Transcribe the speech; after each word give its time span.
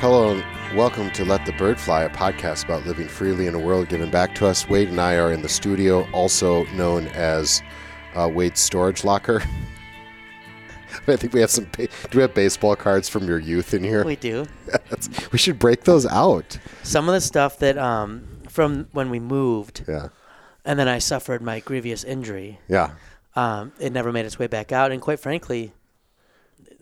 Hello 0.00 0.30
and 0.30 0.76
welcome 0.76 1.10
to 1.10 1.24
Let 1.26 1.44
the 1.44 1.52
Bird 1.52 1.78
Fly, 1.78 2.04
a 2.04 2.10
podcast 2.10 2.64
about 2.64 2.86
living 2.86 3.06
freely 3.06 3.46
in 3.46 3.54
a 3.54 3.58
world 3.58 3.88
given 3.88 4.10
back 4.10 4.34
to 4.36 4.46
us. 4.46 4.66
Wade 4.68 4.88
and 4.88 5.00
I 5.00 5.16
are 5.16 5.30
in 5.32 5.42
the 5.42 5.48
studio, 5.48 6.08
also 6.12 6.64
known 6.66 7.08
as 7.08 7.62
uh, 8.14 8.28
Wade's 8.32 8.60
Storage 8.60 9.04
Locker. 9.04 9.42
I 11.06 11.16
think 11.16 11.32
we 11.34 11.40
have 11.40 11.50
some. 11.50 11.66
Do 11.76 11.88
we 12.14 12.22
have 12.22 12.32
baseball 12.34 12.76
cards 12.76 13.08
from 13.08 13.26
your 13.26 13.38
youth 13.38 13.74
in 13.74 13.84
here? 13.84 14.04
We 14.04 14.16
do. 14.16 14.46
we 15.32 15.38
should 15.38 15.58
break 15.58 15.84
those 15.84 16.06
out. 16.06 16.58
Some 16.82 17.08
of 17.08 17.14
the 17.14 17.20
stuff 17.20 17.58
that 17.58 17.76
um, 17.76 18.26
from 18.48 18.88
when 18.92 19.10
we 19.10 19.20
moved, 19.20 19.84
Yeah. 19.86 20.08
and 20.64 20.78
then 20.78 20.88
I 20.88 20.98
suffered 20.98 21.42
my 21.42 21.60
grievous 21.60 22.04
injury. 22.04 22.58
Yeah. 22.68 22.92
Um, 23.36 23.72
it 23.78 23.92
never 23.92 24.12
made 24.12 24.24
its 24.26 24.38
way 24.38 24.46
back 24.46 24.72
out, 24.72 24.92
and 24.92 25.00
quite 25.00 25.20
frankly, 25.20 25.72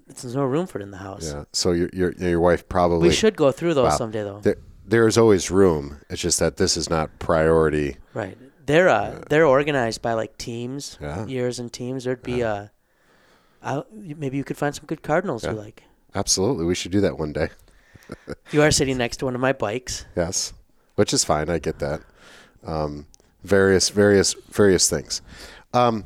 there's 0.09 0.35
no 0.35 0.45
room 0.45 0.67
for 0.67 0.79
it 0.79 0.83
in 0.83 0.91
the 0.91 0.99
house. 0.99 1.33
Yeah. 1.33 1.45
So 1.53 1.73
your 1.73 1.89
your 1.93 2.13
your 2.13 2.41
wife 2.41 2.69
probably. 2.69 3.09
We 3.09 3.15
should 3.15 3.37
go 3.37 3.53
through 3.53 3.75
those 3.75 3.91
Wow. 3.91 3.97
someday, 3.97 4.23
though. 4.25 4.41
There, 4.41 4.57
there 4.87 5.07
is 5.07 5.17
always 5.19 5.51
room. 5.51 6.01
It's 6.11 6.21
just 6.23 6.39
that 6.41 6.57
this 6.57 6.77
is 6.77 6.89
not 6.91 7.19
priority. 7.19 7.97
Right. 8.15 8.37
They're 8.67 8.89
uh, 8.89 9.23
they're 9.31 9.47
organized 9.47 10.03
by 10.03 10.13
like 10.15 10.37
teams, 10.39 10.99
Yeah. 11.01 11.27
years 11.27 11.59
and 11.59 11.73
teams. 11.73 12.05
There'd 12.05 12.23
be 12.23 12.43
uh, 12.43 12.67
I'll, 13.63 13.87
maybe 13.93 14.37
you 14.37 14.45
could 14.45 14.57
find 14.59 14.75
some 14.75 14.87
good 14.87 15.03
Cardinals 15.03 15.45
you 15.45 15.53
like. 15.53 15.83
Absolutely, 16.15 16.65
we 16.65 16.75
should 16.75 16.93
do 16.93 17.01
that 17.03 17.19
one 17.19 17.33
day. 17.33 17.49
You 18.53 18.63
are 18.63 18.71
sitting 18.71 18.97
next 18.97 19.19
to 19.19 19.27
one 19.27 19.35
of 19.35 19.41
my 19.43 19.53
bikes. 19.53 20.07
Yes, 20.17 20.55
which 20.95 21.13
is 21.13 21.25
fine. 21.25 21.51
I 21.51 21.59
get 21.59 21.79
that. 21.81 22.01
Um, 22.65 23.07
various, 23.45 23.91
various, 23.91 24.33
various 24.51 24.89
things. 24.89 25.21
Um, 25.75 26.05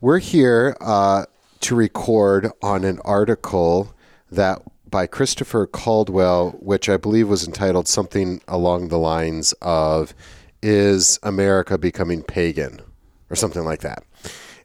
we're 0.00 0.18
here 0.20 0.74
uh, 0.80 1.26
to 1.60 1.74
record 1.74 2.50
on 2.62 2.84
an 2.84 3.00
article 3.04 3.94
that 4.30 4.62
by 4.88 5.06
Christopher 5.06 5.66
Caldwell, 5.66 6.50
which 6.60 6.88
I 6.88 6.96
believe 6.96 7.28
was 7.28 7.46
entitled 7.46 7.86
something 7.86 8.40
along 8.48 8.88
the 8.88 8.98
lines 8.98 9.52
of 9.62 10.14
"Is 10.62 11.18
America 11.22 11.78
becoming 11.78 12.22
pagan?" 12.22 12.80
or 13.30 13.36
something 13.36 13.64
like 13.64 13.80
that. 13.80 14.04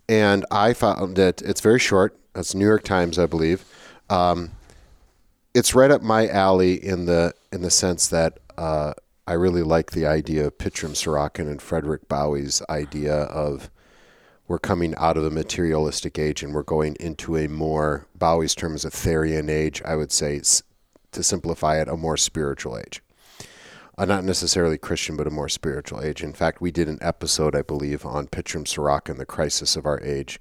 And 0.10 0.46
I 0.52 0.74
found 0.74 1.16
that 1.16 1.42
it's 1.42 1.62
very 1.62 1.80
short. 1.80 2.18
It's 2.36 2.56
New 2.56 2.66
York 2.66 2.84
Times, 2.84 3.18
I 3.18 3.26
believe. 3.26 3.64
Um, 4.09 4.52
it's 5.54 5.74
right 5.74 5.90
up 5.90 6.02
my 6.02 6.28
alley 6.28 6.74
in 6.74 7.06
the 7.06 7.34
in 7.52 7.62
the 7.62 7.72
sense 7.72 8.08
that 8.09 8.40
uh, 8.58 8.94
I 9.28 9.34
really 9.34 9.64
like 9.64 9.92
the 9.92 10.06
idea 10.06 10.48
of 10.48 10.58
Pitirim 10.58 10.92
Sorokin 10.92 11.50
and 11.50 11.62
Frederick 11.62 12.08
Baue's 12.08 12.62
idea 12.70 13.14
of 13.16 13.70
we're 14.48 14.60
coming 14.60 14.94
out 14.98 15.18
of 15.18 15.24
a 15.24 15.32
materialistic 15.32 16.20
age 16.20 16.44
and 16.44 16.54
we're 16.54 16.64
going 16.64 16.96
into 17.00 17.36
a 17.36 17.48
more 17.48 18.08
Baue's 18.18 18.54
term 18.56 18.76
is 18.76 18.86
a 18.86 18.90
Therian 18.90 19.50
age. 19.50 19.82
I 19.84 19.96
would 19.96 20.12
say, 20.12 20.42
to 21.12 21.24
simplify 21.24 21.82
it, 21.82 21.88
a 21.88 21.98
more 21.98 22.18
spiritual 22.18 22.78
age. 22.78 23.02
Uh, 23.98 24.06
not 24.06 24.26
necessarily 24.26 24.78
Christian, 24.78 25.16
but 25.16 25.28
a 25.28 25.32
more 25.32 25.48
spiritual 25.48 26.02
age. 26.02 26.22
In 26.22 26.34
fact, 26.34 26.60
we 26.60 26.70
did 26.70 26.90
an 26.90 27.00
episode, 27.02 27.56
I 27.56 27.62
believe, 27.62 28.06
on 28.06 28.28
Pitirim 28.28 29.10
and 29.10 29.20
the 29.20 29.26
crisis 29.26 29.78
of 29.78 29.86
our 29.86 30.02
age, 30.02 30.40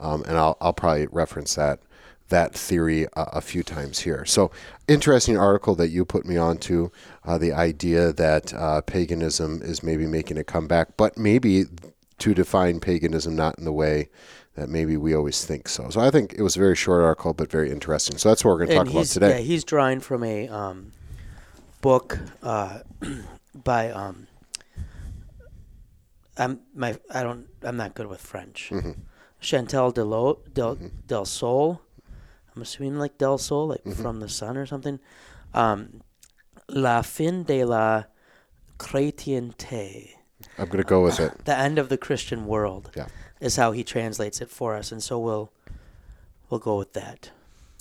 um, 0.00 0.24
and 0.24 0.36
I'll, 0.36 0.56
I'll 0.60 0.72
probably 0.72 1.06
reference 1.06 1.54
that 1.54 1.80
that 2.28 2.52
theory 2.52 3.04
a, 3.04 3.22
a 3.34 3.40
few 3.40 3.62
times 3.62 4.00
here. 4.00 4.24
So, 4.24 4.50
interesting 4.88 5.36
article 5.36 5.76
that 5.76 5.88
you 5.88 6.04
put 6.04 6.26
me 6.26 6.36
onto 6.36 6.90
uh, 7.24 7.38
the 7.38 7.52
idea 7.52 8.12
that 8.12 8.52
uh, 8.52 8.80
paganism 8.80 9.62
is 9.62 9.84
maybe 9.84 10.06
making 10.06 10.36
a 10.36 10.42
comeback, 10.42 10.96
but 10.96 11.16
maybe 11.16 11.66
to 12.18 12.34
define 12.34 12.80
paganism 12.80 13.36
not 13.36 13.58
in 13.58 13.64
the 13.64 13.72
way 13.72 14.08
that 14.54 14.68
maybe 14.68 14.96
we 14.96 15.14
always 15.14 15.44
think 15.44 15.68
so. 15.68 15.90
So, 15.90 16.00
I 16.00 16.10
think 16.10 16.32
it 16.34 16.42
was 16.42 16.56
a 16.56 16.58
very 16.58 16.74
short 16.76 17.02
article, 17.02 17.34
but 17.34 17.50
very 17.50 17.70
interesting. 17.70 18.16
So, 18.16 18.28
that's 18.30 18.44
what 18.44 18.52
we're 18.52 18.64
going 18.64 18.70
to 18.70 18.74
talk 18.76 18.88
about 18.90 19.06
today. 19.06 19.28
yeah 19.30 19.38
he's 19.44 19.64
drawing 19.64 20.00
from 20.00 20.24
a 20.24 20.48
um, 20.48 20.92
book 21.82 22.18
uh, 22.42 22.78
by 23.54 23.90
um, 23.90 24.26
I'm 26.38 26.60
my 26.74 26.98
I 27.12 27.22
don't 27.22 27.46
I'm 27.62 27.76
not 27.76 27.94
good 27.94 28.06
with 28.06 28.20
French. 28.20 28.70
Mm-hmm. 28.72 28.92
Chantal 29.40 29.90
Delo, 29.92 30.38
Del 30.52 30.76
Del 31.06 31.24
Sol. 31.26 31.80
I'm 32.54 32.62
assuming 32.62 32.98
like 32.98 33.18
Del 33.18 33.38
Sol, 33.38 33.68
like 33.68 33.84
Mm-hmm. 33.84 34.02
from 34.02 34.20
the 34.20 34.28
sun 34.28 34.56
or 34.56 34.64
something. 34.66 34.98
Um, 35.54 36.00
la 36.68 37.02
fin 37.02 37.44
de 37.44 37.64
la 37.64 38.04
chrétienté, 38.78 40.15
I'm 40.58 40.66
going 40.66 40.78
to 40.82 40.88
go 40.88 41.02
with 41.02 41.20
it. 41.20 41.44
the 41.44 41.56
end 41.56 41.78
of 41.78 41.88
the 41.88 41.98
Christian 41.98 42.46
world, 42.46 42.90
Yeah. 42.96 43.06
is 43.40 43.56
how 43.56 43.72
he 43.72 43.84
translates 43.84 44.40
it 44.40 44.50
for 44.50 44.74
us, 44.76 44.90
and 44.92 45.02
so 45.02 45.18
we'll 45.18 45.50
we'll 46.50 46.60
go 46.60 46.76
with 46.78 46.92
that. 46.94 47.30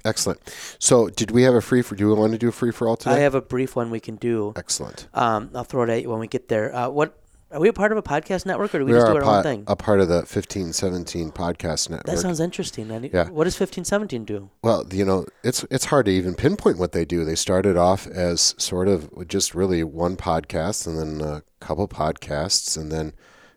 Excellent. 0.04 0.40
So, 0.78 1.08
did 1.10 1.32
we 1.32 1.44
have 1.44 1.56
a 1.56 1.62
free 1.62 1.82
for? 1.82 1.96
Do 1.96 2.08
we 2.08 2.14
want 2.14 2.32
to 2.34 2.38
do 2.38 2.50
a 2.50 2.52
free 2.52 2.72
for 2.72 2.88
all 2.88 2.96
today? 2.98 3.16
I 3.16 3.20
have 3.20 3.34
a 3.34 3.42
brief 3.42 3.76
one 3.76 3.90
we 3.90 4.00
can 4.00 4.18
do. 4.18 4.54
Excellent. 4.56 5.08
Um, 5.16 5.50
I'll 5.56 5.64
throw 5.64 5.82
it 5.84 5.90
at 5.90 6.02
you 6.04 6.10
when 6.12 6.20
we 6.20 6.28
get 6.28 6.48
there. 6.48 6.76
Uh, 6.76 6.90
what 6.90 7.18
are 7.56 7.60
we 7.62 7.70
a 7.70 7.74
part 7.74 7.92
of 7.92 7.98
a 7.98 8.04
podcast 8.04 8.46
network 8.46 8.76
or 8.76 8.80
do 8.80 8.86
we, 8.86 8.92
We 8.92 8.98
just 9.00 9.08
do 9.08 9.16
our 9.18 9.24
own 9.24 9.36
po- 9.38 9.42
thing? 9.44 9.64
a 9.68 9.76
part 9.76 10.00
of 10.02 10.08
the 10.10 10.18
1517 10.18 11.32
podcast 11.32 11.90
network. 11.90 12.06
that 12.06 12.20
sounds 12.20 12.40
interesting. 12.40 12.88
Need- 12.90 13.14
Yeah. 13.14 13.30
What 13.30 13.46
does 13.46 13.56
fifteen 13.56 13.86
seventeen 13.86 14.26
do? 14.26 14.50
well, 14.62 14.86
you 14.92 15.06
know, 15.06 15.26
it's 15.44 15.66
it's 15.72 15.86
hard 15.86 16.06
to 16.08 16.12
even 16.12 16.36
pinpoint 16.36 16.78
what 16.78 16.92
they 16.92 17.06
do. 17.06 17.24
They 17.26 17.36
started 17.36 17.78
off 17.78 18.08
as 18.08 18.54
sort 18.58 18.88
of 18.88 19.28
just 19.28 19.56
really 19.56 19.84
one 19.84 20.16
podcast, 20.18 20.86
and 20.88 20.98
then 21.00 21.22
a 21.28 21.44
couple 21.60 21.88
podcasts, 21.88 22.78
and 22.78 22.92
then 22.92 23.14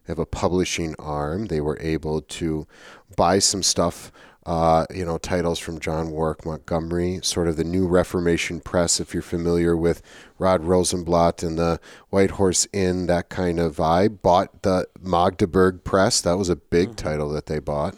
they 0.07 0.13
have 0.13 0.19
a 0.19 0.27
publishing 0.27 0.95
arm. 0.99 1.47
They 1.47 1.61
were 1.61 1.79
able 1.81 2.21
to 2.23 2.67
buy 3.17 3.39
some 3.41 3.63
stuff. 3.63 4.11
Uh, 4.49 4.87
you 4.95 5.05
know, 5.05 5.19
titles 5.19 5.59
from 5.59 5.79
John 5.79 6.11
Warwick 6.11 6.47
Montgomery, 6.47 7.21
sort 7.23 7.49
of 7.49 7.57
the 7.59 7.65
new 7.65 7.87
Reformation 7.87 8.61
press, 8.61 8.99
if 8.99 9.13
you're 9.13 9.23
familiar 9.23 9.77
with 9.77 10.01
Rod 10.39 10.63
Rosenbladt 10.65 11.43
and 11.43 11.59
the 11.59 11.79
White 12.09 12.31
Horse 12.31 12.67
Inn, 12.73 13.09
that 13.09 13.29
kind 13.29 13.61
of 13.61 13.77
vibe. 13.77 14.23
Bought 14.23 14.63
the 14.63 14.87
Magdeburg 15.03 15.85
Press. 15.85 16.23
That 16.23 16.39
was 16.39 16.49
a 16.49 16.57
big 16.57 16.97
title 16.97 17.29
that 17.31 17.45
they 17.45 17.59
bought. 17.59 17.95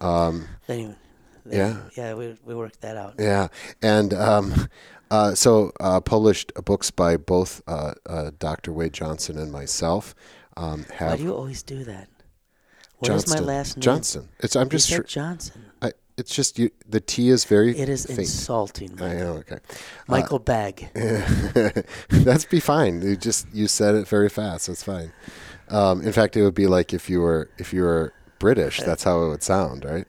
Um, 0.00 0.48
Anyway, 0.68 0.96
they- 1.44 1.56
Yeah. 1.58 1.76
yeah, 1.96 2.14
we 2.14 2.36
we 2.44 2.54
worked 2.56 2.80
that 2.80 2.96
out. 2.96 3.14
yeah, 3.20 3.46
and 3.80 4.12
um, 4.12 4.68
uh, 5.12 5.36
so 5.36 5.70
uh, 5.78 6.00
published 6.00 6.50
books 6.64 6.90
by 6.90 7.16
both 7.16 7.62
uh, 7.68 7.94
uh, 8.06 8.32
Dr. 8.40 8.72
Wade 8.72 8.92
Johnson 8.92 9.38
and 9.38 9.52
myself. 9.52 10.16
Um, 10.56 10.84
Why 10.98 11.16
do 11.16 11.22
you 11.22 11.32
always 11.32 11.62
do 11.62 11.84
that? 11.84 12.08
What 12.98 13.10
is 13.12 13.24
Johnston. 13.26 13.44
my 13.44 13.52
last 13.52 13.76
name? 13.76 13.82
Johnson. 13.82 14.28
It's 14.40 14.56
I'm 14.56 14.66
You 14.66 14.70
just 14.70 14.88
said 14.88 14.94
sure. 14.96 15.04
Johnson. 15.04 15.62
It's 16.18 16.34
just 16.34 16.58
you. 16.58 16.70
The 16.88 17.00
T 17.00 17.28
is 17.28 17.44
very 17.44 17.76
It 17.78 17.88
is 17.88 18.06
faint. 18.06 18.20
insulting. 18.20 19.00
I 19.02 19.14
know. 19.14 19.32
Okay, 19.38 19.58
Michael 20.08 20.38
Begg. 20.38 20.88
that's 22.08 22.44
be 22.46 22.60
fine. 22.60 23.02
You 23.02 23.16
just 23.16 23.46
you 23.52 23.66
said 23.66 23.94
it 23.94 24.08
very 24.08 24.30
fast. 24.30 24.68
That's 24.68 24.82
fine. 24.82 25.12
Um, 25.68 26.00
in 26.00 26.12
fact, 26.12 26.36
it 26.36 26.42
would 26.42 26.54
be 26.54 26.66
like 26.66 26.94
if 26.94 27.10
you 27.10 27.20
were 27.20 27.50
if 27.58 27.72
you 27.72 27.82
were 27.82 28.14
British. 28.38 28.80
That's 28.80 29.04
how 29.04 29.22
it 29.24 29.28
would 29.28 29.42
sound, 29.42 29.84
right? 29.84 30.06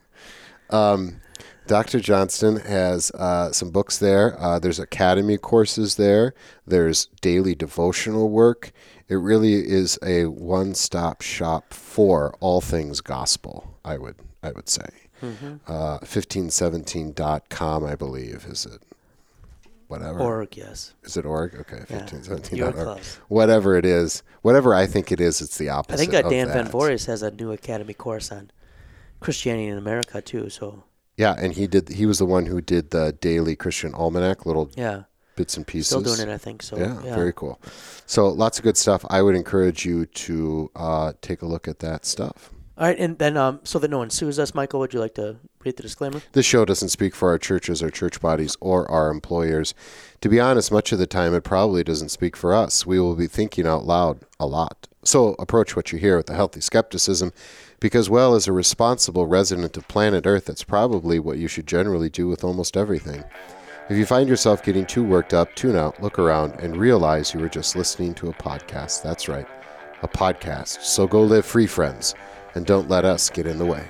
Um, 0.69 1.19
Dr. 1.65 1.99
Johnston 1.99 2.57
has 2.61 3.11
uh, 3.11 3.51
some 3.51 3.71
books 3.71 3.97
there. 3.97 4.39
Uh, 4.41 4.59
there's 4.59 4.79
academy 4.79 5.37
courses 5.37 5.95
there. 5.95 6.33
There's 6.65 7.07
daily 7.19 7.55
devotional 7.55 8.29
work. 8.29 8.71
It 9.09 9.15
really 9.15 9.55
is 9.55 9.99
a 10.01 10.25
one-stop 10.27 11.21
shop 11.21 11.73
for 11.73 12.33
all 12.39 12.61
things 12.61 13.01
gospel. 13.01 13.77
I 13.83 13.97
would 13.97 14.15
I 14.41 14.51
would 14.51 14.69
say. 14.69 14.87
Uh, 15.21 15.99
1517.com, 15.99 17.83
I 17.85 17.95
believe, 17.95 18.45
is 18.49 18.65
it? 18.65 18.81
Whatever. 19.87 20.19
Org, 20.19 20.57
yes. 20.57 20.93
Is 21.03 21.15
it 21.15 21.25
org? 21.25 21.55
Okay, 21.55 21.85
Yeah. 21.89 21.99
1517. 21.99 22.61
Org. 22.61 22.99
Whatever 23.29 23.77
it 23.77 23.85
is, 23.85 24.21
whatever 24.41 24.75
I 24.75 24.85
think 24.85 25.11
it 25.11 25.21
is, 25.21 25.41
it's 25.41 25.57
the 25.57 25.69
opposite. 25.69 25.95
I 25.95 25.97
think 25.97 26.11
that 26.11 26.29
Dan 26.29 26.47
Van. 26.47 26.67
Voorhis 26.67 27.05
has 27.05 27.21
a 27.21 27.31
new 27.31 27.51
academy 27.53 27.93
course 27.93 28.31
on 28.31 28.51
Christianity 29.21 29.67
in 29.67 29.77
America 29.77 30.21
too. 30.21 30.49
So 30.49 30.83
Yeah, 31.15 31.35
and 31.37 31.53
he 31.53 31.67
did. 31.67 31.89
He 31.89 32.05
was 32.05 32.19
the 32.19 32.25
one 32.25 32.47
who 32.47 32.59
did 32.59 32.91
the 32.91 33.13
daily 33.13 33.55
Christian 33.55 33.93
almanac, 33.93 34.45
little 34.45 34.69
yeah, 34.75 35.03
bits 35.37 35.55
and 35.55 35.65
pieces. 35.65 35.87
still 35.87 36.01
doing 36.01 36.19
it. 36.27 36.33
I 36.33 36.37
think 36.37 36.61
so. 36.63 36.77
Yeah, 36.77 36.99
very 37.15 37.31
cool. 37.33 37.61
So 38.05 38.27
lots 38.27 38.57
of 38.59 38.63
good 38.65 38.75
stuff. 38.77 39.05
I 39.09 39.21
would 39.21 39.35
encourage 39.35 39.85
you 39.85 40.05
to 40.05 40.69
uh, 40.75 41.13
take 41.21 41.41
a 41.41 41.45
look 41.45 41.65
at 41.67 41.79
that 41.79 42.05
stuff. 42.05 42.51
All 42.77 42.85
right, 42.85 42.99
and 42.99 43.17
then 43.17 43.37
um, 43.37 43.59
so 43.63 43.79
that 43.79 43.89
no 43.89 43.97
one 43.97 44.11
sues 44.11 44.37
us, 44.37 44.53
Michael, 44.53 44.79
would 44.81 44.93
you 44.93 44.99
like 44.99 45.15
to 45.15 45.37
read 45.65 45.77
the 45.77 45.83
disclaimer? 45.83 46.21
This 46.33 46.45
show 46.45 46.63
doesn't 46.63 46.89
speak 46.89 47.15
for 47.15 47.29
our 47.29 47.39
churches, 47.39 47.81
our 47.81 47.89
church 47.89 48.21
bodies, 48.21 48.55
or 48.59 48.89
our 48.91 49.09
employers. 49.09 49.73
To 50.21 50.29
be 50.29 50.39
honest, 50.39 50.71
much 50.71 50.91
of 50.91 50.99
the 50.99 51.07
time 51.07 51.33
it 51.33 51.43
probably 51.43 51.83
doesn't 51.83 52.09
speak 52.09 52.37
for 52.37 52.53
us. 52.53 52.85
We 52.85 52.99
will 52.99 53.15
be 53.15 53.25
thinking 53.25 53.65
out 53.65 53.85
loud 53.85 54.19
a 54.39 54.45
lot. 54.45 54.87
So 55.03 55.35
approach 55.39 55.75
what 55.75 55.91
you 55.91 55.97
hear 55.97 56.17
with 56.17 56.29
a 56.29 56.35
healthy 56.35 56.61
skepticism, 56.61 57.33
because, 57.79 58.11
well, 58.11 58.35
as 58.35 58.47
a 58.47 58.51
responsible 58.51 59.25
resident 59.25 59.75
of 59.75 59.87
planet 59.87 60.27
Earth, 60.27 60.45
that's 60.45 60.63
probably 60.63 61.17
what 61.17 61.39
you 61.39 61.47
should 61.47 61.65
generally 61.65 62.09
do 62.09 62.27
with 62.27 62.43
almost 62.43 62.77
everything. 62.77 63.23
If 63.89 63.97
you 63.97 64.05
find 64.05 64.29
yourself 64.29 64.61
getting 64.61 64.85
too 64.85 65.03
worked 65.03 65.33
up, 65.33 65.55
tune 65.55 65.77
out, 65.77 66.03
look 66.03 66.19
around, 66.19 66.59
and 66.59 66.77
realize 66.77 67.33
you 67.33 67.39
were 67.39 67.49
just 67.49 67.75
listening 67.75 68.13
to 68.15 68.29
a 68.29 68.33
podcast. 68.33 69.01
That's 69.01 69.27
right, 69.27 69.47
a 70.03 70.07
podcast. 70.07 70.81
So 70.81 71.07
go 71.07 71.23
live 71.23 71.45
free, 71.45 71.67
friends, 71.67 72.13
and 72.57 72.65
don't 72.65 72.89
let 72.89 73.05
us 73.05 73.29
get 73.29 73.45
in 73.45 73.59
the 73.59 73.65
way. 73.65 73.85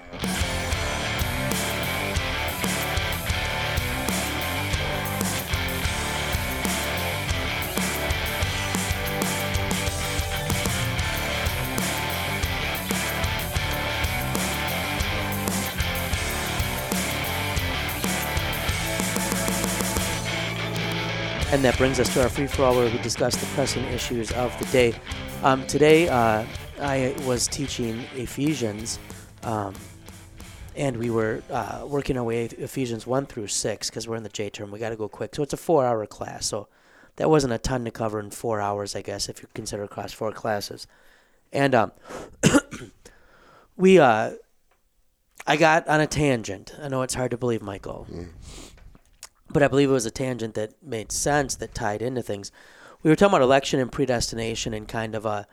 And 21.50 21.63
that 21.63 21.78
brings 21.78 22.02
us 22.02 22.13
to 22.13 22.22
our 22.22 22.28
free 22.28 22.46
for 22.46 22.66
all 22.66 22.75
where 22.75 22.92
we 22.92 22.98
discuss 22.98 23.38
the 23.38 23.46
pressing 23.56 23.86
issues 23.86 24.34
of 24.34 24.56
the 24.60 24.66
day. 24.66 24.94
Um, 25.42 25.66
today, 25.68 26.10
uh, 26.10 26.46
I 26.79 27.15
was 27.25 27.47
teaching 27.47 28.03
Ephesians, 28.15 29.00
um, 29.44 29.74
and 30.75 30.97
we 30.97 31.09
were 31.09 31.41
uh, 31.51 31.85
working 31.88 32.18
our 32.18 32.24
way 32.24 32.45
Ephesians 32.45 33.07
1 33.07 33.25
through 33.25 33.47
6 33.47 33.89
because 33.89 34.07
we're 34.07 34.15
in 34.15 34.24
the 34.24 34.29
J 34.29 34.50
term. 34.50 34.71
We 34.71 34.79
got 34.79 34.89
to 34.89 34.95
go 34.95 35.07
quick. 35.07 35.35
So 35.35 35.44
it's 35.44 35.53
a 35.53 35.57
four 35.57 35.85
hour 35.85 36.06
class. 36.06 36.45
So 36.45 36.68
that 37.15 37.29
wasn't 37.29 37.53
a 37.53 37.57
ton 37.57 37.83
to 37.85 37.91
cover 37.91 38.19
in 38.19 38.29
four 38.29 38.62
hours, 38.62 38.95
I 38.95 39.01
guess, 39.01 39.27
if 39.27 39.41
you 39.41 39.47
consider 39.53 39.83
across 39.83 40.13
four 40.13 40.31
classes. 40.31 40.85
And 41.51 41.74
um, 41.74 41.91
we, 43.75 44.00
uh, 44.00 44.33
I 45.47 45.57
got 45.57 45.88
on 45.88 46.00
a 46.00 46.07
tangent. 46.07 46.75
I 46.81 46.89
know 46.89 47.01
it's 47.01 47.15
hard 47.15 47.31
to 47.31 47.38
believe, 47.38 47.62
Michael. 47.62 48.06
But 49.50 49.63
I 49.63 49.68
believe 49.68 49.89
it 49.89 49.94
was 49.94 50.06
a 50.06 50.12
tangent 50.12 50.53
that 50.56 50.74
made 50.83 51.12
sense 51.12 51.56
that 51.56 51.74
tied 51.74 52.01
into 52.01 52.21
things. 52.21 52.51
We 53.01 53.09
were 53.09 53.15
talking 53.15 53.33
about 53.33 53.41
election 53.44 53.79
and 53.79 53.91
predestination 53.91 54.74
and 54.74 54.88
kind 54.88 55.15
of 55.15 55.25
uh, 55.25 55.45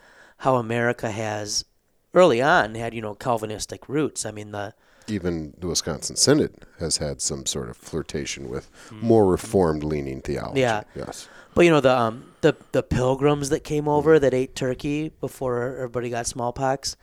how 0.45 0.57
America 0.57 1.11
has 1.11 1.65
early 2.13 2.41
on 2.43 2.75
had 2.75 2.93
you 2.95 3.01
know 3.03 3.15
Calvinistic 3.15 3.89
roots. 3.89 4.25
I 4.27 4.31
mean 4.31 4.53
the 4.53 4.75
Even 5.09 5.55
the 5.59 5.67
Wisconsin 5.67 6.17
Synod 6.17 6.53
has 6.79 6.99
had 6.99 7.21
some 7.21 7.47
sort 7.47 7.69
of 7.71 7.77
flirtation 7.77 8.49
with 8.49 8.71
more 8.93 9.27
reformed 9.27 9.83
leaning 9.85 10.21
theology. 10.21 10.61
Yeah. 10.61 10.83
Yes. 10.95 11.29
but 11.55 11.65
you 11.65 11.71
know 11.71 11.81
the 11.81 11.97
um 11.99 12.25
the 12.43 12.55
the 12.73 12.83
pilgrims 12.83 13.49
that 13.49 13.65
came 13.65 13.89
over 13.89 14.19
that 14.19 14.35
ate 14.35 14.55
turkey 14.55 15.11
before 15.21 15.77
everybody 15.77 16.11
got 16.11 16.27
smallpox. 16.27 16.97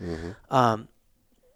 Um, 0.49 0.87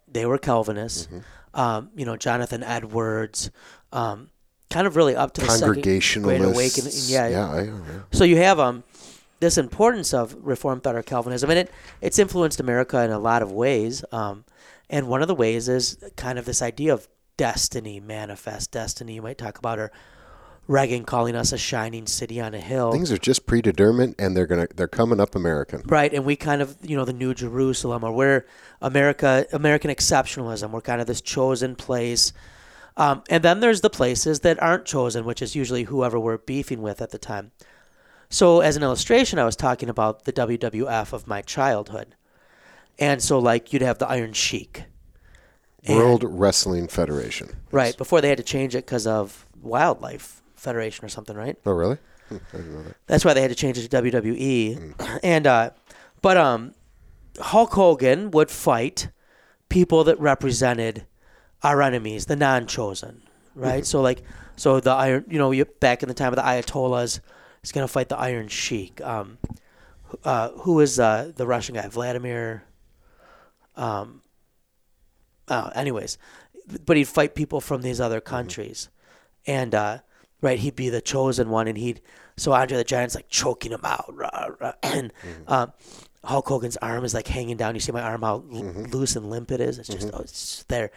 they 0.08 0.26
were 0.26 0.38
Calvinists. 0.40 1.08
Um, 1.54 1.90
you 1.96 2.06
know 2.06 2.18
Jonathan 2.18 2.64
Edwards. 2.64 3.52
Um, 3.94 4.30
kind 4.72 4.88
of 4.88 4.96
really 4.96 5.16
up 5.16 5.34
to 5.36 5.42
the 5.42 5.48
second 5.50 5.84
Great 5.84 5.86
Awakening. 5.86 6.24
Congregationalists. 6.24 7.10
Yeah, 7.12 7.28
Yeah. 7.30 7.50
I, 7.52 7.62
yeah. 7.64 7.72
So 8.12 8.24
you 8.24 8.38
have 8.38 8.60
um 8.60 8.84
this 9.40 9.58
importance 9.58 10.14
of 10.14 10.36
Reformed 10.40 10.84
thought 10.84 10.96
or 10.96 11.04
Calvinism, 11.04 11.50
and 11.50 11.60
it 11.60 11.72
it's 12.02 12.20
influenced 12.20 12.60
America 12.60 13.04
in 13.04 13.12
a 13.12 13.20
lot 13.20 13.42
of 13.42 13.52
ways. 13.52 14.04
Um, 14.12 14.46
and 14.90 15.08
one 15.08 15.22
of 15.22 15.28
the 15.28 15.36
ways 15.36 15.68
is 15.68 15.98
kind 16.16 16.38
of 16.38 16.46
this 16.46 16.62
idea 16.62 16.94
of 16.94 17.08
destiny, 17.38 18.00
manifest 18.00 18.72
destiny. 18.72 19.16
You 19.16 19.22
might 19.22 19.38
talk 19.38 19.58
about, 19.58 19.80
or 19.80 19.92
Reagan 20.68 21.04
calling 21.04 21.36
us 21.36 21.52
a 21.52 21.58
shining 21.58 22.08
city 22.08 22.42
on 22.42 22.54
a 22.54 22.60
hill. 22.60 22.92
Things 22.92 23.12
are 23.12 23.18
just 23.18 23.46
predetermined, 23.46 24.16
and 24.18 24.36
they're 24.36 24.48
gonna 24.48 24.68
they're 24.76 24.88
coming 24.88 25.20
up 25.20 25.36
American. 25.36 25.84
Right, 25.86 26.14
and 26.14 26.26
we 26.26 26.36
kind 26.36 26.62
of, 26.62 26.78
you 26.82 26.96
know, 26.96 27.06
the 27.06 27.14
New 27.14 27.34
Jerusalem, 27.34 28.04
or 28.04 28.12
we're 28.12 28.46
America, 28.82 29.46
American 29.54 29.92
exceptionalism. 29.92 30.72
We're 30.72 30.82
kind 30.82 31.02
of 31.02 31.08
this 31.08 31.22
chosen 31.22 31.76
place. 31.76 32.34
Um, 32.98 33.24
and 33.30 33.44
then 33.44 33.60
there's 33.60 33.82
the 33.82 33.90
places 33.90 34.40
that 34.40 34.62
aren't 34.62 34.86
chosen, 34.86 35.26
which 35.26 35.42
is 35.42 35.56
usually 35.56 35.84
whoever 35.84 36.18
we're 36.18 36.38
beefing 36.38 36.82
with 36.82 37.02
at 37.02 37.12
the 37.12 37.18
time. 37.18 37.52
So, 38.36 38.60
as 38.60 38.76
an 38.76 38.84
illustration, 38.84 39.40
I 39.40 39.46
was 39.46 39.56
talking 39.56 39.88
about 39.88 40.26
the 40.26 40.34
WWF 40.34 41.14
of 41.14 41.26
my 41.26 41.42
childhood. 41.42 42.18
And 43.00 43.24
so, 43.24 43.40
like, 43.40 43.72
you'd 43.72 43.82
have 43.82 43.98
the 43.98 44.10
Iron 44.10 44.34
Sheik. 44.34 44.84
And- 45.86 45.98
World 45.98 46.26
Wrestling 46.28 46.90
Federation. 46.90 47.56
Right, 47.72 47.96
before 47.98 48.20
they 48.20 48.28
had 48.28 48.38
to 48.40 48.44
change 48.44 48.76
it 48.76 48.86
because 48.86 49.08
of 49.08 49.46
Wildlife 49.62 50.42
Federation 50.58 51.06
or 51.06 51.08
something, 51.08 51.38
right? 51.38 51.58
Oh, 51.66 51.72
really? 51.72 51.98
Hmm, 52.28 52.36
I 52.52 52.58
didn't 52.58 52.74
know 52.74 52.84
that. 52.84 52.98
That's 53.08 53.24
why 53.24 53.34
they 53.34 53.42
had 53.42 53.52
to 53.52 53.56
change 53.56 53.78
it 53.78 53.90
to 53.90 54.02
WWE. 54.02 55.20
And 55.24 55.48
uh, 55.48 55.70
but 56.22 56.36
um, 56.36 56.76
Hulk 57.40 57.72
Hogan 57.72 58.32
would 58.32 58.52
fight 58.52 59.12
people 59.70 60.04
that 60.04 60.20
represented 60.20 61.06
our 61.64 61.82
enemies, 61.82 62.26
the 62.26 62.36
non-chosen, 62.36 63.24
right? 63.56 63.86
So 63.86 64.02
like, 64.02 64.24
so 64.58 64.82
the 64.82 64.92
iron, 64.92 65.24
you 65.30 65.40
know, 65.40 65.52
you, 65.52 65.64
back 65.64 66.04
in 66.04 66.10
the 66.10 66.14
time 66.14 66.34
of 66.34 66.36
the 66.36 66.42
Ayatollahs, 66.42 67.22
he's 67.66 67.72
gonna 67.72 67.88
fight 67.88 68.10
the 68.10 68.18
Iron 68.18 68.48
Sheik. 68.48 69.02
Um, 69.02 69.40
uh, 70.24 70.50
who 70.50 70.80
is 70.82 71.00
uh, 71.00 71.32
the 71.36 71.48
Russian 71.48 71.74
guy? 71.74 71.88
Vladimir. 71.88 72.64
Um. 73.76 74.22
Oh, 75.48 75.72
anyways, 75.74 76.20
but 76.86 76.96
he'd 76.96 77.08
fight 77.08 77.34
people 77.34 77.60
from 77.60 77.82
these 77.82 78.00
other 78.00 78.22
countries, 78.22 78.90
and 79.48 79.74
uh, 79.74 79.98
right, 80.42 80.60
he'd 80.60 80.76
be 80.76 80.90
the 80.90 81.02
chosen 81.02 81.50
one, 81.50 81.68
and 81.68 81.76
he'd 81.76 82.02
so 82.38 82.54
Andre 82.54 82.78
the 82.78 82.84
Giant's 82.84 83.16
like 83.16 83.30
choking 83.30 83.72
him 83.72 83.82
out, 83.84 84.14
rah, 84.14 84.50
rah, 84.60 84.74
and 84.84 85.12
um, 85.48 85.74
Hulk 86.24 86.48
Hogan's 86.48 86.78
arm 86.78 87.04
is 87.04 87.16
like 87.16 87.28
hanging 87.28 87.58
down. 87.58 87.74
You 87.74 87.82
see 87.82 87.92
my 87.92 88.02
arm 88.02 88.22
how 88.22 88.44
l- 88.52 88.64
loose 88.92 89.16
and 89.16 89.32
limp 89.32 89.52
it 89.52 89.60
is. 89.60 89.80
It's 89.80 89.90
just 89.90 90.12
oh, 90.14 90.20
it's 90.20 90.56
just 90.58 90.70
there, 90.70 90.92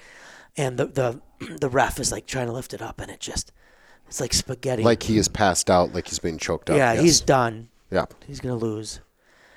and 0.55 0.79
the 0.79 0.85
the 0.85 1.57
the 1.61 1.71
ref 1.71 1.99
is 1.99 2.13
like 2.13 2.27
trying 2.27 2.47
to 2.49 2.53
lift 2.53 2.75
it 2.75 2.83
up, 2.83 3.01
and 3.01 3.11
it 3.11 3.21
just 3.21 3.53
it's 4.09 4.21
like 4.21 4.33
spaghetti. 4.33 4.83
Like 4.83 5.03
he 5.03 5.17
is 5.19 5.29
passed 5.29 5.71
out, 5.71 5.95
like 5.95 6.09
he's 6.09 6.19
being 6.19 6.39
choked 6.39 6.71
up. 6.71 6.77
yeah, 6.77 6.95
yes. 6.95 7.03
he's 7.03 7.21
done. 7.21 7.69
yeah. 7.91 8.07
He's 8.27 8.41
gonna 8.41 8.57
lose, 8.57 9.01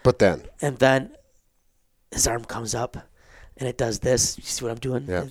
But 0.03 0.19
then, 0.19 0.43
and 0.61 0.77
then 0.77 1.11
his 2.11 2.27
arm 2.27 2.45
comes 2.45 2.75
up, 2.75 2.97
and 3.57 3.67
it 3.67 3.77
does 3.77 3.99
this. 3.99 4.37
You 4.37 4.43
see 4.43 4.65
what 4.65 4.71
I'm 4.71 4.79
doing? 4.79 5.05
Yeah. 5.07 5.23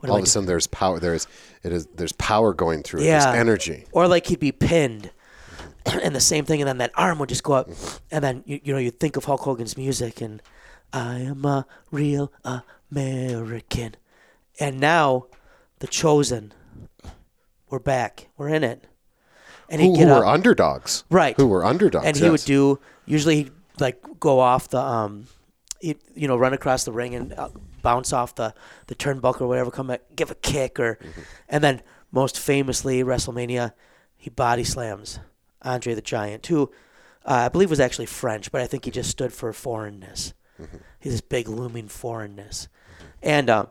What 0.00 0.10
all 0.10 0.16
I 0.16 0.18
of 0.18 0.24
a 0.24 0.28
sudden, 0.28 0.46
there's 0.46 0.66
power. 0.66 0.98
There's 1.00 1.26
it 1.62 1.72
is. 1.72 1.86
There's 1.94 2.12
power 2.12 2.52
going 2.52 2.82
through. 2.82 3.00
it. 3.00 3.06
Yeah. 3.06 3.24
There's 3.24 3.36
energy. 3.36 3.86
or 3.92 4.08
like 4.08 4.26
he'd 4.26 4.40
be 4.40 4.52
pinned 4.52 5.10
and 5.86 6.14
the 6.14 6.20
same 6.20 6.44
thing 6.44 6.60
and 6.60 6.68
then 6.68 6.78
that 6.78 6.90
arm 6.94 7.18
would 7.18 7.28
just 7.28 7.42
go 7.42 7.52
up 7.52 7.68
and 8.10 8.24
then 8.24 8.42
you, 8.46 8.58
you 8.64 8.72
know 8.72 8.78
you 8.78 8.90
think 8.90 9.16
of 9.16 9.26
hulk 9.26 9.42
hogan's 9.42 9.76
music 9.76 10.22
and 10.22 10.40
i 10.94 11.18
am 11.18 11.44
a 11.44 11.66
real 11.90 12.32
american 12.90 13.94
and 14.58 14.80
now 14.80 15.26
the 15.80 15.86
chosen 15.86 16.52
we're 17.74 17.80
back 17.80 18.28
we're 18.36 18.48
in 18.48 18.62
it 18.64 18.86
and 19.68 19.80
he'd 19.80 19.88
Who, 19.88 19.96
get 19.96 20.06
who 20.08 20.12
up 20.14 20.18
were 20.20 20.26
underdogs? 20.26 21.04
Right. 21.10 21.36
Who 21.36 21.46
were 21.48 21.64
underdogs? 21.64 22.06
and 22.06 22.16
he 22.16 22.30
would 22.30 22.44
do 22.44 22.78
usually 23.06 23.36
he'd 23.36 23.52
like 23.80 24.02
go 24.20 24.38
off 24.38 24.68
the 24.68 24.78
um 24.78 25.26
he'd, 25.80 25.98
you 26.14 26.28
know 26.28 26.36
run 26.36 26.52
across 26.52 26.84
the 26.84 26.92
ring 26.92 27.14
and 27.14 27.32
uh, 27.32 27.48
bounce 27.82 28.12
off 28.12 28.34
the 28.36 28.54
the 28.86 28.94
turnbuckle 28.94 29.42
or 29.42 29.48
whatever 29.48 29.70
come 29.70 29.88
back 29.88 30.02
give 30.14 30.30
a 30.30 30.34
kick 30.36 30.78
or 30.78 30.98
and 31.48 31.64
then 31.64 31.82
most 32.12 32.38
famously 32.38 33.02
wrestlemania 33.02 33.72
he 34.16 34.30
body 34.30 34.64
slams 34.64 35.18
andre 35.62 35.94
the 35.94 36.00
giant 36.02 36.46
who 36.46 36.70
uh, 37.26 37.44
i 37.46 37.48
believe 37.48 37.68
was 37.70 37.80
actually 37.80 38.06
french 38.06 38.52
but 38.52 38.60
i 38.60 38.66
think 38.66 38.84
he 38.84 38.90
just 38.90 39.10
stood 39.10 39.32
for 39.32 39.52
foreignness 39.52 40.32
he's 41.00 41.12
this 41.12 41.20
big 41.20 41.48
looming 41.48 41.88
foreignness 41.88 42.68
and 43.22 43.50
um 43.50 43.68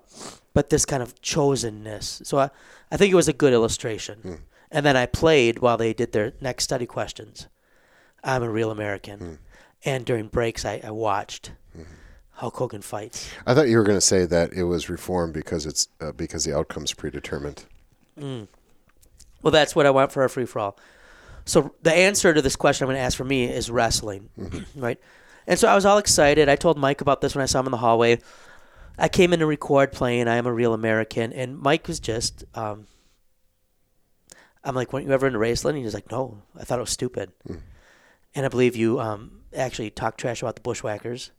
but 0.53 0.69
this 0.69 0.85
kind 0.85 1.03
of 1.03 1.19
chosenness 1.21 2.25
so 2.25 2.39
i, 2.39 2.49
I 2.91 2.97
think 2.97 3.11
it 3.11 3.15
was 3.15 3.27
a 3.27 3.33
good 3.33 3.53
illustration 3.53 4.19
hmm. 4.19 4.35
and 4.71 4.85
then 4.85 4.95
i 4.95 5.05
played 5.05 5.59
while 5.59 5.77
they 5.77 5.93
did 5.93 6.11
their 6.11 6.33
next 6.41 6.63
study 6.63 6.85
questions 6.85 7.47
I'm 8.23 8.43
a 8.43 8.49
real 8.49 8.71
American. 8.71 9.19
Hmm. 9.19 9.33
And 9.85 10.05
during 10.05 10.27
breaks, 10.27 10.65
I, 10.65 10.81
I 10.83 10.91
watched 10.91 11.51
hmm. 11.75 11.83
Hulk 12.31 12.55
Hogan 12.55 12.81
fights. 12.81 13.29
I 13.45 13.53
thought 13.53 13.67
you 13.67 13.77
were 13.77 13.83
going 13.83 13.97
to 13.97 14.01
say 14.01 14.25
that 14.25 14.53
it 14.53 14.63
was 14.63 14.89
reformed 14.89 15.33
because 15.33 15.65
it's 15.65 15.87
uh, 15.99 16.13
because 16.13 16.45
the 16.45 16.55
outcome's 16.55 16.93
predetermined. 16.93 17.65
Well, 19.41 19.51
that's 19.51 19.75
what 19.75 19.85
I 19.85 19.89
want 19.89 20.11
for 20.11 20.21
our 20.21 20.29
free 20.29 20.45
for 20.45 20.59
all. 20.59 20.77
So 21.45 21.75
the 21.81 21.93
answer 21.93 22.33
to 22.33 22.41
this 22.41 22.55
question 22.55 22.85
I'm 22.85 22.87
going 22.87 22.97
to 22.97 23.03
ask 23.03 23.17
for 23.17 23.25
me 23.25 23.43
is 23.43 23.69
wrestling, 23.69 24.29
right? 24.75 24.97
And 25.45 25.59
so 25.59 25.67
I 25.67 25.75
was 25.75 25.85
all 25.85 25.97
excited. 25.97 26.47
I 26.47 26.55
told 26.55 26.77
Mike 26.77 27.01
about 27.01 27.19
this 27.19 27.35
when 27.35 27.43
I 27.43 27.47
saw 27.47 27.59
him 27.59 27.65
in 27.65 27.71
the 27.71 27.77
hallway. 27.77 28.19
I 28.97 29.07
came 29.09 29.33
in 29.33 29.39
to 29.39 29.45
record 29.45 29.91
playing 29.91 30.27
I 30.27 30.35
Am 30.35 30.45
a 30.45 30.53
Real 30.53 30.73
American, 30.73 31.33
and 31.33 31.57
Mike 31.57 31.87
was 31.87 31.99
just, 31.99 32.43
um, 32.53 32.85
I'm 34.63 34.75
like, 34.75 34.93
weren't 34.93 35.07
you 35.07 35.13
ever 35.13 35.27
into 35.27 35.39
wrestling? 35.39 35.75
And 35.75 35.83
he's 35.83 35.93
like, 35.93 36.11
no, 36.11 36.41
I 36.59 36.63
thought 36.63 36.77
it 36.79 36.81
was 36.81 36.91
stupid. 36.91 37.31
And 38.35 38.45
I 38.45 38.49
believe 38.49 38.75
you 38.75 38.99
um, 38.99 39.41
actually 39.55 39.89
talked 39.89 40.19
trash 40.19 40.41
about 40.41 40.55
the 40.55 40.61
Bushwhackers. 40.61 41.31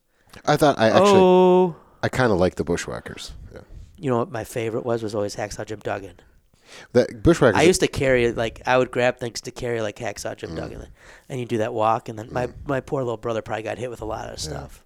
I 0.47 0.57
thought 0.57 0.79
I 0.79 0.89
actually 0.89 1.11
oh, 1.13 1.77
I 2.03 2.09
kind 2.09 2.33
of 2.33 2.39
like 2.39 2.57
the 2.57 2.65
Bushwhackers. 2.65 3.33
Yeah, 3.53 3.61
you 3.97 4.11
know 4.11 4.19
what 4.19 4.31
my 4.33 4.45
favorite 4.45 4.85
was? 4.85 5.03
Was 5.03 5.15
always 5.15 5.37
Hacksaw 5.37 5.65
Jim 5.67 5.79
Duggan. 5.81 6.21
that 6.93 7.23
Bushwhackers. 7.23 7.59
I 7.59 7.63
used 7.63 7.81
to 7.81 7.89
carry 7.89 8.33
like 8.33 8.63
I 8.67 8.77
would 8.79 8.91
grab 8.91 9.19
things 9.19 9.41
to 9.43 9.51
carry 9.53 9.81
like 9.81 9.97
hacksaw 9.97 10.37
Jim 10.37 10.55
Duggan, 10.57 10.87
and 11.29 11.39
you 11.41 11.47
do 11.47 11.59
that 11.59 11.73
walk, 11.73 12.09
and 12.09 12.19
then 12.19 12.29
my 12.33 12.49
my 12.67 12.81
poor 12.81 13.03
little 13.03 13.17
brother 13.17 13.43
probably 13.43 13.63
got 13.63 13.79
hit 13.79 13.91
with 13.91 14.01
a 14.03 14.05
lot 14.07 14.29
of 14.29 14.39
stuff. 14.41 14.83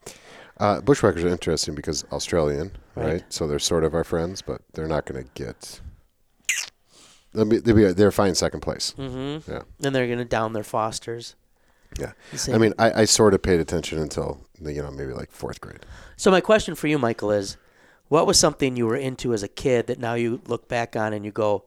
Uh, 0.60 0.80
Bushwhackers 0.80 1.24
are 1.24 1.28
interesting 1.28 1.74
because 1.74 2.04
Australian, 2.12 2.72
right? 2.94 3.06
Right. 3.06 3.24
So 3.28 3.46
they're 3.46 3.58
sort 3.58 3.84
of 3.84 3.94
our 3.94 4.04
friends, 4.04 4.42
but 4.42 4.62
they're 4.74 4.88
not 4.88 5.06
going 5.06 5.24
to 5.24 5.30
get. 5.34 5.80
They'll 7.34 7.44
be, 7.44 7.58
they'll 7.58 7.76
be 7.76 7.92
they're 7.92 8.10
fine 8.10 8.34
second 8.34 8.60
place. 8.60 8.94
Mm-hmm. 8.98 9.50
Yeah, 9.50 9.62
And 9.84 9.94
they're 9.94 10.08
gonna 10.08 10.24
down 10.24 10.54
their 10.54 10.64
Fosters. 10.64 11.36
yeah. 11.98 12.12
The 12.32 12.54
I 12.54 12.58
mean, 12.58 12.72
I, 12.78 13.02
I 13.02 13.04
sort 13.04 13.34
of 13.34 13.42
paid 13.42 13.60
attention 13.60 13.98
until 13.98 14.40
you 14.60 14.82
know 14.82 14.90
maybe 14.90 15.12
like 15.12 15.30
fourth 15.30 15.60
grade. 15.60 15.84
so 16.16 16.30
my 16.30 16.40
question 16.40 16.74
for 16.74 16.86
you, 16.88 16.98
Michael, 16.98 17.30
is, 17.30 17.56
what 18.08 18.26
was 18.26 18.38
something 18.38 18.76
you 18.76 18.86
were 18.86 18.96
into 18.96 19.34
as 19.34 19.42
a 19.42 19.48
kid 19.48 19.86
that 19.88 19.98
now 19.98 20.14
you 20.14 20.40
look 20.46 20.68
back 20.68 20.96
on 20.96 21.12
and 21.12 21.24
you 21.24 21.30
go, 21.30 21.64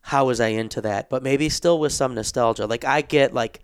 how 0.00 0.26
was 0.26 0.40
I 0.40 0.48
into 0.48 0.80
that? 0.80 1.10
But 1.10 1.22
maybe 1.22 1.48
still 1.50 1.78
with 1.78 1.92
some 1.92 2.14
nostalgia. 2.14 2.66
Like 2.66 2.84
I 2.84 3.02
get 3.02 3.34
like 3.34 3.60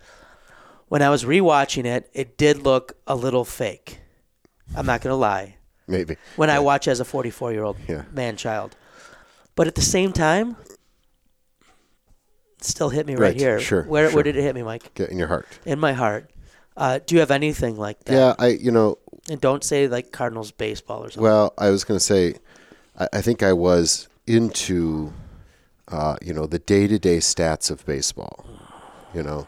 when 0.87 1.01
I 1.01 1.09
was 1.09 1.23
rewatching 1.25 1.85
it, 1.85 2.09
it 2.13 2.37
did 2.37 2.59
look 2.59 2.93
a 3.07 3.15
little 3.15 3.43
fake. 3.43 4.01
I'm 4.75 4.85
not 4.85 5.01
gonna 5.01 5.15
lie. 5.15 5.55
Maybe 5.87 6.17
when 6.37 6.49
I 6.49 6.59
watch 6.59 6.87
as 6.87 6.99
a 6.99 7.05
44 7.05 7.51
year 7.51 7.63
old 7.63 7.77
Yeah. 7.87 8.03
man 8.13 8.37
child. 8.37 8.75
But 9.55 9.67
at 9.67 9.75
the 9.75 9.81
same 9.81 10.13
time, 10.13 10.55
still 12.61 12.89
hit 12.89 13.05
me 13.05 13.13
right, 13.13 13.21
Right, 13.33 13.35
here. 13.39 13.59
sure, 13.59 13.83
Where 13.83 14.07
sure. 14.07 14.15
where 14.15 14.23
did 14.23 14.35
it 14.37 14.41
hit 14.41 14.55
me, 14.55 14.63
Mike? 14.63 14.93
Get 14.93 15.09
in 15.09 15.17
your 15.17 15.27
heart. 15.27 15.47
In 15.65 15.79
my 15.79 15.93
heart. 15.93 16.29
Uh, 16.75 16.99
do 17.05 17.13
you 17.15 17.19
have 17.19 17.29
anything 17.31 17.77
like 17.77 18.03
that? 18.05 18.13
Yeah, 18.13 18.35
I 18.39 18.47
you 18.47 18.71
know 18.71 18.97
And 19.29 19.39
don't 19.39 19.63
say 19.63 19.87
like 19.87 20.11
Cardinals 20.11 20.51
baseball 20.51 21.03
or 21.03 21.09
something. 21.11 21.23
Well, 21.23 21.53
I 21.57 21.69
was 21.69 21.83
going 21.83 21.97
to 21.97 22.03
say, 22.03 22.35
I, 22.99 23.07
I 23.13 23.21
think 23.21 23.41
I 23.43 23.53
was 23.53 24.07
into, 24.27 25.13
uh, 25.89 26.15
you 26.21 26.33
know, 26.33 26.45
the 26.47 26.59
day 26.59 26.87
to 26.87 26.97
day 26.99 27.17
stats 27.19 27.69
of 27.71 27.85
baseball, 27.85 28.45
you 29.13 29.21
know, 29.23 29.47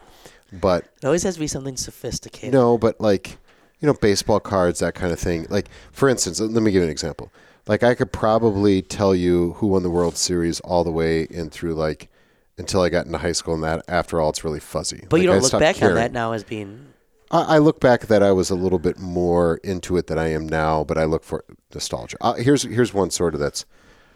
but 0.52 0.84
it 1.02 1.04
always 1.04 1.24
has 1.24 1.34
to 1.34 1.40
be 1.40 1.46
something 1.46 1.76
sophisticated. 1.76 2.52
no, 2.52 2.78
but 2.78 3.00
like, 3.00 3.38
you 3.80 3.86
know, 3.86 3.94
baseball 3.94 4.40
cards, 4.40 4.80
that 4.80 4.94
kind 4.94 5.12
of 5.12 5.18
thing. 5.18 5.46
Like, 5.48 5.68
for 5.92 6.08
instance, 6.08 6.40
let 6.40 6.62
me 6.62 6.70
give 6.70 6.80
you 6.80 6.84
an 6.84 6.90
example. 6.90 7.30
Like, 7.66 7.82
I 7.82 7.94
could 7.94 8.12
probably 8.12 8.80
tell 8.82 9.14
you 9.14 9.54
who 9.54 9.66
won 9.68 9.82
the 9.82 9.90
World 9.90 10.16
Series 10.16 10.60
all 10.60 10.84
the 10.84 10.90
way 10.90 11.24
in 11.24 11.50
through 11.50 11.74
like 11.74 12.08
until 12.58 12.80
I 12.80 12.88
got 12.88 13.06
into 13.06 13.18
high 13.18 13.32
school, 13.32 13.54
and 13.54 13.64
that 13.64 13.84
after 13.88 14.20
all, 14.20 14.30
it's 14.30 14.44
really 14.44 14.60
fuzzy. 14.60 15.04
but 15.08 15.20
you 15.20 15.28
Like, 15.28 15.30
I 15.30 15.34
don't 15.34 15.42
look 15.42 15.48
stopped 15.48 15.60
back 15.60 15.82
on 15.82 15.94
that 15.94 16.12
now 16.12 16.32
as 16.32 16.44
being 16.44 16.86
I, 17.30 17.56
I 17.56 17.58
look 17.58 17.80
back 17.80 18.02
that 18.02 18.22
I 18.22 18.32
was 18.32 18.50
a 18.50 18.54
little 18.54 18.78
bit 18.78 18.98
more 18.98 19.58
into 19.58 19.96
it 19.96 20.06
than 20.06 20.18
I 20.18 20.28
am 20.28 20.48
now, 20.48 20.84
but 20.84 20.96
I 20.98 21.04
look 21.04 21.24
for 21.24 21.44
nostalgia. 21.74 22.16
Uh, 22.20 22.34
here's 22.34 22.62
here's 22.62 22.94
one 22.94 23.10
sort 23.10 23.34
of 23.34 23.40
that's 23.40 23.64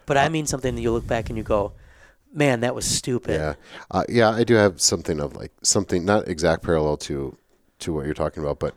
but 0.05 0.17
I 0.17 0.29
mean 0.29 0.45
something 0.45 0.75
that 0.75 0.81
you 0.81 0.91
look 0.91 1.07
back 1.07 1.29
and 1.29 1.37
you 1.37 1.43
go, 1.43 1.73
Man, 2.33 2.61
that 2.61 2.73
was 2.73 2.85
stupid. 2.85 3.33
Yeah, 3.33 3.53
uh, 3.91 4.05
yeah, 4.07 4.29
I 4.29 4.43
do 4.43 4.55
have 4.55 4.79
something 4.79 5.19
of 5.19 5.35
like 5.35 5.51
something 5.63 6.05
not 6.05 6.27
exact 6.27 6.63
parallel 6.63 6.97
to 6.97 7.37
to 7.79 7.93
what 7.93 8.05
you're 8.05 8.13
talking 8.13 8.41
about, 8.41 8.59
but 8.59 8.73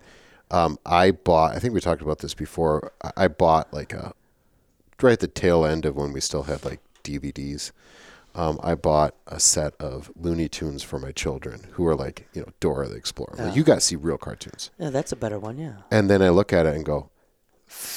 um, 0.55 0.79
I 0.87 1.11
bought. 1.11 1.55
I 1.57 1.59
think 1.59 1.75
we 1.75 1.81
talked 1.81 2.03
about 2.03 2.19
this 2.21 2.35
before. 2.35 2.93
I- 3.17 3.29
bought 3.29 3.73
like 3.73 3.93
a 3.93 4.13
right 5.03 5.13
at 5.13 5.21
the 5.21 5.29
tail 5.29 5.65
end 5.65 5.85
of 5.85 5.97
when 5.97 6.13
we 6.13 6.21
still 6.21 6.45
had 6.45 6.65
like 6.65 6.81
DVDs. 7.03 7.73
Um, 8.37 8.59
I 8.63 8.75
bought 8.75 9.15
a 9.29 9.39
set 9.39 9.75
of 9.79 10.11
Looney 10.17 10.49
Tunes 10.49 10.83
for 10.83 10.99
my 10.99 11.13
children, 11.13 11.67
who 11.73 11.87
are 11.87 11.95
like 11.95 12.27
you 12.35 12.41
know 12.43 12.49
Dora 12.61 12.89
the 12.89 12.97
Explorer. 12.97 13.37
Like, 13.39 13.57
you 13.57 13.63
got 13.63 13.77
to 13.77 13.81
see 13.81 13.97
real 13.97 14.19
cartoons. 14.19 14.71
Yeah, 14.79 14.91
that's 14.91 15.13
a 15.13 15.17
better 15.17 15.39
one, 15.39 15.57
yeah. 15.59 15.75
And 15.91 16.11
then 16.11 16.21
I 16.23 16.31
look 16.31 16.53
at 16.53 16.67
it 16.67 16.75
and 16.75 16.85
go, 16.85 17.11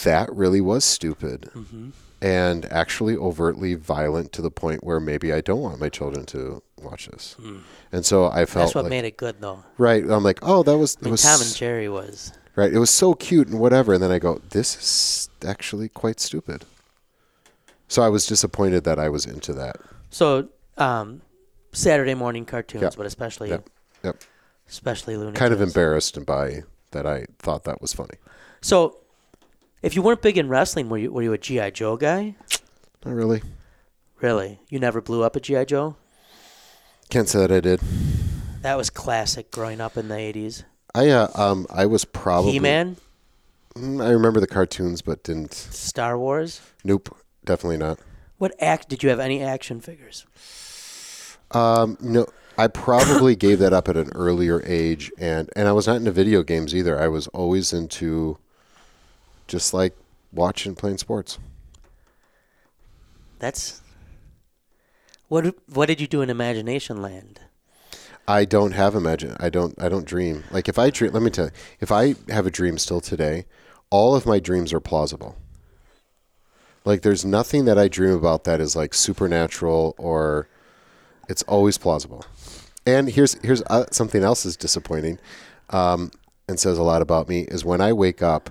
that 0.04 0.32
really 0.34 0.62
was 0.62 0.86
stupid 0.86 1.50
Mm-hmm. 1.56 1.90
and 2.22 2.66
actually 2.72 3.16
overtly 3.18 3.74
violent 3.76 4.32
to 4.34 4.42
the 4.44 4.52
point 4.52 4.84
where 4.84 5.00
maybe 5.00 5.34
I 5.34 5.42
don't 5.42 5.62
want 5.62 5.80
my 5.80 5.90
children 5.90 6.26
to 6.28 6.62
watch 6.84 7.08
this. 7.08 7.36
And 7.92 8.06
so 8.06 8.26
I 8.28 8.46
felt. 8.46 8.68
That's 8.68 8.76
what 8.76 8.84
like, 8.86 8.92
made 8.92 9.06
it 9.06 9.18
good 9.18 9.38
though. 9.40 9.64
right. 9.80 10.04
I'm 10.04 10.24
like, 10.24 10.40
oh, 10.44 10.62
that 10.64 10.78
was, 10.78 10.98
I 11.02 11.06
mean, 11.06 11.12
was 11.14 11.24
Tom 11.24 11.42
and 11.42 11.56
Jerry 11.56 11.90
was 11.90 12.32
right. 12.58 12.74
It 12.74 12.80
was 12.80 12.90
so 12.90 13.14
cute 13.14 13.48
and 13.48 13.60
whatever. 13.60 13.94
And 13.94 14.04
then 14.04 14.12
I 14.12 14.20
go, 14.20 14.42
this 14.50 14.76
is 14.76 15.30
actually 15.48 15.88
quite 15.88 16.20
stupid. 16.20 16.66
So 17.88 18.02
I 18.02 18.10
was 18.10 18.26
disappointed 18.26 18.84
that 18.84 19.00
I 19.00 19.08
was 19.08 19.26
into 19.26 19.54
that. 19.54 19.78
so 20.10 20.50
um, 20.78 21.22
Saturday 21.72 22.14
morning 22.16 22.46
cartoons, 22.46 22.82
Yeah. 22.84 22.90
but 22.98 23.06
especially 23.06 23.50
Yep. 23.50 23.70
Yep. 24.04 24.24
especially 24.68 25.16
Looney 25.18 25.32
Kind 25.38 25.54
of 25.54 25.62
embarrassed 25.62 26.24
by 26.26 26.64
that. 26.92 27.06
I 27.08 27.26
thought 27.40 27.64
that 27.64 27.82
was 27.82 27.94
funny. 27.94 28.16
So, 28.62 28.98
if 29.82 29.96
you 29.96 30.02
weren't 30.02 30.22
big 30.22 30.38
in 30.38 30.50
wrestling, 30.50 30.90
were 30.90 30.98
you 30.98 31.12
were 31.12 31.22
you 31.24 31.34
a 31.34 31.38
GI 31.38 31.72
Joe 31.72 31.96
guy? 31.98 32.36
Not 33.06 33.14
really. 33.16 33.42
Really, 34.22 34.60
you 34.70 34.80
never 34.80 35.00
blew 35.02 35.24
up 35.24 35.36
a 35.36 35.40
GI 35.40 35.66
Joe? 35.66 35.96
Can't 37.10 37.30
say 37.30 37.40
that 37.40 37.52
I 37.52 37.60
did. 37.60 37.80
That 38.62 38.76
was 38.78 38.90
classic 38.90 39.50
growing 39.52 39.80
up 39.80 39.96
in 39.98 40.08
the 40.10 40.16
'80s. 40.16 40.64
I 40.98 41.10
uh, 41.10 41.28
um 41.36 41.68
I 41.70 41.86
was 41.86 42.06
probably 42.06 42.54
He-Man, 42.54 42.98
Mm, 43.76 44.04
I 44.04 44.10
remember 44.10 44.40
the 44.40 44.48
cartoons, 44.48 45.02
but 45.04 45.24
didn't. 45.24 45.54
Star 45.54 46.18
Wars. 46.18 46.62
Nope, 46.84 47.16
definitely 47.46 47.78
not. 47.78 48.00
What 48.40 48.56
act 48.60 48.90
did 48.90 49.04
you 49.04 49.10
have 49.10 49.20
any 49.20 49.44
action 49.44 49.82
figures? 49.82 50.26
Um, 51.52 51.98
no, 52.02 52.26
I 52.58 52.68
probably 52.68 53.36
gave 53.46 53.60
that 53.60 53.74
up 53.74 53.88
at 53.88 53.96
an 53.96 54.10
earlier 54.16 54.64
age, 54.66 55.12
and 55.20 55.50
and 55.56 55.68
I 55.68 55.72
was 55.72 55.86
not 55.86 55.98
into 55.98 56.12
video 56.12 56.42
games 56.42 56.74
either. 56.74 57.00
I 57.00 57.08
was 57.08 57.28
always 57.28 57.74
into 57.74 58.38
just 59.48 59.74
like 59.74 59.96
watching 60.32 60.74
playing 60.74 60.98
sports. 60.98 61.38
That's 63.38 63.82
what. 65.28 65.54
What 65.72 65.86
did 65.86 66.02
you 66.02 66.08
do 66.08 66.24
in 66.24 66.32
Imagination 66.32 67.02
Land? 67.02 67.42
I 68.28 68.44
don't 68.44 68.74
have 68.74 68.94
imagine. 68.94 69.38
I 69.40 69.50
don't. 69.50 69.82
I 69.82 69.88
don't 69.88 70.06
dream. 70.06 70.44
Like 70.52 70.68
if 70.68 70.78
I 70.78 70.90
dream, 70.90 71.14
let 71.14 71.24
me 71.24 71.30
tell 71.30 71.46
you, 71.46 71.52
if 71.80 71.92
I 71.92 72.16
have 72.30 72.46
a 72.46 72.52
dream 72.52 72.78
still 72.78 73.00
today, 73.00 73.46
all 73.90 74.16
of 74.16 74.26
my 74.26 74.40
dreams 74.40 74.74
are 74.74 74.82
plausible. 74.82 75.38
Like 76.84 77.02
there's 77.04 77.24
nothing 77.24 77.66
that 77.66 77.78
I 77.78 77.88
dream 77.88 78.14
about 78.14 78.44
that 78.44 78.60
is 78.60 78.76
like 78.76 78.94
supernatural 78.94 79.96
or 79.98 80.48
it's 81.30 81.44
always 81.44 81.78
plausible. 81.78 82.26
And 82.86 83.10
here's 83.10 83.36
here's 83.44 83.62
uh, 83.64 83.86
something 83.92 84.24
else 84.24 84.46
is 84.46 84.58
disappointing, 84.58 85.20
um, 85.70 86.12
and 86.50 86.60
says 86.60 86.78
a 86.78 86.84
lot 86.84 87.02
about 87.02 87.30
me 87.30 87.42
is 87.42 87.64
when 87.64 87.80
I 87.82 87.94
wake 87.94 88.22
up, 88.22 88.50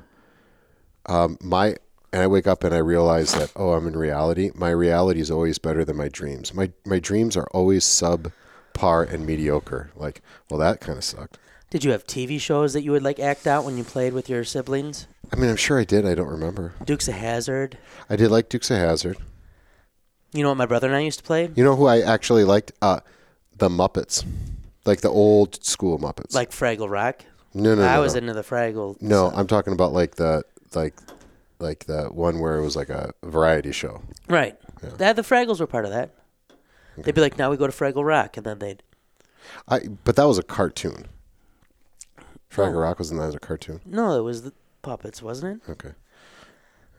um, 1.06 1.36
my 1.42 1.76
and 2.12 2.22
I 2.22 2.26
wake 2.26 2.46
up 2.46 2.64
and 2.64 2.74
I 2.74 2.78
realize 2.78 3.34
that 3.34 3.52
oh 3.56 3.72
I'm 3.72 3.86
in 3.86 3.96
reality. 3.96 4.50
My 4.54 4.70
reality 4.70 5.20
is 5.20 5.30
always 5.30 5.58
better 5.58 5.84
than 5.84 5.96
my 5.96 6.08
dreams. 6.08 6.54
My 6.54 6.72
my 6.86 6.98
dreams 6.98 7.36
are 7.36 7.48
always 7.52 7.84
subpar 8.76 9.12
and 9.12 9.26
mediocre. 9.26 9.90
Like 9.96 10.22
well 10.50 10.58
that 10.60 10.80
kind 10.80 10.98
of 10.98 11.04
sucked. 11.04 11.38
Did 11.70 11.84
you 11.84 11.90
have 11.90 12.06
TV 12.06 12.40
shows 12.40 12.72
that 12.72 12.82
you 12.82 12.92
would 12.92 13.02
like 13.02 13.18
act 13.18 13.46
out 13.46 13.64
when 13.64 13.76
you 13.76 13.84
played 13.84 14.12
with 14.12 14.28
your 14.28 14.44
siblings? 14.44 15.06
I 15.32 15.36
mean 15.36 15.50
I'm 15.50 15.56
sure 15.56 15.80
I 15.80 15.84
did. 15.84 16.06
I 16.06 16.14
don't 16.14 16.28
remember. 16.28 16.74
Dukes 16.84 17.08
of 17.08 17.14
Hazzard. 17.14 17.78
I 18.08 18.16
did 18.16 18.30
like 18.30 18.48
Dukes 18.48 18.70
of 18.70 18.78
Hazzard. 18.78 19.18
You 20.32 20.42
know 20.42 20.50
what 20.50 20.58
my 20.58 20.66
brother 20.66 20.88
and 20.88 20.96
I 20.96 21.00
used 21.00 21.18
to 21.18 21.24
play? 21.24 21.50
You 21.54 21.64
know 21.64 21.76
who 21.76 21.86
I 21.86 22.00
actually 22.00 22.44
liked? 22.44 22.72
Uh, 22.82 23.00
the 23.56 23.68
Muppets, 23.68 24.24
like 24.84 25.00
the 25.00 25.08
old 25.08 25.64
school 25.64 25.98
Muppets. 25.98 26.34
Like 26.34 26.50
Fraggle 26.50 26.90
Rock. 26.90 27.24
no 27.54 27.74
no 27.74 27.82
no. 27.82 27.88
I 27.88 27.98
was 27.98 28.14
no. 28.14 28.18
into 28.18 28.34
the 28.34 28.42
Fraggle. 28.42 29.00
No, 29.00 29.30
I'm 29.34 29.46
talking 29.46 29.72
about 29.72 29.92
like 29.92 30.16
the 30.16 30.44
like 30.74 30.94
like 31.58 31.86
the 31.86 32.04
one 32.06 32.38
where 32.40 32.56
it 32.56 32.62
was 32.62 32.76
like 32.76 32.90
a 32.90 33.12
variety 33.22 33.72
show. 33.72 34.02
Right. 34.28 34.56
Yeah. 34.82 34.90
That 34.98 35.16
the 35.16 35.22
Fraggles 35.22 35.60
were 35.60 35.66
part 35.66 35.84
of 35.84 35.90
that. 35.90 36.10
They'd 37.04 37.14
be 37.14 37.20
like, 37.20 37.38
"Now 37.38 37.50
we 37.50 37.56
go 37.56 37.66
to 37.66 37.72
Fraggle 37.72 38.04
Rock," 38.04 38.36
and 38.36 38.44
then 38.46 38.58
they'd. 38.58 38.82
I 39.68 39.80
but 40.04 40.16
that 40.16 40.24
was 40.24 40.38
a 40.38 40.42
cartoon. 40.42 41.06
Fraggle 42.50 42.74
Oh. 42.76 42.80
Rock 42.80 42.98
was 42.98 43.10
in 43.10 43.18
that 43.18 43.28
as 43.28 43.34
a 43.34 43.38
cartoon. 43.40 43.80
No, 43.84 44.18
it 44.18 44.22
was 44.22 44.42
the 44.42 44.52
puppets, 44.82 45.22
wasn't 45.22 45.62
it? 45.62 45.70
Okay. 45.70 45.92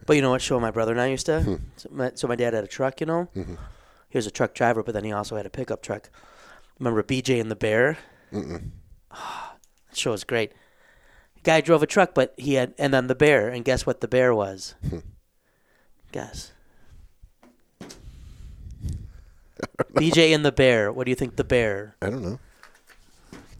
But 0.06 0.16
you 0.16 0.22
know 0.22 0.30
what 0.30 0.40
show 0.42 0.58
my 0.60 0.70
brother 0.70 0.92
and 0.92 1.00
I 1.00 1.06
used 1.08 1.26
Hmm. 1.26 1.32
to? 1.54 1.60
so, 1.76 1.88
my, 1.90 2.12
so 2.14 2.28
my 2.28 2.36
dad 2.36 2.54
had 2.54 2.64
a 2.64 2.68
truck, 2.68 3.00
you 3.00 3.06
know. 3.06 3.28
Mm-hmm. 3.36 3.56
He 4.08 4.16
was 4.18 4.26
a 4.26 4.30
truck 4.30 4.54
driver, 4.54 4.82
but 4.82 4.94
then 4.94 5.04
he 5.04 5.12
also 5.12 5.36
had 5.36 5.44
a 5.46 5.50
pickup 5.50 5.82
truck. 5.82 6.08
Remember 6.78 7.02
BJ 7.02 7.40
and 7.40 7.50
the 7.50 7.56
Bear? 7.56 7.98
Mm-mm. 8.32 8.70
That 9.88 9.96
show 9.96 10.10
was 10.12 10.24
great. 10.24 10.52
Guy 11.44 11.60
drove 11.62 11.82
a 11.82 11.86
truck, 11.86 12.12
but 12.14 12.34
he 12.36 12.54
had, 12.54 12.74
and 12.78 12.92
then 12.92 13.06
the 13.06 13.14
bear, 13.14 13.48
and 13.48 13.64
guess 13.64 13.86
what 13.86 14.00
the 14.02 14.08
bear 14.08 14.34
was? 14.34 14.74
Hmm. 14.88 14.98
guess. 16.12 16.52
BJ 19.94 20.34
and 20.34 20.44
the 20.44 20.52
bear. 20.52 20.92
What 20.92 21.04
do 21.04 21.10
you 21.10 21.16
think 21.16 21.36
the 21.36 21.44
bear? 21.44 21.94
I 22.02 22.10
don't 22.10 22.22
know. 22.22 22.38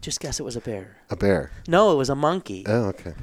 Just 0.01 0.19
guess 0.19 0.39
it 0.39 0.43
was 0.43 0.55
a 0.55 0.61
bear. 0.61 0.97
A 1.09 1.15
bear. 1.15 1.51
No, 1.67 1.91
it 1.91 1.95
was 1.95 2.09
a 2.09 2.15
monkey. 2.15 2.63
Oh, 2.67 2.85
okay. 2.85 3.13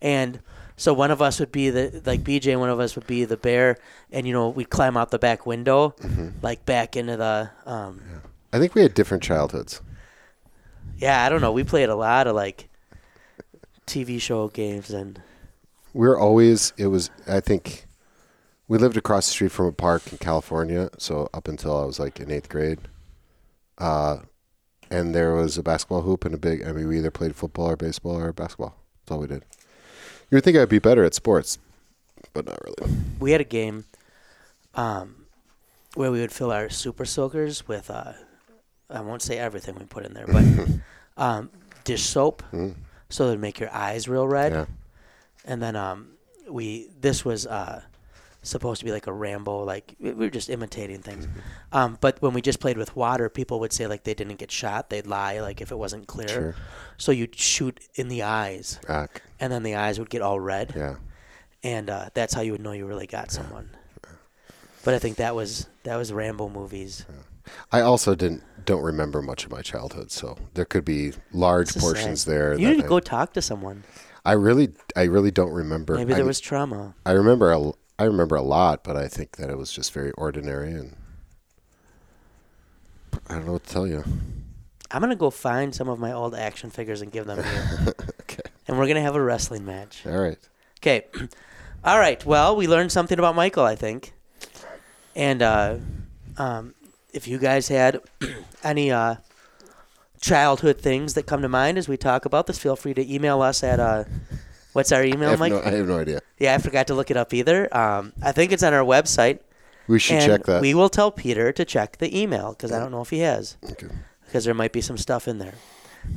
And 0.00 0.40
so 0.76 0.94
one 0.94 1.10
of 1.10 1.20
us 1.20 1.40
would 1.40 1.50
be 1.52 1.70
the 1.70 2.00
like 2.06 2.20
BJ, 2.22 2.58
one 2.58 2.70
of 2.70 2.78
us 2.80 2.94
would 2.96 3.06
be 3.06 3.24
the 3.24 3.36
bear, 3.36 3.76
and 4.12 4.26
you 4.26 4.32
know 4.32 4.48
we'd 4.48 4.70
climb 4.70 4.96
out 4.96 5.10
the 5.10 5.18
back 5.18 5.44
window, 5.44 5.90
Mm-hmm. 6.00 6.28
like 6.42 6.64
back 6.64 6.96
into 6.96 7.16
the. 7.16 7.50
Um, 7.66 8.00
I 8.52 8.58
think 8.58 8.74
we 8.74 8.82
had 8.82 8.94
different 8.94 9.22
childhoods. 9.22 9.80
yeah, 10.98 11.24
I 11.24 11.28
don't 11.28 11.40
know. 11.40 11.52
We 11.52 11.64
played 11.64 11.88
a 11.88 11.96
lot 11.96 12.26
of 12.26 12.34
like 12.34 12.68
TV 13.86 14.20
show 14.20 14.48
games, 14.48 14.90
and 14.90 15.20
We 15.92 16.06
were 16.06 16.18
always. 16.18 16.72
It 16.76 16.86
was. 16.86 17.10
I 17.26 17.40
think 17.40 17.86
we 18.70 18.78
lived 18.78 18.96
across 18.96 19.26
the 19.26 19.32
street 19.32 19.50
from 19.52 19.66
a 19.66 19.72
park 19.72 20.10
in 20.12 20.18
California. 20.18 20.88
So 20.96 21.28
up 21.34 21.48
until 21.48 21.76
I 21.76 21.84
was 21.84 21.98
like 21.98 22.20
in 22.20 22.30
eighth 22.30 22.48
grade, 22.48 22.78
uh, 23.78 24.18
and 24.90 25.14
there 25.14 25.34
was 25.34 25.58
a 25.58 25.62
basketball 25.62 26.02
hoop 26.02 26.24
and 26.24 26.34
a 26.34 26.38
big. 26.38 26.62
I 26.64 26.72
mean, 26.72 26.86
we 26.88 26.98
either 26.98 27.10
played 27.10 27.34
football 27.36 27.68
or 27.70 27.76
baseball 27.76 28.16
or 28.16 28.32
basketball. 28.32 28.76
That's 29.02 29.12
all 29.12 29.18
we 29.20 29.26
did. 29.26 29.44
You 30.30 30.36
would 30.36 30.44
think 30.44 30.56
I'd 30.56 30.68
be 30.68 30.78
better 30.78 31.04
at 31.04 31.14
sports, 31.14 31.58
but 32.32 32.46
not 32.46 32.58
really. 32.64 32.92
we 33.18 33.32
had 33.32 33.40
a 33.40 33.44
game 33.44 33.84
um, 34.74 35.26
where 35.94 36.10
we 36.12 36.20
would 36.20 36.32
fill 36.32 36.52
our 36.52 36.68
super 36.70 37.04
soakers 37.04 37.66
with. 37.66 37.90
Uh, 37.90 38.12
I 38.88 39.00
won't 39.00 39.22
say 39.22 39.38
everything 39.38 39.76
we 39.76 39.84
put 39.84 40.04
in 40.06 40.14
there, 40.14 40.26
but 40.26 40.44
um, 41.16 41.50
dish 41.84 42.02
soap, 42.04 42.42
Mm, 42.52 42.74
so 43.08 43.26
it'd 43.28 43.40
make 43.40 43.58
your 43.60 43.72
eyes 43.72 44.08
real 44.08 44.26
red. 44.28 44.52
yeah. 44.52 44.66
and 45.44 45.60
then 45.62 45.74
um 45.76 46.08
we 46.48 46.88
this 47.00 47.24
was 47.24 47.46
uh 47.46 47.82
supposed 48.42 48.78
to 48.80 48.84
be 48.86 48.92
like 48.92 49.06
a 49.06 49.12
ramble, 49.12 49.64
like 49.64 49.94
we 50.00 50.12
we 50.12 50.24
were 50.26 50.30
just 50.30 50.48
imitating 50.50 51.00
things 51.02 51.26
Mm-hmm. 51.26 51.40
um 51.76 51.98
but 52.00 52.20
when 52.22 52.32
we 52.32 52.40
just 52.40 52.58
played 52.60 52.78
with 52.78 52.96
water 52.96 53.28
people 53.28 53.60
would 53.60 53.72
say 53.72 53.86
like 53.86 54.04
they 54.04 54.14
didn't 54.14 54.36
get 54.38 54.50
shot 54.50 54.88
they'd 54.90 55.06
lie 55.06 55.40
like 55.40 55.60
if 55.60 55.70
it 55.70 55.76
wasn't 55.78 56.06
clear 56.06 56.28
Sure. 56.28 56.54
so 56.96 57.12
you'd 57.12 57.34
shoot 57.36 57.80
in 57.94 58.08
the 58.08 58.22
eyes 58.22 58.80
Ah, 58.88 59.06
and 59.38 59.52
then 59.52 59.62
the 59.62 59.74
eyes 59.74 59.98
would 59.98 60.08
get 60.10 60.22
all 60.22 60.40
red 60.40 60.72
yeah. 60.74 60.94
and 61.62 61.90
uh 61.90 62.08
that's 62.14 62.32
how 62.34 62.40
you 62.40 62.52
would 62.52 62.60
know 62.62 62.72
you 62.72 62.86
really 62.86 63.06
got 63.06 63.30
someone 63.30 63.68
but 64.84 64.94
i 64.94 64.98
think 64.98 65.16
that 65.16 65.34
was 65.34 65.66
that 65.84 65.96
was 65.96 66.12
rambo 66.12 66.48
movies 66.48 67.04
I 67.72 67.80
also 67.80 68.14
didn't 68.14 68.42
don't 68.64 68.82
remember 68.82 69.20
much 69.22 69.44
of 69.44 69.50
my 69.50 69.60
childhood, 69.62 70.12
so 70.12 70.36
there 70.54 70.64
could 70.64 70.84
be 70.84 71.14
large 71.32 71.74
portions 71.74 72.20
sad- 72.22 72.30
there. 72.32 72.58
You 72.58 72.68
need 72.68 72.78
to 72.78 72.84
I, 72.84 72.88
go 72.88 73.00
talk 73.00 73.32
to 73.32 73.42
someone. 73.42 73.82
I 74.24 74.32
really, 74.32 74.68
I 74.94 75.04
really 75.04 75.32
don't 75.32 75.50
remember. 75.50 75.94
Maybe 75.96 76.12
I, 76.12 76.16
there 76.16 76.26
was 76.26 76.38
trauma. 76.38 76.94
I 77.04 77.10
remember, 77.12 77.50
a, 77.50 77.72
I 78.00 78.04
remember 78.04 78.34
a 78.34 78.42
lot, 78.42 78.82
but 78.82 78.96
I 78.96 79.08
think 79.08 79.36
that 79.36 79.50
it 79.50 79.58
was 79.58 79.70
just 79.70 79.92
very 79.92 80.10
ordinary, 80.12 80.70
and 80.72 80.96
I 83.28 83.34
don't 83.34 83.44
know 83.44 83.52
what 83.52 83.64
to 83.66 83.70
tell 83.72 83.86
you. 83.86 84.02
I'm 84.90 85.00
gonna 85.02 85.14
go 85.16 85.28
find 85.30 85.74
some 85.74 85.88
of 85.88 85.98
my 85.98 86.10
old 86.10 86.34
action 86.34 86.70
figures 86.70 87.02
and 87.02 87.12
give 87.12 87.26
them 87.26 87.42
to 87.42 87.48
you, 87.48 87.92
Okay, 88.22 88.40
and 88.66 88.78
we're 88.78 88.86
gonna 88.88 89.02
have 89.02 89.16
a 89.16 89.22
wrestling 89.22 89.66
match. 89.66 90.04
all 90.06 90.16
right. 90.18 90.38
Okay. 90.78 91.04
All 91.84 91.98
right. 91.98 92.24
Well, 92.26 92.56
we 92.56 92.66
learned 92.68 92.92
something 92.92 93.18
about 93.18 93.34
Michael, 93.34 93.64
I 93.64 93.74
think. 93.74 94.12
And 95.16 95.40
uh, 95.40 95.76
um, 96.36 96.74
if 97.14 97.26
you 97.26 97.38
guys 97.38 97.68
had 97.68 98.00
any 98.62 98.90
uh, 98.90 99.16
childhood 100.20 100.78
things 100.80 101.14
that 101.14 101.24
come 101.26 101.40
to 101.40 101.48
mind 101.48 101.78
as 101.78 101.88
we 101.88 101.96
talk 101.96 102.24
about 102.26 102.46
this, 102.46 102.58
feel 102.58 102.76
free 102.76 102.92
to 102.92 103.14
email 103.14 103.40
us 103.40 103.62
at 103.62 103.80
uh, 103.80 104.04
what's 104.72 104.92
our 104.92 105.04
email, 105.04 105.30
have, 105.30 105.38
Mike? 105.38 105.52
no, 105.52 105.60
I 105.62 105.70
have 105.70 105.86
no 105.86 105.98
idea. 105.98 106.20
yeah, 106.38 106.54
I 106.54 106.58
forgot 106.58 106.86
to 106.88 106.94
look 106.94 107.10
it 107.10 107.16
up 107.16 107.32
either. 107.34 107.74
Um, 107.76 108.12
I 108.22 108.32
think 108.32 108.52
it's 108.52 108.62
on 108.62 108.74
our 108.74 108.84
website. 108.84 109.40
We 109.88 109.98
should 109.98 110.18
and 110.18 110.26
check 110.26 110.44
that. 110.44 110.62
We 110.62 110.74
will 110.74 110.88
tell 110.88 111.10
Peter 111.10 111.52
to 111.52 111.64
check 111.64 111.98
the 111.98 112.16
email 112.16 112.50
because 112.50 112.72
I 112.72 112.78
don't 112.78 112.92
know 112.92 113.02
if 113.02 113.10
he 113.10 113.20
has, 113.20 113.56
okay. 113.72 113.88
because 114.24 114.44
there 114.44 114.54
might 114.54 114.72
be 114.72 114.80
some 114.80 114.96
stuff 114.96 115.26
in 115.26 115.38
there. 115.38 115.54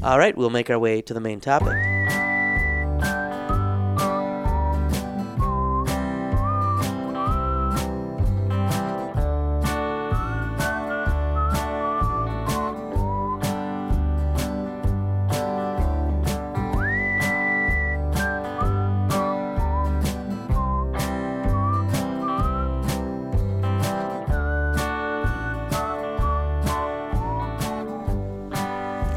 All 0.01 0.17
right, 0.17 0.37
we'll 0.37 0.49
make 0.49 0.69
our 0.69 0.79
way 0.79 1.01
to 1.01 1.13
the 1.13 1.19
main 1.19 1.41
topic. 1.41 2.22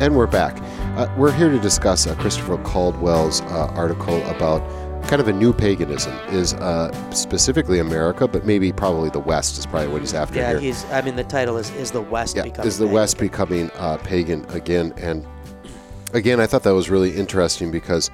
And 0.06 0.14
we're 0.14 0.28
back. 0.28 0.56
Uh, 0.96 1.12
we're 1.18 1.32
here 1.32 1.50
to 1.50 1.58
discuss 1.58 2.06
uh, 2.06 2.14
Christopher 2.14 2.58
Caldwell's 2.58 3.40
uh, 3.40 3.66
article 3.74 4.24
about 4.28 4.62
kind 5.08 5.20
of 5.20 5.26
a 5.26 5.32
new 5.32 5.52
paganism. 5.52 6.12
Is 6.30 6.54
uh, 6.54 6.92
specifically 7.10 7.80
America, 7.80 8.28
but 8.28 8.46
maybe 8.46 8.70
probably 8.70 9.10
the 9.10 9.18
West 9.18 9.58
is 9.58 9.66
probably 9.66 9.88
what 9.88 10.02
he's 10.02 10.14
after 10.14 10.38
Yeah, 10.38 10.50
here. 10.50 10.60
he's. 10.60 10.84
I 10.92 11.02
mean, 11.02 11.16
the 11.16 11.24
title 11.24 11.56
is 11.56 11.70
"Is 11.70 11.90
the 11.90 12.02
West 12.02 12.36
yeah, 12.36 12.44
Becoming?" 12.44 12.68
is 12.68 12.78
the 12.78 12.84
Pagan?" 12.84 12.94
West 12.94 13.18
becoming 13.18 13.70
uh, 13.78 13.96
pagan 13.96 14.44
again? 14.50 14.94
And 14.96 15.26
again, 16.12 16.38
I 16.38 16.46
thought 16.46 16.62
that 16.62 16.74
was 16.74 16.88
really 16.88 17.10
interesting 17.10 17.72
because 17.72 18.08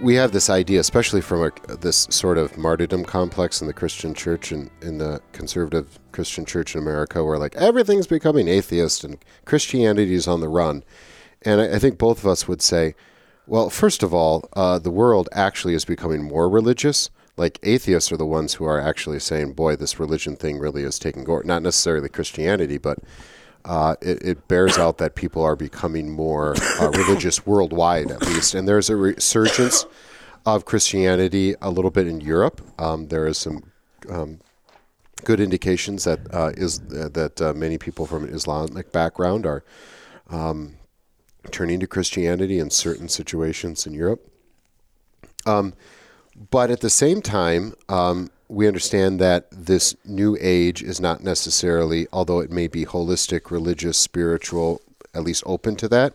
we 0.00 0.14
have 0.14 0.32
this 0.32 0.50
idea, 0.50 0.80
especially 0.80 1.20
from 1.20 1.42
a, 1.42 1.76
this 1.76 2.06
sort 2.10 2.38
of 2.38 2.58
martyrdom 2.58 3.04
complex 3.04 3.60
in 3.60 3.66
the 3.66 3.72
Christian 3.72 4.14
church 4.14 4.52
and 4.52 4.70
in 4.82 4.98
the 4.98 5.20
conservative 5.32 5.98
Christian 6.12 6.44
church 6.44 6.74
in 6.74 6.82
America, 6.82 7.24
where 7.24 7.38
like 7.38 7.56
everything's 7.56 8.06
becoming 8.06 8.48
atheist 8.48 9.04
and 9.04 9.18
Christianity 9.44 10.14
is 10.14 10.28
on 10.28 10.40
the 10.40 10.48
run. 10.48 10.84
And 11.42 11.60
I, 11.60 11.76
I 11.76 11.78
think 11.78 11.98
both 11.98 12.18
of 12.18 12.26
us 12.26 12.46
would 12.46 12.60
say, 12.60 12.94
well, 13.46 13.70
first 13.70 14.02
of 14.02 14.12
all, 14.12 14.48
uh, 14.52 14.78
the 14.78 14.90
world 14.90 15.28
actually 15.32 15.74
is 15.74 15.84
becoming 15.84 16.22
more 16.22 16.48
religious. 16.48 17.10
Like 17.36 17.58
atheists 17.62 18.12
are 18.12 18.16
the 18.18 18.26
ones 18.26 18.54
who 18.54 18.66
are 18.66 18.78
actually 18.78 19.18
saying, 19.18 19.54
"Boy, 19.54 19.76
this 19.76 19.98
religion 19.98 20.36
thing 20.36 20.58
really 20.58 20.82
is 20.82 20.98
taking 20.98 21.28
over." 21.28 21.42
Not 21.42 21.62
necessarily 21.62 22.10
Christianity, 22.10 22.76
but 22.76 22.98
uh, 23.64 23.96
it, 24.00 24.22
it 24.22 24.48
bears 24.48 24.78
out 24.78 24.98
that 24.98 25.14
people 25.14 25.42
are 25.42 25.56
becoming 25.56 26.10
more 26.10 26.54
uh, 26.80 26.90
religious 26.94 27.46
worldwide, 27.46 28.10
at 28.10 28.22
least. 28.22 28.54
And 28.54 28.66
there's 28.66 28.90
a 28.90 28.96
resurgence 28.96 29.86
of 30.46 30.64
Christianity 30.64 31.54
a 31.60 31.70
little 31.70 31.90
bit 31.90 32.06
in 32.06 32.20
Europe. 32.20 32.60
Um, 32.78 33.08
there 33.08 33.26
is 33.26 33.38
some 33.38 33.70
um, 34.08 34.40
good 35.24 35.40
indications 35.40 36.04
that 36.04 36.20
uh, 36.32 36.52
is 36.56 36.80
uh, 36.80 37.08
that 37.12 37.40
uh, 37.40 37.52
many 37.52 37.78
people 37.78 38.06
from 38.06 38.24
an 38.24 38.34
Islamic 38.34 38.92
background 38.92 39.46
are 39.46 39.62
um, 40.30 40.76
turning 41.50 41.80
to 41.80 41.86
Christianity 41.86 42.58
in 42.58 42.70
certain 42.70 43.08
situations 43.08 43.86
in 43.86 43.94
Europe. 43.94 44.26
Um, 45.46 45.74
but 46.50 46.70
at 46.70 46.80
the 46.80 46.90
same 46.90 47.20
time, 47.22 47.74
um, 47.88 48.30
we 48.50 48.66
understand 48.66 49.20
that 49.20 49.46
this 49.52 49.94
new 50.04 50.36
age 50.40 50.82
is 50.82 51.00
not 51.00 51.22
necessarily, 51.22 52.08
although 52.12 52.40
it 52.40 52.50
may 52.50 52.66
be 52.66 52.84
holistic, 52.84 53.50
religious, 53.50 53.96
spiritual, 53.96 54.82
at 55.14 55.22
least 55.22 55.44
open 55.46 55.76
to 55.76 55.88
that, 55.88 56.14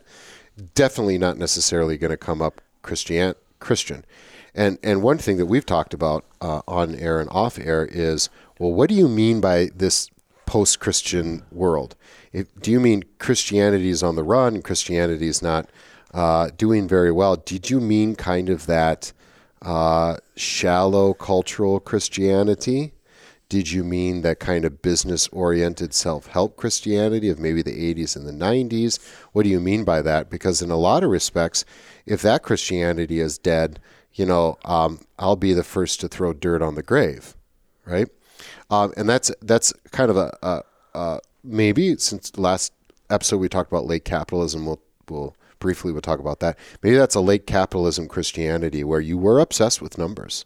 definitely 0.73 1.17
not 1.17 1.37
necessarily 1.37 1.97
going 1.97 2.11
to 2.11 2.17
come 2.17 2.41
up 2.41 2.61
Christian 2.81 3.35
Christian. 3.59 4.03
And 4.53 4.77
and 4.83 5.01
one 5.01 5.17
thing 5.17 5.37
that 5.37 5.45
we've 5.45 5.65
talked 5.65 5.93
about 5.93 6.25
uh, 6.41 6.61
on 6.67 6.95
air 6.95 7.19
and 7.21 7.29
off 7.29 7.57
air 7.57 7.85
is, 7.85 8.29
well, 8.59 8.73
what 8.73 8.89
do 8.89 8.95
you 8.95 9.07
mean 9.07 9.39
by 9.39 9.69
this 9.73 10.09
post-Christian 10.45 11.43
world? 11.51 11.95
If, 12.33 12.53
do 12.61 12.69
you 12.69 12.79
mean 12.79 13.03
Christianity 13.17 13.89
is 13.89 14.03
on 14.03 14.15
the 14.15 14.23
run 14.23 14.55
and 14.55 14.63
Christianity 14.63 15.27
is 15.27 15.41
not 15.41 15.69
uh, 16.13 16.49
doing 16.57 16.87
very 16.87 17.11
well? 17.11 17.37
Did 17.37 17.69
you 17.69 17.79
mean 17.79 18.15
kind 18.15 18.49
of 18.49 18.65
that 18.65 19.13
uh, 19.65 20.17
shallow 20.35 21.13
cultural 21.13 21.79
Christianity? 21.79 22.93
Did 23.49 23.71
you 23.71 23.83
mean 23.83 24.21
that 24.21 24.39
kind 24.39 24.63
of 24.63 24.81
business 24.81 25.27
oriented 25.29 25.93
self 25.93 26.27
help 26.27 26.55
Christianity 26.55 27.29
of 27.29 27.39
maybe 27.39 27.61
the 27.61 27.93
80s 27.93 28.15
and 28.15 28.27
the 28.27 28.31
90s? 28.31 28.99
What 29.33 29.43
do 29.43 29.49
you 29.49 29.59
mean 29.59 29.83
by 29.83 30.01
that? 30.01 30.29
Because, 30.29 30.61
in 30.61 30.71
a 30.71 30.77
lot 30.77 31.03
of 31.03 31.09
respects, 31.09 31.65
if 32.05 32.21
that 32.21 32.43
Christianity 32.43 33.19
is 33.19 33.37
dead, 33.37 33.79
you 34.13 34.25
know, 34.25 34.57
um, 34.65 35.01
I'll 35.19 35.35
be 35.35 35.53
the 35.53 35.63
first 35.63 35.99
to 36.01 36.07
throw 36.07 36.33
dirt 36.33 36.61
on 36.61 36.75
the 36.75 36.83
grave, 36.83 37.35
right? 37.85 38.07
Um, 38.69 38.93
and 38.97 39.07
that's 39.09 39.31
that's 39.41 39.73
kind 39.91 40.09
of 40.09 40.17
a, 40.17 40.37
a, 40.41 40.61
a 40.93 41.19
maybe 41.43 41.97
since 41.97 42.31
the 42.31 42.41
last 42.41 42.73
episode 43.09 43.37
we 43.37 43.49
talked 43.49 43.71
about 43.71 43.85
late 43.85 44.05
capitalism. 44.05 44.65
We'll 44.65 44.81
we'll 45.09 45.35
briefly 45.65 45.91
we'll 45.91 45.99
talk 45.99 46.19
about 46.19 46.41
that. 46.41 46.59
Maybe 46.83 46.95
that's 46.95 47.15
a 47.15 47.19
late 47.19 47.47
capitalism 47.47 48.07
Christianity 48.07 48.83
where 48.83 48.99
you 48.99 49.17
were 49.17 49.39
obsessed 49.39 49.81
with 49.81 49.97
numbers. 49.97 50.45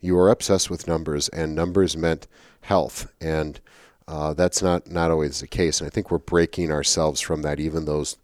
You 0.00 0.14
were 0.14 0.30
obsessed 0.30 0.70
with 0.70 0.88
numbers, 0.88 1.28
and 1.28 1.54
numbers 1.54 1.94
meant 1.94 2.26
health, 2.62 3.12
and 3.20 3.60
uh, 4.08 4.32
that's 4.32 4.62
not 4.62 4.90
not 4.90 5.10
always 5.10 5.40
the 5.40 5.46
case. 5.46 5.82
And 5.82 5.86
I 5.86 5.90
think 5.90 6.10
we're 6.10 6.16
breaking 6.16 6.72
ourselves 6.72 7.20
from 7.20 7.42
that. 7.42 7.60
Even 7.60 7.84
those, 7.84 8.16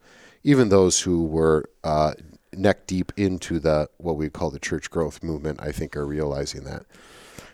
even 0.42 0.70
those 0.70 1.00
who 1.02 1.22
were 1.26 1.68
uh, 1.84 2.14
neck 2.54 2.86
deep 2.86 3.12
into 3.18 3.58
the 3.58 3.90
what 3.98 4.16
we 4.16 4.30
call 4.30 4.50
the 4.50 4.58
church 4.58 4.90
growth 4.90 5.22
movement, 5.22 5.60
I 5.60 5.70
think 5.70 5.94
are 5.98 6.06
realizing 6.06 6.64
that. 6.64 6.86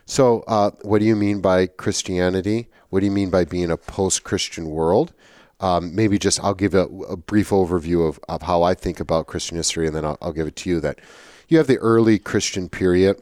So, 0.07 0.45
uh, 0.47 0.71
what 0.83 1.01
do 1.01 1.05
you 1.05 1.17
mean 1.17 1.41
by 1.41 1.67
Christianity? 1.67 2.69
What 2.91 3.01
do 3.01 3.07
you 3.07 3.13
mean 3.13 3.31
by 3.31 3.45
being 3.45 3.73
a 3.73 3.77
post 3.77 4.23
Christian 4.23 4.71
world? 4.71 5.13
Um, 5.61 5.95
maybe 5.95 6.19
just 6.19 6.43
I'll 6.43 6.55
give 6.55 6.75
a, 6.75 6.85
a 6.87 7.17
brief 7.17 7.51
overview 7.51 8.09
of, 8.09 8.21
of 8.29 8.43
how 8.43 8.63
I 8.63 8.75
think 8.75 9.01
about 9.01 9.27
Christian 9.27 9.57
history, 9.57 9.87
and 9.87 9.97
then 9.97 10.05
I'll, 10.05 10.19
I'll 10.23 10.33
give 10.33 10.47
it 10.47 10.57
to 10.57 10.71
you. 10.71 10.81
That 10.81 11.01
you 11.49 11.59
have 11.59 11.67
the 11.67 11.79
early 11.79 12.19
Christian 12.19 12.69
period 12.69 13.21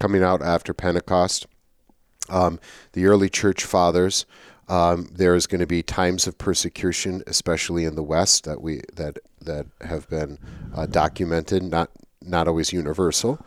coming 0.00 0.22
out 0.22 0.42
after 0.42 0.72
Pentecost, 0.72 1.46
um, 2.28 2.58
the 2.92 3.06
early 3.06 3.28
church 3.28 3.64
fathers. 3.64 4.26
Um, 4.68 5.08
there 5.12 5.36
is 5.36 5.46
going 5.46 5.60
to 5.60 5.66
be 5.66 5.82
times 5.82 6.26
of 6.26 6.38
persecution, 6.38 7.22
especially 7.26 7.84
in 7.84 7.94
the 7.94 8.02
West, 8.02 8.44
that 8.44 8.60
we 8.60 8.80
that 8.94 9.18
that 9.42 9.66
have 9.82 10.08
been 10.08 10.38
uh, 10.74 10.86
documented, 10.86 11.62
not 11.62 11.90
not 12.22 12.48
always 12.48 12.72
universal. 12.72 13.38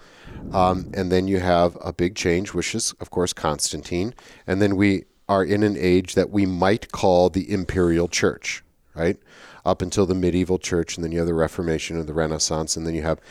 Um, 0.54 0.92
and 0.94 1.12
then 1.12 1.28
you 1.28 1.39
have 1.39 1.78
a 1.84 1.92
big 1.92 2.15
change, 2.15 2.54
which 2.54 2.74
is, 2.74 2.94
of 3.00 3.10
course, 3.10 3.34
Constantine. 3.34 4.13
And 4.48 4.62
then 4.62 4.76
we 4.76 5.06
are 5.30 5.44
in 5.44 5.63
an 5.63 5.78
age 5.78 6.15
that 6.15 6.32
we 6.32 6.46
might 6.46 6.92
call 6.92 7.30
the 7.30 7.50
imperial 7.50 8.10
church, 8.10 8.63
right? 8.94 9.18
Up 9.65 9.82
until 9.82 10.06
the 10.06 10.15
medieval 10.15 10.60
church, 10.60 10.98
and 10.98 11.04
then 11.04 11.13
you 11.13 11.20
have 11.20 11.28
the 11.28 11.34
Reformation 11.34 11.98
and 11.98 12.08
the 12.08 12.13
Renaissance, 12.13 12.76
and 12.76 12.86
then 12.86 12.96
you 12.96 13.04
have 13.04 13.22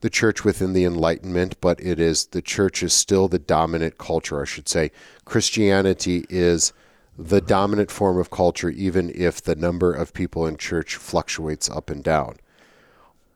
the 0.00 0.10
church 0.10 0.44
within 0.44 0.72
the 0.72 0.84
Enlightenment, 0.84 1.60
but 1.60 1.80
it 1.80 1.98
is 1.98 2.26
the 2.26 2.42
church 2.42 2.82
is 2.82 2.92
still 2.92 3.26
the 3.26 3.38
dominant 3.38 3.98
culture, 3.98 4.40
I 4.40 4.44
should 4.44 4.68
say. 4.68 4.92
Christianity 5.24 6.26
is 6.28 6.72
the 7.18 7.40
dominant 7.40 7.90
form 7.90 8.18
of 8.18 8.30
culture, 8.30 8.70
even 8.70 9.10
if 9.14 9.42
the 9.42 9.56
number 9.56 9.92
of 9.92 10.12
people 10.12 10.46
in 10.46 10.58
church 10.58 10.94
fluctuates 10.94 11.68
up 11.70 11.90
and 11.90 12.04
down 12.04 12.36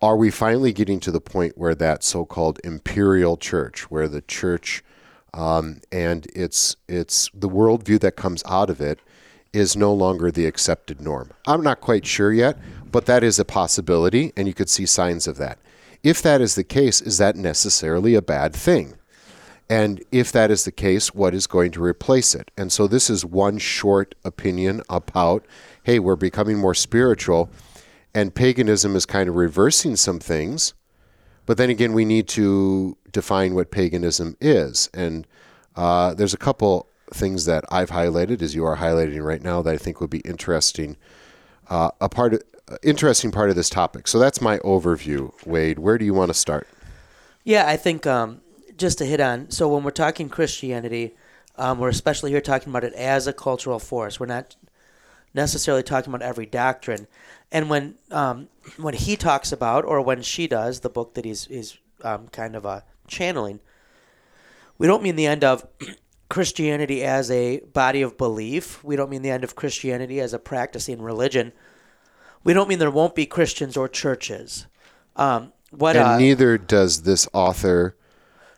are 0.03 0.17
we 0.17 0.31
finally 0.31 0.73
getting 0.73 0.99
to 1.01 1.11
the 1.11 1.21
point 1.21 1.59
where 1.59 1.75
that 1.75 2.03
so-called 2.03 2.59
imperial 2.65 3.37
church, 3.37 3.91
where 3.91 4.09
the 4.09 4.23
church 4.23 4.83
um, 5.35 5.81
and 5.93 6.27
its 6.35 6.77
its 6.89 7.31
the 7.35 7.49
worldview 7.49 8.01
that 8.01 8.17
comes 8.17 8.43
out 8.47 8.71
of 8.71 8.81
it 8.81 9.01
is 9.53 9.77
no 9.77 9.93
longer 9.93 10.31
the 10.31 10.47
accepted 10.47 11.01
norm? 11.01 11.31
I'm 11.47 11.63
not 11.63 11.81
quite 11.81 12.07
sure 12.07 12.33
yet, 12.33 12.59
but 12.91 13.07
that 13.07 13.23
is 13.23 13.39
a 13.39 13.45
possibility, 13.45 14.33
and 14.37 14.47
you 14.47 14.55
could 14.55 14.71
see 14.71 14.87
signs 14.87 15.27
of 15.27 15.37
that. 15.39 15.59
If 16.03 16.23
that 16.23 16.41
is 16.41 16.55
the 16.55 16.65
case, 16.65 17.01
is 17.01 17.19
that 17.19 17.37
necessarily 17.37 18.15
a 18.15 18.23
bad 18.23 18.55
thing? 18.55 18.95
And 19.69 20.03
if 20.11 20.33
that 20.33 20.51
is 20.51 20.65
the 20.65 20.73
case, 20.73 21.15
what 21.15 21.33
is 21.33 21.47
going 21.47 21.71
to 21.73 21.83
replace 21.83 22.35
it? 22.35 22.51
And 22.57 22.73
so 22.73 22.89
this 22.89 23.09
is 23.09 23.25
one 23.25 23.59
short 23.59 24.17
opinion 24.25 24.83
about 24.91 25.47
hey, 25.85 25.99
we're 25.99 26.17
becoming 26.17 26.59
more 26.59 26.75
spiritual, 26.75 27.51
and 28.15 28.35
paganism 28.35 28.95
is 28.95 29.07
kind 29.07 29.29
of 29.29 29.35
reversing 29.35 29.97
some 29.97 30.19
things. 30.19 30.75
But 31.51 31.57
then 31.57 31.69
again, 31.69 31.95
we 31.95 32.05
need 32.05 32.29
to 32.29 32.97
define 33.11 33.57
what 33.57 33.73
paganism 33.73 34.37
is. 34.41 34.89
And 34.95 35.27
uh, 35.75 36.15
there's 36.15 36.33
a 36.33 36.37
couple 36.37 36.87
things 37.13 37.45
that 37.47 37.65
I've 37.73 37.91
highlighted, 37.91 38.41
as 38.41 38.55
you 38.55 38.65
are 38.65 38.77
highlighting 38.77 39.25
right 39.25 39.43
now, 39.43 39.61
that 39.63 39.75
I 39.75 39.77
think 39.77 40.01
would 40.01 40.11
be 40.11 40.21
interesting. 40.21 40.97
Uh, 41.69 41.91
a 42.01 42.09
part 42.09 42.35
of, 42.35 42.43
interesting 42.85 43.33
part 43.33 43.51
of 43.51 43.57
this 43.57 43.69
topic. 43.69 44.07
So 44.07 44.21
that's 44.21 44.41
my 44.41 44.59
overview, 44.59 45.33
Wade. 45.45 45.81
Where 45.81 45.99
do 45.99 46.05
you 46.05 46.15
want 46.15 46.29
to 46.29 46.35
start? 46.35 46.69
Yeah, 47.43 47.67
I 47.67 47.77
think 47.77 48.07
um, 48.07 48.43
just 48.77 48.99
to 48.99 49.05
hit 49.05 49.19
on. 49.19 49.51
So 49.51 49.75
when 49.75 49.83
we're 49.83 49.91
talking 49.91 50.29
Christianity, 50.29 51.17
um, 51.57 51.81
we're 51.81 51.89
especially 51.89 52.31
here 52.31 52.41
talking 52.41 52.69
about 52.69 52.85
it 52.85 52.93
as 52.93 53.27
a 53.27 53.33
cultural 53.33 53.81
force. 53.81 54.21
We're 54.21 54.27
not 54.27 54.55
necessarily 55.35 55.83
talking 55.83 56.13
about 56.13 56.27
every 56.27 56.47
doctrine. 56.47 57.07
And 57.53 57.69
when 57.69 57.97
um, 58.11 58.49
when 58.77 58.95
he 58.95 59.17
talks 59.17 59.53
about, 59.53 59.85
or 59.85 60.01
when 60.01 60.23
she 60.23 60.47
does, 60.47 60.81
the 60.81 60.89
book 60.89 61.15
that 61.15 61.25
he's 61.25 61.47
is 61.49 61.79
um, 62.03 62.29
kind 62.29 62.55
of 62.55 62.65
uh, 62.65 62.81
channeling, 63.09 63.61
we 64.79 64.87
don't 64.87 65.03
mean 65.03 65.17
the 65.17 65.27
end 65.27 65.45
of 65.45 65.67
Christianity 66.29 67.03
as 67.03 67.31
a 67.31 67.61
body 67.61 68.03
of 68.03 68.17
belief. 68.17 68.83
We 68.85 68.97
don't 68.97 69.11
mean 69.11 69.23
the 69.23 69.31
end 69.31 69.45
of 69.45 69.57
Christianity 69.57 70.21
as 70.21 70.33
a 70.33 70.39
practicing 70.39 71.03
religion. 71.03 71.53
We 72.45 72.53
don't 72.53 72.69
mean 72.69 72.79
there 72.79 72.91
won't 72.91 73.15
be 73.15 73.27
Christians 73.27 73.77
or 73.77 73.89
churches. 73.89 74.67
Um, 75.17 75.53
what 75.71 75.97
and 75.97 76.05
uh, 76.05 76.19
neither 76.19 76.57
does 76.57 77.03
this 77.03 77.29
author 77.33 77.97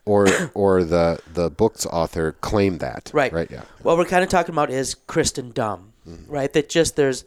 or 0.04 0.28
or 0.54 0.84
the 0.84 1.20
the 1.32 1.50
book's 1.50 1.86
author 1.86 2.32
claim 2.40 2.78
that. 2.78 3.10
Right. 3.12 3.32
Right. 3.32 3.50
Yeah. 3.50 3.62
What 3.82 3.96
we're 3.96 4.04
kind 4.04 4.22
of 4.22 4.30
talking 4.30 4.54
about 4.54 4.70
is 4.70 4.94
Christendom, 4.94 5.91
right? 6.28 6.52
That 6.52 6.68
just 6.68 6.96
there's 6.96 7.24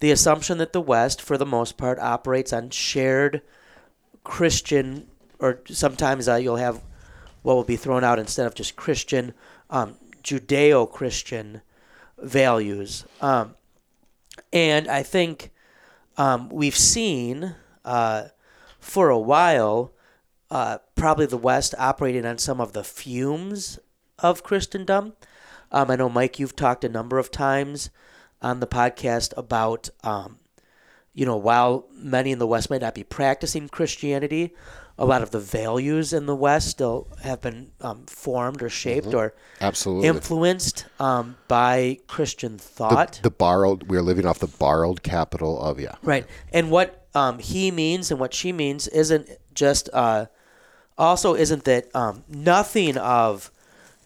the 0.00 0.10
assumption 0.10 0.58
that 0.58 0.72
the 0.72 0.80
West, 0.80 1.20
for 1.20 1.36
the 1.36 1.46
most 1.46 1.76
part, 1.76 1.98
operates 1.98 2.52
on 2.52 2.70
shared 2.70 3.42
Christian, 4.24 5.06
or 5.38 5.60
sometimes 5.66 6.28
uh, 6.28 6.36
you'll 6.36 6.56
have 6.56 6.82
what 7.42 7.54
will 7.54 7.64
be 7.64 7.76
thrown 7.76 8.04
out 8.04 8.18
instead 8.18 8.46
of 8.46 8.54
just 8.54 8.76
Christian, 8.76 9.34
um, 9.70 9.96
Judeo 10.22 10.90
Christian 10.90 11.62
values. 12.18 13.04
Um, 13.20 13.54
and 14.52 14.88
I 14.88 15.02
think 15.02 15.50
um, 16.16 16.48
we've 16.50 16.76
seen 16.76 17.54
uh, 17.84 18.28
for 18.78 19.08
a 19.10 19.18
while 19.18 19.92
uh, 20.50 20.78
probably 20.94 21.26
the 21.26 21.36
West 21.36 21.74
operating 21.78 22.26
on 22.26 22.38
some 22.38 22.60
of 22.60 22.72
the 22.72 22.84
fumes 22.84 23.78
of 24.18 24.42
Christendom. 24.42 25.14
Um, 25.72 25.90
I 25.90 25.96
know, 25.96 26.08
Mike, 26.08 26.38
you've 26.38 26.56
talked 26.56 26.84
a 26.84 26.88
number 26.88 27.18
of 27.18 27.30
times 27.30 27.90
on 28.42 28.60
the 28.60 28.66
podcast 28.66 29.32
about, 29.36 29.88
um, 30.02 30.38
you 31.14 31.26
know, 31.26 31.36
while 31.36 31.86
many 31.92 32.32
in 32.32 32.38
the 32.38 32.46
West 32.46 32.70
might 32.70 32.80
not 32.80 32.94
be 32.94 33.04
practicing 33.04 33.68
Christianity, 33.68 34.54
a 35.00 35.06
lot 35.06 35.22
of 35.22 35.30
the 35.30 35.40
values 35.40 36.12
in 36.12 36.26
the 36.26 36.36
West 36.36 36.68
still 36.68 37.08
have 37.22 37.40
been 37.40 37.70
um, 37.80 38.04
formed 38.04 38.62
or 38.62 38.68
shaped 38.68 39.14
or 39.14 39.34
Absolutely. 39.60 40.08
influenced 40.08 40.84
um, 40.98 41.38
by 41.48 41.98
Christian 42.06 42.58
the, 42.58 42.62
thought. 42.62 43.20
the 43.22 43.30
borrowed. 43.30 43.84
We're 43.84 44.02
living 44.02 44.26
off 44.26 44.40
the 44.40 44.46
borrowed 44.46 45.02
capital 45.02 45.58
of 45.58 45.80
yeah. 45.80 45.94
Right. 46.02 46.26
And 46.52 46.70
what 46.70 47.06
um, 47.14 47.38
he 47.38 47.70
means 47.70 48.10
and 48.10 48.20
what 48.20 48.34
she 48.34 48.52
means 48.52 48.88
isn't 48.88 49.30
just, 49.54 49.88
uh, 49.94 50.26
also 50.98 51.34
isn't 51.34 51.64
that 51.64 51.94
um, 51.96 52.24
nothing 52.28 52.98
of 52.98 53.50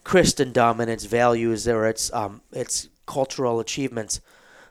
Christendom 0.05 0.79
and 0.79 0.89
its 0.89 1.03
values 1.03 1.67
or 1.67 1.87
its, 1.87 2.11
um, 2.13 2.41
its 2.53 2.87
cultural 3.05 3.59
achievements, 3.59 4.21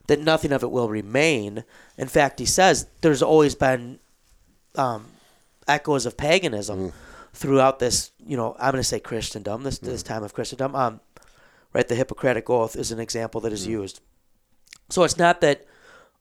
that 0.06 0.20
nothing 0.20 0.52
of 0.52 0.62
it 0.62 0.70
will 0.70 0.88
remain. 0.88 1.64
In 1.96 2.08
fact, 2.08 2.38
he 2.38 2.46
says 2.46 2.86
there's 3.00 3.22
always 3.22 3.54
been 3.54 3.98
um, 4.76 5.06
echoes 5.66 6.06
of 6.06 6.16
paganism 6.16 6.92
throughout 7.32 7.78
this, 7.78 8.12
you 8.24 8.36
know, 8.36 8.54
I'm 8.58 8.72
going 8.72 8.80
to 8.80 8.84
say 8.84 9.00
Christendom, 9.00 9.62
this, 9.62 9.78
this 9.78 10.02
time 10.02 10.22
of 10.22 10.34
Christendom. 10.34 10.74
Um, 10.74 11.00
right, 11.72 11.86
the 11.86 11.94
Hippocratic 11.94 12.48
Oath 12.48 12.76
is 12.76 12.92
an 12.92 13.00
example 13.00 13.40
that 13.42 13.52
is 13.52 13.66
used. 13.66 14.00
So 14.90 15.02
it's 15.02 15.18
not 15.18 15.40
that 15.40 15.66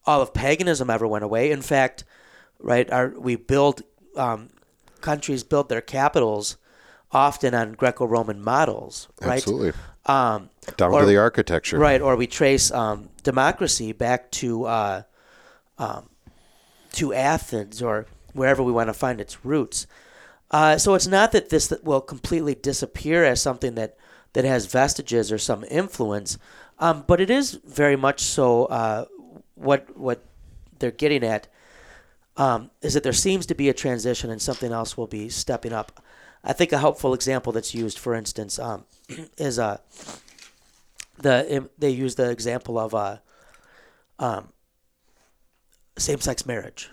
all 0.06 0.22
of 0.22 0.34
paganism 0.34 0.90
ever 0.90 1.08
went 1.08 1.24
away. 1.24 1.52
In 1.52 1.62
fact, 1.62 2.04
right, 2.60 2.90
our, 2.92 3.10
we 3.10 3.36
build 3.36 3.84
um, 4.16 4.50
countries 5.02 5.44
build 5.44 5.70
their 5.70 5.82
capitals 5.82 6.58
often 7.12 7.54
on 7.54 7.74
Greco-Roman 7.74 8.42
models, 8.42 9.08
right? 9.22 9.34
Absolutely. 9.34 9.74
Um, 10.06 10.50
Down 10.78 10.92
or- 10.92 11.02
to 11.02 11.06
the 11.06 11.18
architecture. 11.18 11.78
right, 11.78 12.02
or 12.02 12.16
we 12.16 12.28
trace 12.28 12.72
um, 12.72 13.10
democracy 13.24 13.94
back 13.94 14.32
to 14.32 14.66
uh, 14.66 15.02
um, 15.78 16.10
to 16.94 17.14
Athens 17.14 17.82
or 17.82 18.06
wherever 18.34 18.62
we 18.62 18.72
want 18.72 18.90
to 18.90 18.94
find 18.94 19.22
its 19.22 19.46
roots. 19.46 19.88
Uh, 20.52 20.78
so 20.78 20.94
it's 20.94 21.08
not 21.08 21.32
that 21.32 21.50
this 21.50 21.74
will 21.84 22.02
completely 22.02 22.54
disappear 22.54 23.24
as 23.24 23.42
something 23.42 23.76
that, 23.76 23.98
that 24.34 24.46
has 24.46 24.68
vestiges 24.68 25.32
or 25.32 25.38
some 25.38 25.64
influence, 25.72 26.38
um, 26.80 27.04
but 27.08 27.20
it 27.20 27.30
is 27.30 27.60
very 27.66 27.96
much 27.96 28.22
so. 28.22 28.66
Uh, 28.66 29.06
what 29.56 29.96
what 29.98 30.24
they're 30.80 30.92
getting 30.92 31.24
at 31.24 31.48
um, 32.38 32.70
is 32.82 32.94
that 32.94 33.04
there 33.04 33.14
seems 33.14 33.46
to 33.46 33.56
be 33.56 33.70
a 33.70 33.74
transition 33.74 34.30
and 34.30 34.42
something 34.42 34.72
else 34.72 34.98
will 34.98 35.08
be 35.08 35.30
stepping 35.30 35.72
up. 35.74 36.04
I 36.44 36.54
think 36.54 36.72
a 36.72 36.78
helpful 36.78 37.14
example 37.14 37.54
that's 37.54 37.74
used, 37.74 37.98
for 37.98 38.14
instance, 38.14 38.60
um, 38.60 38.86
is 39.38 39.58
uh, 39.60 39.78
the 41.18 41.70
they 41.78 41.90
use 41.90 42.16
the 42.16 42.30
example 42.30 42.78
of 42.78 42.94
uh, 42.94 43.18
um, 44.20 44.50
same-sex 45.98 46.46
marriage, 46.46 46.90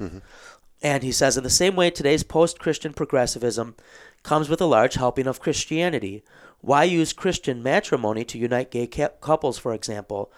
and 0.82 1.02
he 1.02 1.12
says 1.12 1.36
in 1.36 1.42
the 1.44 1.50
same 1.50 1.74
way 1.76 1.90
today's 1.90 2.22
post-Christian 2.22 2.92
progressivism 2.92 3.74
comes 4.22 4.48
with 4.48 4.60
a 4.60 4.66
large 4.66 4.94
helping 4.94 5.26
of 5.26 5.40
Christianity. 5.40 6.22
Why 6.60 6.84
use 6.84 7.12
Christian 7.14 7.62
matrimony 7.62 8.24
to 8.26 8.38
unite 8.38 8.70
gay 8.70 8.86
ca- 8.86 9.08
couples, 9.20 9.56
for 9.58 9.72
example, 9.72 10.30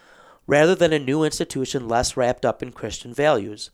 rather 0.47 0.75
than 0.77 0.93
a 0.93 0.99
new 1.01 1.25
institution 1.25 1.89
less 1.89 2.17
wrapped 2.17 2.45
up 2.45 2.63
in 2.63 2.71
Christian 2.73 3.13
values? 3.13 3.71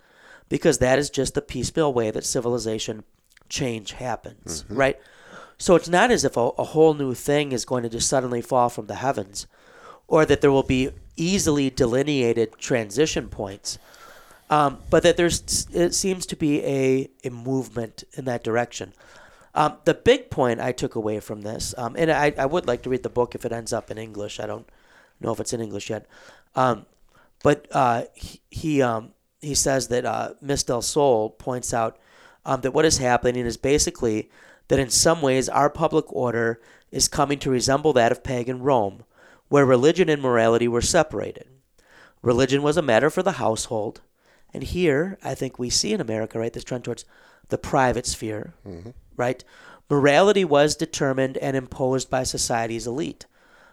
Because 0.48 0.78
that 0.78 0.98
is 0.98 1.10
just 1.10 1.34
the 1.34 1.42
piecemeal 1.42 1.92
way 1.92 2.10
that 2.10 2.24
civilization 2.24 3.04
change 3.50 3.92
happens, 3.92 4.64
right? 4.70 4.98
So 5.58 5.74
it's 5.74 5.88
not 5.88 6.10
as 6.10 6.24
if 6.24 6.36
a, 6.36 6.50
a 6.58 6.64
whole 6.64 6.94
new 6.94 7.14
thing 7.14 7.52
is 7.52 7.64
going 7.64 7.82
to 7.82 7.88
just 7.88 8.08
suddenly 8.08 8.40
fall 8.40 8.68
from 8.68 8.86
the 8.86 8.94
heavens, 8.96 9.46
or 10.06 10.24
that 10.24 10.40
there 10.40 10.52
will 10.52 10.62
be 10.62 10.90
easily 11.16 11.68
delineated 11.68 12.56
transition 12.58 13.28
points, 13.28 13.78
um, 14.48 14.78
but 14.88 15.02
that 15.02 15.16
there's 15.16 15.66
it 15.72 15.94
seems 15.94 16.24
to 16.26 16.36
be 16.36 16.64
a, 16.64 17.10
a 17.24 17.30
movement 17.30 18.04
in 18.14 18.24
that 18.26 18.44
direction. 18.44 18.94
Um, 19.54 19.78
the 19.84 19.94
big 19.94 20.30
point 20.30 20.60
I 20.60 20.70
took 20.70 20.94
away 20.94 21.18
from 21.18 21.42
this, 21.42 21.74
um, 21.76 21.96
and 21.98 22.10
I, 22.10 22.32
I 22.38 22.46
would 22.46 22.68
like 22.68 22.82
to 22.82 22.90
read 22.90 23.02
the 23.02 23.08
book 23.08 23.34
if 23.34 23.44
it 23.44 23.52
ends 23.52 23.72
up 23.72 23.90
in 23.90 23.98
English. 23.98 24.38
I 24.38 24.46
don't 24.46 24.68
know 25.20 25.32
if 25.32 25.40
it's 25.40 25.52
in 25.52 25.60
English 25.60 25.90
yet, 25.90 26.06
um, 26.54 26.86
but 27.42 27.66
uh, 27.72 28.04
he 28.14 28.40
he, 28.50 28.82
um, 28.82 29.12
he 29.40 29.56
says 29.56 29.88
that 29.88 30.04
uh, 30.04 30.34
Miss 30.40 30.62
Delsol 30.62 31.36
points 31.36 31.74
out 31.74 31.98
um, 32.46 32.60
that 32.60 32.72
what 32.72 32.84
is 32.84 32.98
happening 32.98 33.44
is 33.44 33.56
basically 33.56 34.30
that 34.68 34.78
in 34.78 34.90
some 34.90 35.20
ways 35.20 35.48
our 35.48 35.68
public 35.68 36.04
order 36.12 36.60
is 36.90 37.08
coming 37.08 37.38
to 37.40 37.50
resemble 37.50 37.92
that 37.92 38.12
of 38.12 38.24
pagan 38.24 38.62
Rome, 38.62 39.04
where 39.48 39.66
religion 39.66 40.08
and 40.08 40.22
morality 40.22 40.68
were 40.68 40.80
separated. 40.82 41.46
Religion 42.22 42.62
was 42.62 42.76
a 42.76 42.82
matter 42.82 43.10
for 43.10 43.22
the 43.22 43.32
household, 43.32 44.00
and 44.52 44.62
here 44.62 45.18
I 45.22 45.34
think 45.34 45.58
we 45.58 45.70
see 45.70 45.92
in 45.92 46.00
America 46.00 46.38
right 46.38 46.52
this 46.52 46.64
trend 46.64 46.84
towards 46.84 47.04
the 47.48 47.58
private 47.58 48.06
sphere, 48.06 48.54
mm-hmm. 48.66 48.90
right? 49.16 49.42
Morality 49.90 50.44
was 50.44 50.76
determined 50.76 51.38
and 51.38 51.56
imposed 51.56 52.10
by 52.10 52.22
society's 52.22 52.86
elite. 52.86 53.26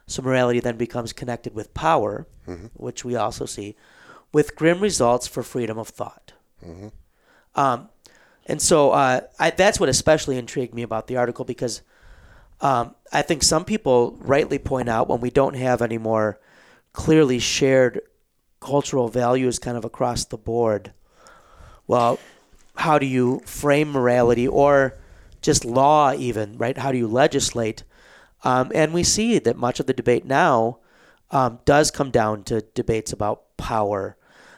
So 0.07 0.21
morality 0.21 0.59
then 0.59 0.77
becomes 0.77 1.13
connected 1.13 1.53
with 1.53 1.73
power, 1.73 2.27
mm-hmm. 2.47 2.67
which 2.75 3.03
we 3.03 3.15
also 3.15 3.45
see, 3.45 3.75
with 4.31 4.55
grim 4.55 4.79
results 4.79 5.27
for 5.27 5.43
freedom 5.43 5.77
of 5.77 5.89
thought. 5.89 6.33
Mm-hmm. 6.63 6.89
Um, 7.59 7.89
and 8.45 8.61
so 8.61 8.91
uh, 8.91 9.21
I, 9.39 9.49
that's 9.49 9.79
what 9.79 9.89
especially 9.89 10.37
intrigued 10.37 10.73
me 10.73 10.83
about 10.83 11.07
the 11.07 11.17
article 11.17 11.45
because 11.45 11.81
um, 12.61 12.95
I 13.11 13.21
think 13.21 13.43
some 13.43 13.65
people 13.65 14.17
rightly 14.19 14.59
point 14.59 14.89
out 14.89 15.09
when 15.09 15.19
we 15.19 15.29
don't 15.29 15.55
have 15.55 15.81
any 15.81 15.97
more 15.97 16.39
clearly 16.93 17.39
shared 17.39 18.01
cultural 18.59 19.09
values 19.09 19.59
kind 19.59 19.77
of 19.77 19.85
across 19.85 20.25
the 20.25 20.37
board. 20.37 20.93
Well, 21.87 22.19
how 22.77 22.99
do 22.99 23.05
you 23.05 23.41
frame 23.45 23.91
morality 23.91 24.47
or 24.47 24.97
just 25.41 25.65
law, 25.65 26.13
even, 26.13 26.57
right? 26.57 26.77
How 26.77 26.91
do 26.91 26.97
you 26.97 27.07
legislate? 27.07 27.83
Um, 28.43 28.71
and 28.73 28.93
we 28.93 29.03
see 29.03 29.39
that 29.39 29.57
much 29.57 29.79
of 29.79 29.85
the 29.85 29.93
debate 29.93 30.25
now 30.25 30.79
um, 31.31 31.59
does 31.65 31.91
come 31.91 32.11
down 32.11 32.43
to 32.43 32.61
debates 32.61 33.11
about 33.11 33.55
power. 33.57 34.17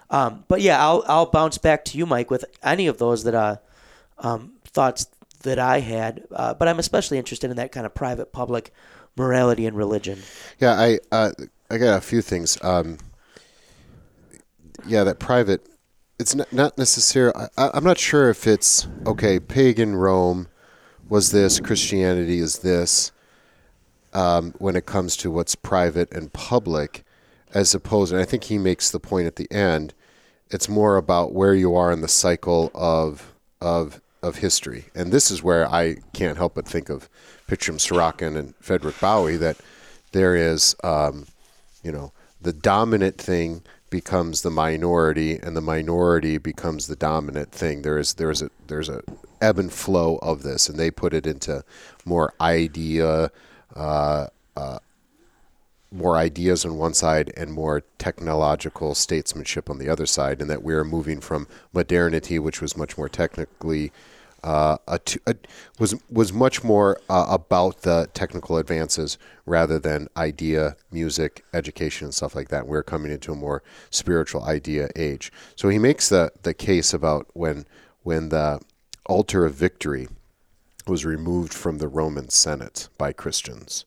Um, 0.09 0.45
but 0.47 0.61
yeah, 0.61 0.81
I'll, 0.81 1.03
I'll 1.07 1.25
bounce 1.25 1.57
back 1.57 1.83
to 1.85 1.97
you, 1.97 2.05
Mike, 2.05 2.31
with 2.31 2.45
any 2.63 2.87
of 2.87 2.97
those 2.97 3.23
that 3.23 3.35
uh, 3.35 3.57
um, 4.19 4.53
thoughts 4.65 5.07
that 5.43 5.59
I 5.59 5.79
had. 5.79 6.25
Uh, 6.31 6.53
but 6.53 6.67
I'm 6.67 6.79
especially 6.79 7.17
interested 7.17 7.49
in 7.49 7.57
that 7.57 7.71
kind 7.71 7.85
of 7.85 7.93
private 7.93 8.31
public 8.31 8.73
morality 9.15 9.65
and 9.65 9.75
religion. 9.75 10.19
Yeah, 10.59 10.73
I 10.73 10.99
uh, 11.11 11.31
I 11.69 11.77
got 11.77 11.97
a 11.97 12.01
few 12.01 12.21
things. 12.21 12.57
Um, 12.63 12.97
yeah, 14.85 15.03
that 15.03 15.19
private. 15.19 15.67
It's 16.19 16.33
not, 16.33 16.51
not 16.51 16.77
necessarily. 16.77 17.47
I, 17.57 17.71
I'm 17.73 17.83
not 17.83 17.97
sure 17.97 18.29
if 18.29 18.47
it's 18.47 18.87
okay. 19.05 19.39
Pagan 19.39 19.95
Rome 19.95 20.47
was 21.09 21.31
this. 21.31 21.59
Christianity 21.59 22.39
is 22.39 22.59
this. 22.59 23.11
Um, 24.13 24.53
when 24.57 24.75
it 24.75 24.85
comes 24.85 25.15
to 25.17 25.29
what's 25.29 25.53
private 25.53 26.11
and 26.11 26.31
public, 26.33 27.03
as 27.53 27.75
opposed, 27.75 28.13
and 28.13 28.21
I 28.21 28.25
think 28.25 28.45
he 28.45 28.57
makes 28.57 28.89
the 28.89 28.99
point 28.99 29.27
at 29.27 29.35
the 29.35 29.51
end. 29.51 29.93
It's 30.49 30.69
more 30.69 30.95
about 30.95 31.33
where 31.33 31.53
you 31.53 31.75
are 31.75 31.91
in 31.91 32.01
the 32.01 32.07
cycle 32.07 32.71
of 32.73 33.33
of 33.61 34.01
of 34.21 34.37
history, 34.37 34.85
and 34.95 35.11
this 35.11 35.31
is 35.31 35.43
where 35.43 35.69
I 35.71 35.97
can't 36.13 36.37
help 36.37 36.55
but 36.55 36.67
think 36.67 36.89
of 36.89 37.09
Pitirim 37.47 37.77
Sorokin 37.77 38.37
and 38.37 38.55
Frederick 38.59 38.95
Baue. 38.95 39.37
That 39.37 39.57
there 40.11 40.35
is, 40.35 40.75
um, 40.83 41.27
you 41.83 41.91
know, 41.91 42.11
the 42.41 42.53
dominant 42.53 43.17
thing 43.17 43.63
becomes 43.89 44.41
the 44.41 44.51
minority, 44.51 45.37
and 45.37 45.55
the 45.55 45.61
minority 45.61 46.37
becomes 46.37 46.87
the 46.87 46.95
dominant 46.95 47.51
thing. 47.51 47.81
There 47.81 47.97
is 47.97 48.15
there 48.15 48.31
is 48.31 48.41
a 48.41 48.49
there's 48.67 48.89
a 48.89 49.01
ebb 49.41 49.59
and 49.59 49.71
flow 49.71 50.17
of 50.17 50.43
this, 50.43 50.69
and 50.69 50.77
they 50.77 50.91
put 50.91 51.13
it 51.13 51.25
into 51.25 51.63
more 52.05 52.33
idea. 52.41 53.31
Uh, 53.75 54.27
uh, 54.55 54.79
more 55.91 56.17
ideas 56.17 56.65
on 56.65 56.77
one 56.77 56.93
side 56.93 57.31
and 57.37 57.51
more 57.51 57.83
technological 57.97 58.93
statesmanship 58.93 59.69
on 59.69 59.77
the 59.77 59.89
other 59.89 60.05
side, 60.05 60.41
and 60.41 60.49
that 60.49 60.63
we're 60.63 60.83
moving 60.83 61.21
from 61.21 61.47
modernity, 61.73 62.39
which 62.39 62.61
was 62.61 62.75
much 62.75 62.97
more 62.97 63.09
technically 63.09 63.91
uh, 64.43 64.77
a, 64.87 64.99
a, 65.25 65.35
was 65.79 65.95
was 66.09 66.31
much 66.31 66.63
more 66.63 66.99
uh, 67.09 67.25
about 67.29 67.81
the 67.81 68.09
technical 68.13 68.57
advances 68.57 69.17
rather 69.45 69.79
than 69.79 70.07
idea, 70.15 70.75
music, 70.91 71.43
education, 71.53 72.05
and 72.05 72.13
stuff 72.13 72.35
like 72.35 72.49
that. 72.49 72.67
We're 72.67 72.83
coming 72.83 73.11
into 73.11 73.31
a 73.31 73.35
more 73.35 73.63
spiritual 73.89 74.43
idea 74.43 74.89
age. 74.95 75.31
So 75.55 75.69
he 75.69 75.79
makes 75.79 76.09
the 76.09 76.31
the 76.43 76.53
case 76.53 76.93
about 76.93 77.27
when 77.33 77.65
when 78.03 78.29
the 78.29 78.61
altar 79.05 79.45
of 79.45 79.55
victory 79.55 80.07
was 80.85 81.03
removed 81.03 81.53
from 81.53 81.79
the 81.79 81.87
Roman 81.87 82.29
Senate 82.29 82.89
by 82.97 83.11
Christians 83.13 83.85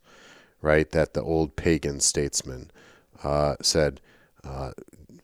right? 0.62 0.90
That 0.90 1.14
the 1.14 1.22
old 1.22 1.56
pagan 1.56 2.00
statesman 2.00 2.70
uh, 3.22 3.56
said 3.60 4.00
uh, 4.44 4.72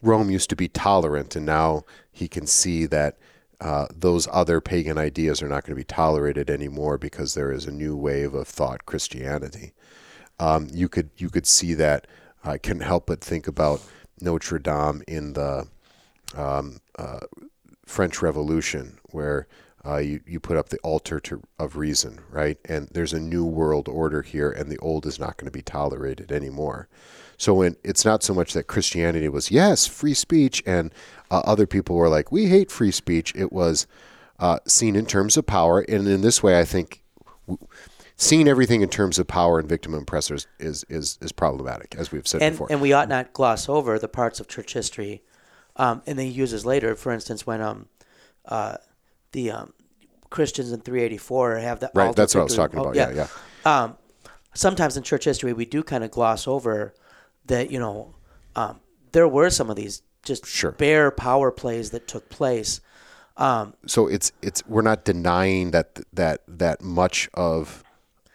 Rome 0.03 0.31
used 0.31 0.51
to 0.51 0.57
be 0.57 0.68
tolerant, 0.68 1.37
and 1.37 1.46
now 1.46 1.85
he 2.12 2.29
can 2.29 2.46
see 2.46 2.87
that 2.87 3.16
uh, 3.61 3.87
those 3.94 4.29
other 4.31 4.61
pagan 4.61 4.99
ideas 4.99 5.42
are 5.42 5.49
not 5.49 5.64
going 5.64 5.75
to 5.75 5.81
be 5.81 5.85
tolerated 5.85 6.51
anymore 6.51 6.99
because 6.99 7.35
there 7.35 7.51
is 7.51 7.64
a 7.64 7.72
new 7.72 7.96
wave 7.96 8.35
of 8.35 8.46
thought, 8.46 8.85
Christianity. 8.85 9.72
Um, 10.38 10.68
you 10.70 10.88
could 10.88 11.11
you 11.16 11.31
could 11.31 11.46
see 11.46 11.75
that. 11.75 12.07
I 12.44 12.59
can't 12.59 12.83
help 12.83 13.07
but 13.07 13.20
think 13.20 13.49
about 13.49 13.83
Notre 14.20 14.59
Dame 14.59 15.03
in 15.09 15.33
the 15.33 15.66
um, 16.37 16.81
uh, 16.99 17.20
French 17.87 18.20
Revolution, 18.20 18.99
where 19.05 19.49
uh, 19.87 19.99
you, 19.99 20.20
you 20.27 20.40
put 20.40 20.57
up 20.57 20.70
the 20.70 20.79
altar 20.79 21.20
to, 21.20 21.42
of 21.59 21.77
reason, 21.77 22.20
right? 22.31 22.59
And 22.64 22.88
there's 22.92 23.12
a 23.12 23.20
new 23.20 23.44
world 23.44 23.88
order 23.88 24.22
here, 24.22 24.51
and 24.51 24.70
the 24.70 24.79
old 24.79 25.07
is 25.07 25.18
not 25.18 25.37
going 25.37 25.46
to 25.46 25.53
be 25.53 25.62
tolerated 25.62 26.33
anymore. 26.33 26.88
So 27.37 27.55
when 27.55 27.77
it's 27.85 28.05
not 28.05 28.22
so 28.22 28.35
much 28.35 28.53
that 28.55 28.64
Christianity 28.64 29.29
was 29.29 29.51
yes 29.51 29.87
free 29.87 30.14
speech, 30.14 30.62
and 30.66 30.92
uh, 31.31 31.42
other 31.44 31.66
people 31.66 31.96
were 31.96 32.09
like 32.09 32.33
we 32.33 32.46
hate 32.46 32.70
free 32.70 32.90
speech. 32.90 33.33
It 33.37 33.53
was 33.53 33.87
uh, 34.38 34.59
seen 34.66 34.96
in 34.96 35.07
terms 35.07 35.37
of 35.37 35.46
power, 35.46 35.81
and 35.81 36.09
in 36.09 36.22
this 36.22 36.42
way, 36.42 36.59
I 36.59 36.64
think 36.64 37.03
seeing 38.16 38.49
everything 38.49 38.81
in 38.81 38.88
terms 38.88 39.18
of 39.18 39.27
power 39.27 39.59
and 39.59 39.68
victim 39.68 39.92
and 39.92 40.03
oppressors 40.03 40.46
is 40.59 40.85
is 40.88 41.18
is 41.20 41.31
problematic, 41.33 41.94
as 41.99 42.11
we've 42.11 42.27
said 42.27 42.42
and, 42.42 42.55
before. 42.55 42.68
And 42.70 42.81
we 42.81 42.92
ought 42.92 43.09
not 43.09 43.33
gloss 43.35 43.68
over 43.68 43.99
the 43.99 44.09
parts 44.09 44.40
of 44.40 44.49
church 44.49 44.72
history, 44.72 45.22
um, 45.77 46.03
and 46.07 46.18
then 46.18 46.27
he 46.27 46.33
uses 46.33 46.64
later, 46.64 46.96
for 46.96 47.12
instance, 47.12 47.46
when 47.46 47.61
um, 47.61 47.88
uh, 48.46 48.77
the 49.33 49.51
um, 49.51 49.75
Christians 50.37 50.70
in 50.70 50.81
384 50.81 51.57
have 51.57 51.81
that. 51.81 51.92
Right, 51.94 52.14
that's 52.14 52.35
what 52.35 52.42
I 52.42 52.44
was 52.44 52.55
talking 52.55 52.79
about. 52.79 52.94
Oh, 52.94 52.99
yeah, 52.99 53.11
yeah. 53.11 53.27
yeah. 53.64 53.83
Um, 53.83 53.96
sometimes 54.53 54.99
in 54.99 55.03
church 55.03 55.25
history, 55.25 55.55
we 55.55 55.64
do 55.64 55.83
kind 55.83 56.05
of 56.05 56.11
gloss 56.11 56.46
over 56.46 56.92
that. 57.46 57.70
You 57.70 57.81
know, 57.81 58.14
um, 58.55 58.81
there 59.12 59.27
were 59.27 59.49
some 59.49 59.70
of 59.70 59.77
these 59.77 60.03
just 60.22 60.44
sure. 60.44 60.72
bare 60.72 61.11
power 61.11 61.51
plays 61.51 61.90
that 61.92 62.07
took 62.07 62.29
place. 62.29 62.83
Um, 63.38 63.72
so 63.87 64.09
it's 64.09 64.31
it's 64.42 64.62
we're 64.66 64.83
not 64.83 65.07
denying 65.07 65.70
that 65.70 66.01
that 66.12 66.42
that 66.46 66.83
much 66.83 67.31
of 67.33 67.83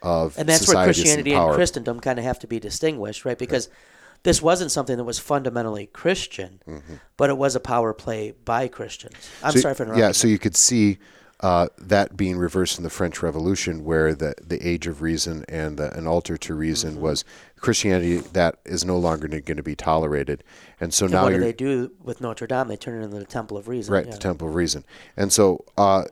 of 0.02 0.36
and 0.40 0.50
that's 0.50 0.68
where 0.68 0.84
Christianity 0.84 1.34
and 1.34 1.54
Christendom 1.54 2.00
kind 2.00 2.18
of 2.18 2.26
have 2.26 2.40
to 2.40 2.48
be 2.48 2.60
distinguished, 2.60 3.26
right? 3.26 3.38
Because 3.38 3.68
right. 3.68 3.78
this 4.24 4.42
wasn't 4.42 4.72
something 4.72 4.98
that 4.98 5.04
was 5.04 5.20
fundamentally 5.20 5.86
Christian, 5.86 6.64
mm-hmm. 6.68 6.96
but 7.16 7.30
it 7.30 7.38
was 7.38 7.56
a 7.56 7.60
power 7.60 7.94
play 7.94 8.32
by 8.32 8.68
Christians. 8.68 9.14
I'm 9.44 9.52
so, 9.52 9.60
sorry 9.60 9.76
for 9.76 9.84
interrupting. 9.84 10.04
Yeah, 10.04 10.14
so 10.14 10.28
you 10.28 10.40
could 10.40 10.56
see 10.56 10.98
uh, 11.42 11.68
that 11.78 12.16
being 12.16 12.38
reversed 12.38 12.78
in 12.78 12.84
the 12.84 12.90
French 12.90 13.24
Revolution, 13.24 13.84
where 13.84 14.14
the, 14.14 14.36
the 14.42 14.66
age 14.68 14.86
of 14.86 15.02
reason 15.02 15.44
and 15.50 15.78
the, 15.78 15.92
an 15.98 16.06
altar 16.06 16.38
to 16.38 16.54
reason 16.54 16.94
mm-hmm. 16.94 17.02
was 17.02 17.26
Christianity 17.60 18.18
that 18.18 18.60
is 18.64 18.86
no 18.86 18.98
longer 18.98 19.28
going 19.28 19.58
to 19.58 19.64
be 19.64 19.76
tolerated. 19.76 20.44
And 20.80 20.94
so 20.94 21.06
and 21.06 21.14
now 21.14 21.24
what 21.24 21.34
do 21.34 21.40
they 21.40 21.54
do 21.54 21.92
with 22.00 22.22
Notre 22.22 22.46
Dame? 22.46 22.68
They 22.68 22.78
turn 22.78 23.02
it 23.02 23.06
into 23.06 23.18
the 23.18 23.26
Temple 23.26 23.58
of 23.58 23.68
Reason. 23.68 23.92
Right, 23.92 24.06
yeah. 24.06 24.12
the 24.12 24.20
Temple 24.20 24.50
of 24.50 24.56
Reason. 24.56 24.86
And 25.18 25.34
so, 25.34 25.66
uh, 25.78 26.04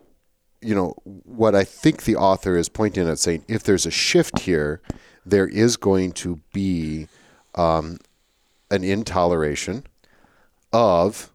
you 0.60 0.74
know, 0.74 0.94
what 1.04 1.54
I 1.54 1.62
think 1.62 2.02
the 2.02 2.16
author 2.16 2.56
is 2.56 2.68
pointing 2.68 3.08
at 3.08 3.20
saying, 3.20 3.44
if 3.46 3.62
there's 3.62 3.86
a 3.86 3.90
shift 3.90 4.40
here, 4.40 4.80
there 5.24 5.46
is 5.46 5.76
going 5.76 6.12
to 6.12 6.40
be 6.52 7.06
um, 7.54 7.98
an 8.70 8.82
intoleration 8.82 9.84
of 10.72 11.32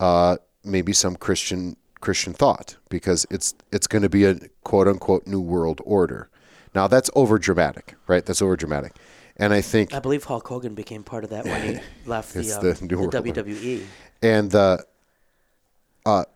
uh, 0.00 0.36
maybe 0.62 0.92
some 0.92 1.16
Christian 1.16 1.76
Christian 2.06 2.34
thought 2.34 2.76
because 2.88 3.26
it's 3.32 3.52
it's 3.72 3.88
going 3.88 4.02
to 4.02 4.08
be 4.08 4.24
a 4.24 4.36
quote 4.62 4.86
unquote 4.86 5.26
new 5.26 5.40
world 5.40 5.80
order. 5.84 6.30
Now 6.72 6.86
that's 6.86 7.10
over 7.16 7.36
dramatic, 7.36 7.96
right? 8.06 8.24
That's 8.24 8.40
over 8.40 8.54
dramatic, 8.54 8.92
and 9.36 9.52
I 9.52 9.60
think 9.60 9.92
I 9.92 9.98
believe 9.98 10.22
Hulk 10.22 10.46
Hogan 10.46 10.76
became 10.76 11.02
part 11.02 11.24
of 11.24 11.30
that 11.30 11.44
when 11.46 11.74
he 11.74 11.80
left 12.06 12.32
the, 12.32 12.52
um, 12.52 12.62
the, 12.62 12.74
the 12.74 13.42
WWE. 13.42 13.84
And 14.22 14.52
the 14.52 14.86
uh, 16.06 16.26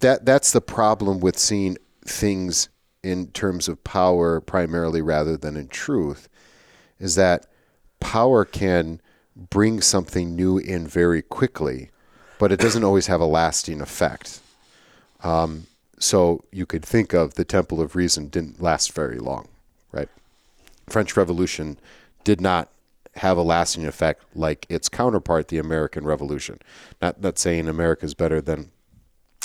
that 0.00 0.24
that's 0.24 0.52
the 0.52 0.60
problem 0.60 1.18
with 1.18 1.36
seeing 1.36 1.76
things 2.04 2.68
in 3.02 3.26
terms 3.32 3.66
of 3.66 3.82
power 3.82 4.40
primarily 4.40 5.02
rather 5.02 5.36
than 5.36 5.56
in 5.56 5.66
truth, 5.66 6.28
is 7.00 7.16
that 7.16 7.48
power 7.98 8.44
can 8.44 9.00
bring 9.34 9.80
something 9.80 10.36
new 10.36 10.56
in 10.56 10.86
very 10.86 11.20
quickly 11.20 11.90
but 12.38 12.52
it 12.52 12.60
doesn't 12.60 12.84
always 12.84 13.06
have 13.06 13.20
a 13.20 13.26
lasting 13.26 13.80
effect. 13.80 14.40
Um, 15.22 15.66
so 15.98 16.44
you 16.52 16.66
could 16.66 16.84
think 16.84 17.12
of 17.12 17.34
the 17.34 17.44
Temple 17.44 17.80
of 17.80 17.96
Reason 17.96 18.28
didn't 18.28 18.60
last 18.60 18.92
very 18.92 19.18
long, 19.18 19.48
right? 19.92 20.08
French 20.88 21.16
Revolution 21.16 21.78
did 22.24 22.40
not 22.40 22.68
have 23.16 23.38
a 23.38 23.42
lasting 23.42 23.86
effect 23.86 24.22
like 24.34 24.66
its 24.68 24.88
counterpart, 24.88 25.48
the 25.48 25.58
American 25.58 26.04
Revolution. 26.04 26.60
Not 27.00 27.20
not 27.20 27.38
saying 27.38 27.66
America 27.66 28.04
is 28.04 28.14
better 28.14 28.40
than 28.40 28.70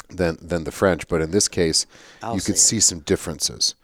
than 0.09 0.37
than 0.41 0.65
the 0.65 0.71
French, 0.71 1.07
but 1.07 1.21
in 1.21 1.31
this 1.31 1.47
case, 1.47 1.85
I'll 2.21 2.35
you 2.35 2.41
could 2.41 2.57
see 2.57 2.79
some 2.79 2.99
differences. 2.99 3.75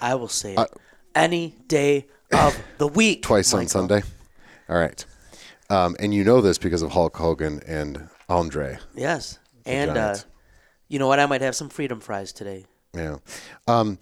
I 0.00 0.14
will 0.14 0.28
say 0.28 0.54
uh, 0.54 0.66
any 1.14 1.56
day 1.66 2.06
of 2.32 2.56
the 2.78 2.86
week. 2.86 3.22
Twice 3.22 3.52
Michael. 3.52 3.62
on 3.62 3.68
Sunday. 3.68 4.02
All 4.68 4.76
right. 4.76 5.04
Um, 5.70 5.96
and 5.98 6.14
you 6.14 6.24
know 6.24 6.40
this 6.40 6.58
because 6.58 6.82
of 6.82 6.92
Hulk 6.92 7.16
Hogan 7.16 7.62
and 7.66 8.08
Andre. 8.28 8.78
Yes, 8.94 9.38
and 9.64 9.96
uh, 9.96 10.16
you 10.88 10.98
know 10.98 11.08
what? 11.08 11.18
I 11.18 11.26
might 11.26 11.40
have 11.40 11.56
some 11.56 11.68
freedom 11.68 12.00
fries 12.00 12.32
today. 12.32 12.66
Yeah. 12.94 13.16
Um, 13.66 13.98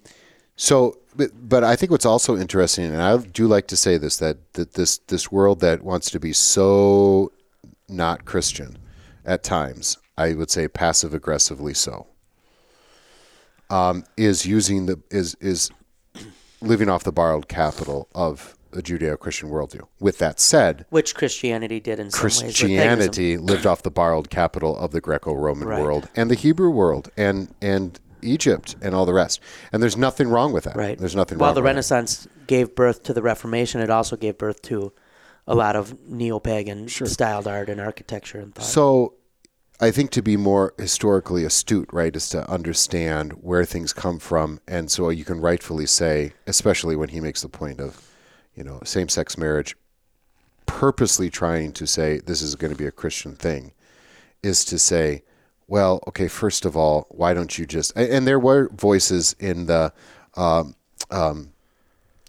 so, 0.57 0.98
but, 1.16 1.31
but 1.48 1.64
I 1.64 1.77
think 1.77 1.90
what's 1.90 2.07
also 2.07 2.37
interesting, 2.37 2.87
and 2.87 3.01
I 3.01 3.16
do 3.16 3.46
like 3.46 3.66
to 3.68 3.77
say 3.77 3.96
this, 3.96 4.18
that, 4.18 4.53
that 4.55 4.75
this 4.75 4.98
this 4.98 5.33
world 5.33 5.61
that 5.61 5.83
wants 5.83 6.11
to 6.11 6.20
be 6.20 6.33
so 6.33 7.33
not 7.88 8.25
Christian 8.25 8.79
at 9.25 9.42
times, 9.42 9.98
I 10.16 10.35
would 10.35 10.51
say 10.51 10.68
passive 10.68 11.14
aggressively 11.14 11.75
so, 11.75 12.07
um, 13.70 14.05
is 14.16 14.46
using 14.46 14.87
the 14.87 15.01
is 15.11 15.35
is 15.40 15.70
living 16.61 16.88
off 16.88 17.03
the 17.05 17.12
borrowed 17.12 17.48
capital 17.48 18.09
of 18.14 18.57
a 18.73 18.83
Judeo-Christian 18.83 19.51
worldview. 19.51 19.87
With 20.01 20.19
that 20.19 20.41
said, 20.41 20.87
which 20.91 21.15
Christianity 21.15 21.81
did 21.81 21.99
in 21.99 22.11
some 22.11 22.21
Christianity 22.21 23.37
lived 23.37 23.67
off 23.67 23.83
the 23.83 23.91
borrowed 23.91 24.31
capital 24.31 24.77
of 24.77 24.93
the 24.93 25.01
Greco-Roman 25.01 25.69
right. 25.69 25.83
world 25.83 26.09
and 26.17 26.31
the 26.31 26.35
Hebrew 26.35 26.71
world 26.71 27.11
and 27.17 27.55
and 27.61 27.99
Egypt 28.23 28.77
and 28.81 28.95
all 28.95 29.05
the 29.05 29.13
rest. 29.13 29.41
And 29.73 29.83
there's 29.83 29.97
nothing 29.97 30.29
wrong 30.29 30.53
with 30.53 30.65
that. 30.65 30.77
Right. 30.77 30.97
There's 30.97 31.17
nothing 31.17 31.39
While 31.39 31.55
the 31.55 31.63
Renaissance 31.63 32.27
it. 32.27 32.47
gave 32.47 32.75
birth 32.75 33.03
to 33.05 33.13
the 33.13 33.23
Reformation, 33.23 33.81
it 33.81 33.91
also 33.91 34.17
gave 34.17 34.39
birth 34.39 34.63
to 34.63 34.93
a 35.47 35.57
lot 35.57 35.75
of 35.75 36.09
neo-pagan 36.09 36.87
sure. 36.87 37.09
styled 37.09 37.49
art 37.49 37.69
and 37.69 37.81
architecture 37.81 38.39
and 38.39 38.55
thought. 38.55 38.65
So 38.65 39.15
I 39.81 39.91
think 39.91 40.13
to 40.13 40.23
be 40.23 40.37
more 40.37 40.75
historically 40.79 41.45
astute, 41.45 41.89
right, 41.93 42.15
is 42.15 42.29
to 42.29 42.49
understand 42.49 43.33
where 43.41 43.65
things 43.65 43.93
come 43.93 44.21
from, 44.21 44.61
and 44.69 44.89
so 44.89 45.09
you 45.09 45.25
can 45.25 45.41
rightfully 45.41 45.87
say, 45.87 46.35
especially 46.47 46.95
when 46.95 47.09
he 47.09 47.21
makes 47.21 47.43
the 47.43 47.49
point 47.49 47.81
of, 47.81 48.09
you 48.55 48.65
know, 48.65 48.81
same-sex 48.85 49.38
marriage, 49.38 49.77
purposely 50.67 51.31
trying 51.31 51.73
to 51.73 51.87
say 51.87 52.19
this 52.19 52.43
is 52.43 52.55
going 52.55 52.73
to 52.73 52.79
be 52.79 52.87
a 52.87 52.93
Christian 52.93 53.35
thing, 53.35 53.73
is 54.43 54.65
to 54.67 54.79
say, 54.79 55.23
well, 55.69 56.03
okay, 56.09 56.29
first 56.29 56.65
of 56.65 56.77
all, 56.77 57.07
why 57.11 57.35
don't 57.35 57.59
you 57.59 57.67
just? 57.67 57.97
And 57.97 58.27
there 58.27 58.38
were 58.38 58.69
voices 58.75 59.35
in 59.38 59.67
the 59.67 59.93
um, 60.35 60.75
um, 61.11 61.53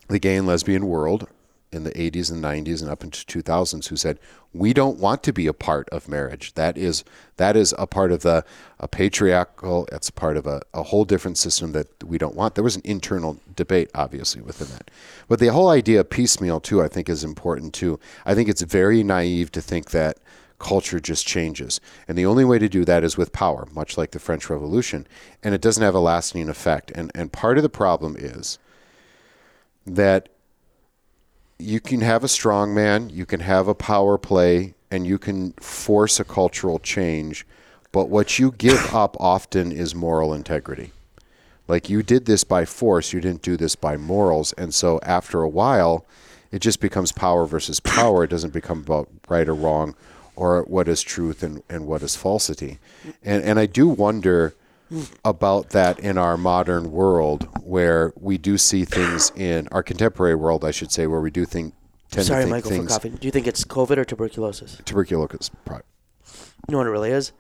the 0.08 0.20
gay 0.20 0.36
and 0.36 0.48
lesbian 0.48 0.88
world 0.88 1.28
in 1.74 1.84
the 1.84 1.92
80s 1.92 2.32
and 2.32 2.44
90s 2.44 2.82
and 2.82 2.90
up 2.90 3.04
into 3.04 3.26
2000s 3.26 3.88
who 3.88 3.96
said 3.96 4.20
we 4.54 4.74
don't 4.74 5.00
want 5.00 5.24
to 5.24 5.34
be 5.34 5.48
a 5.48 5.54
part 5.54 5.90
of 5.90 6.08
marriage. 6.08 6.54
That 6.54 6.78
is 6.78 7.04
that 7.38 7.56
is 7.56 7.74
a 7.80 7.88
part 7.88 8.12
of 8.12 8.22
the 8.22 8.46
a 8.80 8.88
patriarchal 8.88 9.88
it's 9.92 10.10
part 10.10 10.38
of 10.38 10.46
a, 10.46 10.62
a 10.74 10.84
whole 10.84 11.06
different 11.06 11.38
system 11.38 11.72
that 11.72 12.04
we 12.04 12.18
don't 12.18 12.36
want. 12.36 12.56
There 12.56 12.64
was 12.64 12.76
an 12.76 12.84
internal 12.86 13.40
debate 13.56 13.90
obviously 13.96 14.42
within 14.42 14.70
that. 14.70 14.92
But 15.28 15.40
the 15.40 15.48
whole 15.48 15.70
idea 15.70 16.00
of 16.02 16.10
piecemeal 16.10 16.60
too 16.60 16.82
i 16.82 16.88
think 16.88 17.10
is 17.10 17.24
important 17.24 17.74
too. 17.74 18.00
I 18.26 18.36
think 18.36 18.50
it's 18.50 18.62
very 18.62 19.04
naive 19.04 19.52
to 19.54 19.62
think 19.62 19.92
that 19.92 20.18
culture 20.60 21.00
just 21.00 21.28
changes. 21.28 21.82
And 22.08 22.18
the 22.18 22.26
only 22.26 22.46
way 22.46 22.58
to 22.60 22.70
do 22.70 22.86
that 22.86 23.04
is 23.04 23.18
with 23.18 23.34
power 23.34 23.68
much 23.74 23.98
like 23.98 24.12
the 24.12 24.20
french 24.20 24.50
revolution 24.50 25.08
and 25.42 25.56
it 25.56 25.62
doesn't 25.62 25.84
have 25.84 25.96
a 25.96 26.00
lasting 26.00 26.48
effect. 26.48 26.92
And 26.94 27.12
and 27.16 27.32
part 27.32 27.58
of 27.58 27.64
the 27.64 27.70
problem 27.70 28.16
is 28.18 28.60
that 29.86 30.30
you 31.60 31.80
can 31.80 32.02
have 32.02 32.24
a 32.24 32.28
strong 32.28 32.74
man, 32.74 33.10
you 33.10 33.26
can 33.26 33.40
have 33.40 33.68
a 33.68 33.76
power 33.76 34.18
play, 34.18 34.74
and 34.92 35.08
you 35.08 35.18
can 35.18 35.54
force 35.54 36.20
a 36.20 36.24
cultural 36.24 36.80
change. 36.80 37.46
But 37.92 38.10
what 38.10 38.40
you 38.40 38.52
give 38.52 38.94
up 38.94 39.16
often 39.20 39.72
is 39.72 39.96
moral 39.96 40.34
integrity. 40.34 40.92
Like 41.68 41.90
you 41.90 42.04
did 42.04 42.26
this 42.26 42.44
by 42.44 42.66
force, 42.66 43.14
you 43.14 43.22
didn't 43.22 43.42
do 43.42 43.56
this 43.56 43.76
by 43.76 43.98
morals. 43.98 44.54
And 44.54 44.74
so 44.74 45.00
after 45.04 45.42
a 45.42 45.50
while, 45.50 46.06
it 46.52 46.60
just 46.60 46.80
becomes 46.80 47.12
power 47.12 47.46
versus 47.46 47.80
power. 47.80 48.24
It 48.24 48.30
doesn't 48.30 48.54
become 48.54 48.80
about 48.80 49.10
right 49.30 49.48
or 49.48 49.56
wrong 49.56 49.96
or 50.36 50.64
what 50.64 50.88
is 50.88 51.02
truth 51.02 51.44
and, 51.44 51.64
and 51.70 51.86
what 51.86 52.02
is 52.02 52.16
falsity. 52.16 52.80
And, 53.24 53.44
and 53.44 53.60
I 53.60 53.66
do 53.66 53.88
wonder 53.88 54.56
about 55.26 55.70
that 55.72 56.00
in 56.00 56.18
our 56.18 56.38
modern 56.38 56.92
world 56.92 57.48
where 57.64 58.14
we 58.20 58.38
do 58.38 58.58
see 58.58 58.86
things 58.86 59.32
in 59.36 59.68
our 59.72 59.84
contemporary 59.84 60.36
world, 60.36 60.64
I 60.66 60.72
should 60.72 60.92
say, 60.92 61.08
where 61.08 61.22
we 61.22 61.32
do 61.32 61.46
think 61.46 61.74
tend 62.12 62.28
Sorry, 62.28 62.46
to 62.46 62.52
think 62.52 62.64
things 62.66 62.66
Sorry 62.66 62.72
Michael, 62.72 62.72
things 62.72 62.84
for 62.94 63.00
coughing. 63.00 63.16
Do 63.16 63.28
you 63.28 63.32
think 63.32 63.48
it's 63.48 63.64
COVID 63.64 63.98
or 63.98 64.06
tuberculosis? 64.06 64.82
tuberculosis. 64.86 65.50
pro- 65.66 65.78
You 65.78 66.72
know 66.72 66.78
what 66.80 66.88
it 66.88 66.92
really 66.92 67.12
is? 67.12 67.32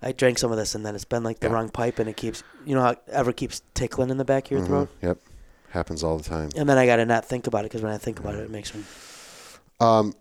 I 0.00 0.12
drank 0.12 0.38
some 0.38 0.52
of 0.52 0.58
this 0.58 0.74
and 0.74 0.84
then 0.86 0.94
it's 0.94 1.04
been 1.04 1.24
like 1.24 1.40
the 1.40 1.48
Yeah. 1.48 1.54
wrong 1.54 1.68
pipe 1.70 1.98
and 1.98 2.08
it 2.08 2.16
keeps, 2.16 2.42
you 2.64 2.74
know 2.74 2.82
how 2.82 2.90
it 2.90 3.02
ever 3.08 3.32
keeps 3.32 3.62
tickling 3.74 4.10
in 4.10 4.16
the 4.16 4.24
back 4.24 4.44
of 4.46 4.50
your 4.52 4.60
throat? 4.64 4.88
Yep, 5.02 5.18
happens 5.70 6.04
all 6.04 6.18
the 6.18 6.24
time. 6.24 6.50
And 6.56 6.68
then 6.68 6.78
I 6.78 6.86
got 6.86 6.96
to 6.96 7.04
not 7.06 7.24
think 7.24 7.46
about 7.46 7.60
it 7.64 7.70
because 7.70 7.82
when 7.82 7.92
I 7.92 7.98
think 7.98 8.20
about 8.20 8.34
it, 8.34 8.40
it 8.40 8.50
makes 8.50 8.72
me. 8.74 8.84
Um, 9.80 10.12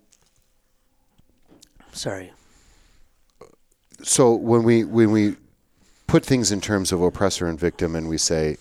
Sorry. 1.91 2.31
so 4.03 4.33
when 4.33 4.63
we 4.63 4.83
when 4.83 5.11
we 5.11 5.35
put 6.07 6.25
things 6.25 6.51
in 6.51 6.61
terms 6.61 6.91
of 6.91 7.01
oppressor 7.01 7.47
and 7.47 7.59
victim, 7.59 7.95
and 7.95 8.09
we 8.09 8.17
say 8.17 8.57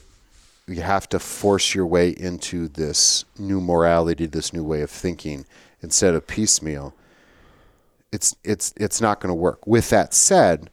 you 0.66 0.82
have 0.82 1.09
to 1.09 1.18
force 1.18 1.74
your 1.74 1.87
way 1.87 2.11
into 2.11 2.68
this 2.68 3.24
new 3.38 3.61
morality, 3.61 4.26
this 4.26 4.52
new 4.52 4.64
way 4.64 4.82
of 4.82 4.90
thinking, 4.90 5.46
instead 5.80 6.14
of 6.14 6.26
piecemeal, 6.26 6.92
it's 8.12 8.37
it's 8.44 8.74
it's 8.76 9.00
not 9.00 9.20
going 9.20 9.30
to 9.30 9.35
work. 9.35 9.66
With 9.66 9.90
that 9.90 10.12
said, 10.12 10.70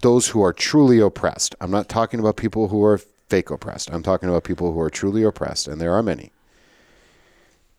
those 0.00 0.28
who 0.28 0.42
are 0.42 0.52
truly 0.52 0.98
oppressed, 0.98 1.54
I'm 1.60 1.70
not 1.70 1.88
talking 1.88 2.20
about 2.20 2.36
people 2.36 2.68
who 2.68 2.84
are 2.84 2.98
fake 2.98 3.50
oppressed. 3.50 3.90
I'm 3.92 4.02
talking 4.02 4.28
about 4.28 4.44
people 4.44 4.72
who 4.72 4.80
are 4.80 4.90
truly 4.90 5.22
oppressed, 5.22 5.68
and 5.68 5.80
there 5.80 5.92
are 5.92 6.02
many. 6.02 6.32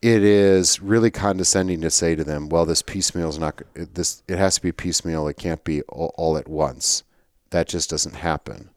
It 0.00 0.22
is 0.22 0.80
really 0.80 1.10
condescending 1.10 1.82
to 1.82 1.90
say 1.90 2.14
to 2.14 2.24
them, 2.24 2.48
"Well, 2.48 2.64
this 2.64 2.80
piecemeal 2.80 3.28
is 3.28 3.38
not 3.38 3.60
this. 3.74 4.22
It 4.28 4.38
has 4.38 4.54
to 4.54 4.62
be 4.62 4.72
piecemeal. 4.72 5.28
It 5.28 5.36
can't 5.36 5.62
be 5.62 5.82
all, 5.82 6.14
all 6.16 6.38
at 6.38 6.48
once. 6.48 7.02
That 7.50 7.68
just 7.68 7.90
doesn't 7.90 8.16
happen." 8.16 8.70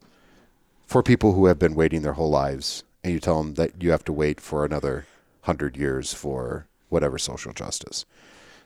For 0.85 1.01
people 1.01 1.33
who 1.33 1.45
have 1.45 1.57
been 1.57 1.75
waiting 1.75 2.01
their 2.01 2.13
whole 2.13 2.29
lives, 2.29 2.83
and 3.03 3.13
you 3.13 3.19
tell 3.19 3.41
them 3.41 3.55
that 3.55 3.81
you 3.81 3.91
have 3.91 4.03
to 4.05 4.13
wait 4.13 4.39
for 4.39 4.63
another 4.65 5.05
hundred 5.41 5.77
years 5.77 6.13
for 6.13 6.67
whatever 6.89 7.17
social 7.17 7.53
justice. 7.53 8.05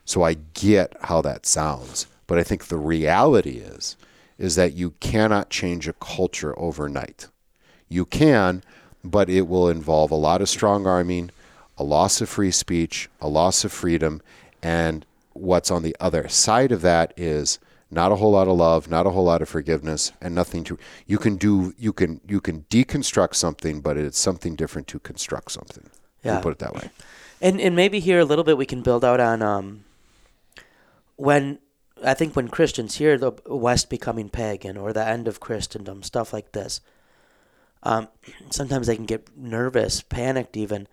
So 0.06 0.24
I 0.24 0.36
get 0.54 0.96
how 1.02 1.22
that 1.22 1.46
sounds, 1.46 2.08
but 2.28 2.38
I 2.38 2.44
think 2.44 2.66
the 2.66 2.78
reality 2.78 3.58
is 3.58 3.96
is 4.38 4.56
that 4.56 4.74
you 4.74 4.92
cannot 5.00 5.50
change 5.50 5.88
a 5.88 5.94
culture 5.94 6.58
overnight. 6.60 7.28
You 7.90 8.06
can, 8.06 8.64
but 9.04 9.30
it 9.30 9.48
will 9.48 9.68
involve 9.68 10.12
a 10.12 10.16
lot 10.16 10.42
of 10.42 10.50
strong 10.50 10.86
arming, 10.86 11.32
a 11.78 11.84
loss 11.84 12.22
of 12.22 12.30
free 12.30 12.52
speech, 12.52 13.10
a 13.20 13.28
loss 13.28 13.64
of 13.64 13.72
freedom, 13.72 14.22
and 14.62 15.06
what's 15.34 15.72
on 15.72 15.82
the 15.82 15.96
other 16.00 16.28
side 16.28 16.72
of 16.72 16.82
that 16.82 17.14
is 17.18 17.58
not 17.90 18.12
a 18.12 18.16
whole 18.16 18.32
lot 18.32 18.48
of 18.48 18.58
love, 18.58 18.90
not 18.90 19.06
a 19.06 19.12
whole 19.12 19.24
lot 19.24 19.42
of 19.42 19.50
forgiveness, 19.50 20.12
and 20.22 20.36
nothing 20.36 20.64
to 20.66 20.78
you 21.06 21.18
can 21.18 21.36
do 21.38 21.74
you 21.78 21.94
can 21.94 22.22
you 22.28 22.42
can 22.42 22.66
deconstruct 22.70 23.36
something, 23.36 23.82
but 23.82 23.98
it's 23.98 24.20
something 24.20 24.56
different 24.56 24.88
to 24.90 25.00
construct 25.00 25.52
something. 25.52 25.90
We'll 26.24 26.36
Yeah. 26.36 26.42
put 26.42 26.54
it 26.54 26.60
that 26.60 26.74
way. 26.74 26.90
And 27.42 27.62
and 27.62 27.76
maybe 27.76 28.00
here 28.00 28.20
a 28.20 28.26
little 28.26 28.44
bit 28.44 28.58
we 28.58 28.66
can 28.66 28.82
build 28.82 29.06
out 29.06 29.20
on 29.20 29.42
um 29.42 29.86
when 31.16 31.60
I 32.04 32.14
think 32.14 32.36
when 32.36 32.48
Christians 32.48 32.96
hear 32.96 33.18
the 33.18 33.32
West 33.48 33.90
becoming 33.90 34.30
pagan 34.30 34.78
or 34.78 34.94
the 34.94 35.06
end 35.06 35.28
of 35.28 35.40
Christendom, 35.40 36.04
stuff 36.04 36.32
like 36.32 36.52
this, 36.52 36.80
um, 37.84 38.08
sometimes 38.52 38.88
they 38.88 38.96
can 38.96 39.06
get 39.06 39.36
nervous, 39.36 40.02
panicked 40.02 40.56
even, 40.58 40.88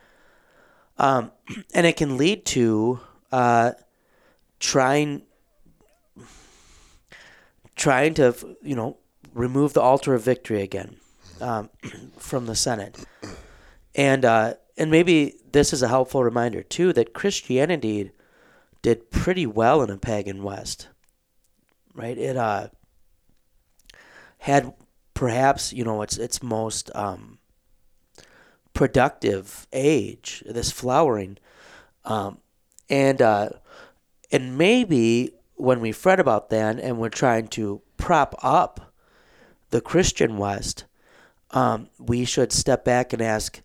um, 0.97 1.31
and 1.75 1.87
it 1.87 1.97
can 1.97 2.17
lead 2.17 2.47
to 2.47 3.01
uh, 3.33 3.73
trying 4.61 5.23
trying 7.77 8.15
to 8.15 8.57
you 8.63 8.77
know 8.77 8.99
remove 9.33 9.73
the 9.73 9.81
altar 9.81 10.15
of 10.15 10.23
victory 10.23 10.63
again 10.63 10.97
um, 11.41 11.71
from 12.19 12.47
the 12.47 12.55
Senate, 12.55 13.05
and 13.95 14.25
uh, 14.25 14.55
and 14.77 14.91
maybe 14.91 15.35
this 15.53 15.73
is 15.73 15.83
a 15.83 15.89
helpful 15.89 16.23
reminder 16.25 16.63
too 16.63 16.93
that 16.93 17.15
Christianity 17.15 18.11
did 18.83 19.11
pretty 19.11 19.47
well 19.47 19.83
in 19.83 19.91
a 19.91 19.97
pagan 19.97 20.43
West, 20.43 20.89
right? 21.95 22.19
It 22.19 22.37
uh 22.37 22.69
had 24.39 24.75
perhaps 25.15 25.73
you 25.73 25.85
know 25.85 26.03
its 26.03 26.19
its 26.19 26.43
most 26.43 26.91
um, 26.95 27.39
productive 28.75 29.67
age, 29.73 30.43
this 30.47 30.71
flowering, 30.71 31.39
um, 32.05 32.39
and 32.91 33.23
uh, 33.23 33.49
and 34.31 34.59
maybe 34.59 35.33
when 35.57 35.81
we 35.81 35.93
fret 35.93 36.21
about 36.21 36.51
that 36.51 36.79
and 36.79 36.99
we're 36.99 37.09
trying 37.09 37.49
to 37.49 37.81
prop 37.97 38.35
up 38.43 38.93
the 39.71 39.81
Christian 39.81 40.37
West, 40.37 40.85
um, 41.53 41.89
we 41.99 42.25
should 42.25 42.53
step 42.53 42.85
back 42.85 43.13
and 43.13 43.23
ask, 43.23 43.61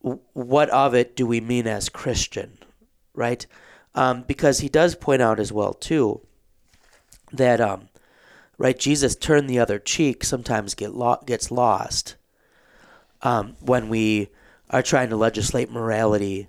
what 0.00 0.70
of 0.70 0.94
it 0.94 1.16
do 1.16 1.26
we 1.26 1.40
mean 1.40 1.66
as 1.66 1.88
Christian, 1.88 2.58
right? 3.14 3.46
Um, 3.94 4.22
because 4.22 4.60
he 4.60 4.68
does 4.68 4.94
point 4.94 5.22
out 5.22 5.40
as 5.40 5.52
well 5.52 5.72
too 5.72 6.20
that 7.32 7.60
um, 7.60 7.88
right 8.56 8.78
Jesus 8.78 9.16
turned 9.16 9.50
the 9.50 9.58
other 9.58 9.78
cheek 9.78 10.24
sometimes 10.24 10.74
get 10.74 10.94
lo- 10.94 11.20
gets 11.26 11.50
lost 11.50 12.16
um, 13.22 13.56
when 13.60 13.88
we 13.88 14.28
are 14.70 14.82
trying 14.82 15.08
to 15.10 15.16
legislate 15.16 15.70
morality 15.70 16.48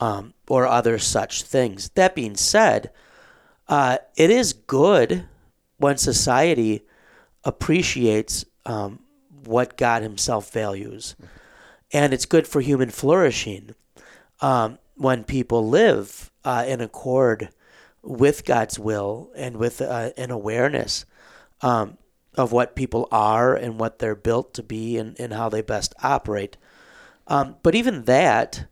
um, 0.00 0.34
or 0.48 0.66
other 0.66 0.98
such 0.98 1.42
things. 1.42 1.88
That 1.90 2.14
being 2.14 2.36
said, 2.36 2.90
uh, 3.68 3.98
it 4.16 4.30
is 4.30 4.52
good 4.52 5.26
when 5.78 5.96
society 5.98 6.82
appreciates 7.44 8.44
um, 8.64 9.00
what 9.44 9.76
God 9.76 10.02
Himself 10.02 10.50
values, 10.52 11.16
and 11.92 12.12
it's 12.12 12.26
good 12.26 12.46
for 12.46 12.60
human 12.60 12.90
flourishing 12.90 13.74
um, 14.40 14.78
when 14.94 15.24
people 15.24 15.68
live 15.68 16.30
uh, 16.44 16.64
in 16.66 16.80
accord 16.80 17.50
with 18.02 18.44
God's 18.44 18.78
will 18.78 19.30
and 19.36 19.56
with 19.56 19.80
uh, 19.80 20.10
an 20.16 20.30
awareness 20.30 21.04
um, 21.60 21.98
of 22.34 22.52
what 22.52 22.76
people 22.76 23.08
are 23.10 23.54
and 23.54 23.80
what 23.80 23.98
they're 23.98 24.14
built 24.14 24.54
to 24.54 24.62
be 24.62 24.96
and, 24.96 25.18
and 25.18 25.32
how 25.32 25.48
they 25.48 25.62
best 25.62 25.94
operate. 26.02 26.56
Um, 27.26 27.56
but 27.62 27.74
even 27.74 28.04
that 28.04 28.66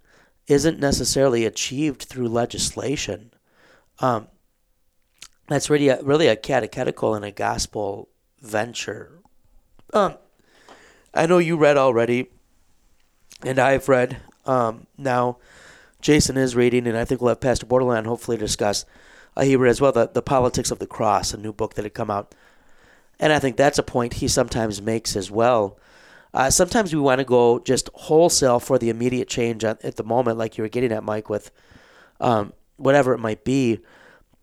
isn't 0.46 0.78
necessarily 0.78 1.44
achieved 1.44 2.02
through 2.02 2.28
legislation. 2.28 3.32
Um, 3.98 4.28
that's 5.48 5.68
really 5.70 5.88
a, 5.88 6.02
really 6.02 6.26
a 6.26 6.36
catechetical 6.36 7.14
and 7.14 7.24
a 7.24 7.30
gospel 7.30 8.08
venture. 8.40 9.20
Um, 9.92 10.16
I 11.12 11.26
know 11.26 11.38
you 11.38 11.56
read 11.56 11.76
already, 11.76 12.28
and 13.42 13.58
I've 13.58 13.88
read. 13.88 14.18
Um, 14.46 14.86
now, 14.98 15.38
Jason 16.00 16.36
is 16.36 16.56
reading, 16.56 16.86
and 16.86 16.96
I 16.96 17.04
think 17.04 17.20
we'll 17.20 17.28
have 17.28 17.40
Pastor 17.40 17.66
Borderland 17.66 18.06
hopefully 18.06 18.36
discuss. 18.36 18.84
Uh, 19.36 19.42
he 19.42 19.56
read 19.56 19.70
as 19.70 19.80
well 19.80 19.92
the, 19.92 20.08
the 20.08 20.22
Politics 20.22 20.70
of 20.70 20.78
the 20.78 20.86
Cross, 20.86 21.34
a 21.34 21.36
new 21.36 21.52
book 21.52 21.74
that 21.74 21.84
had 21.84 21.94
come 21.94 22.10
out. 22.10 22.34
And 23.18 23.32
I 23.32 23.38
think 23.38 23.56
that's 23.56 23.78
a 23.78 23.82
point 23.82 24.14
he 24.14 24.28
sometimes 24.28 24.82
makes 24.82 25.16
as 25.16 25.30
well. 25.30 25.78
Uh, 26.32 26.50
sometimes 26.50 26.92
we 26.92 27.00
want 27.00 27.20
to 27.20 27.24
go 27.24 27.60
just 27.60 27.88
wholesale 27.94 28.58
for 28.58 28.76
the 28.76 28.90
immediate 28.90 29.28
change 29.28 29.64
at, 29.64 29.82
at 29.84 29.96
the 29.96 30.02
moment, 30.02 30.36
like 30.36 30.58
you 30.58 30.64
were 30.64 30.68
getting 30.68 30.90
at, 30.92 31.04
Mike, 31.04 31.30
with 31.30 31.52
um, 32.20 32.52
whatever 32.76 33.14
it 33.14 33.18
might 33.18 33.44
be. 33.44 33.78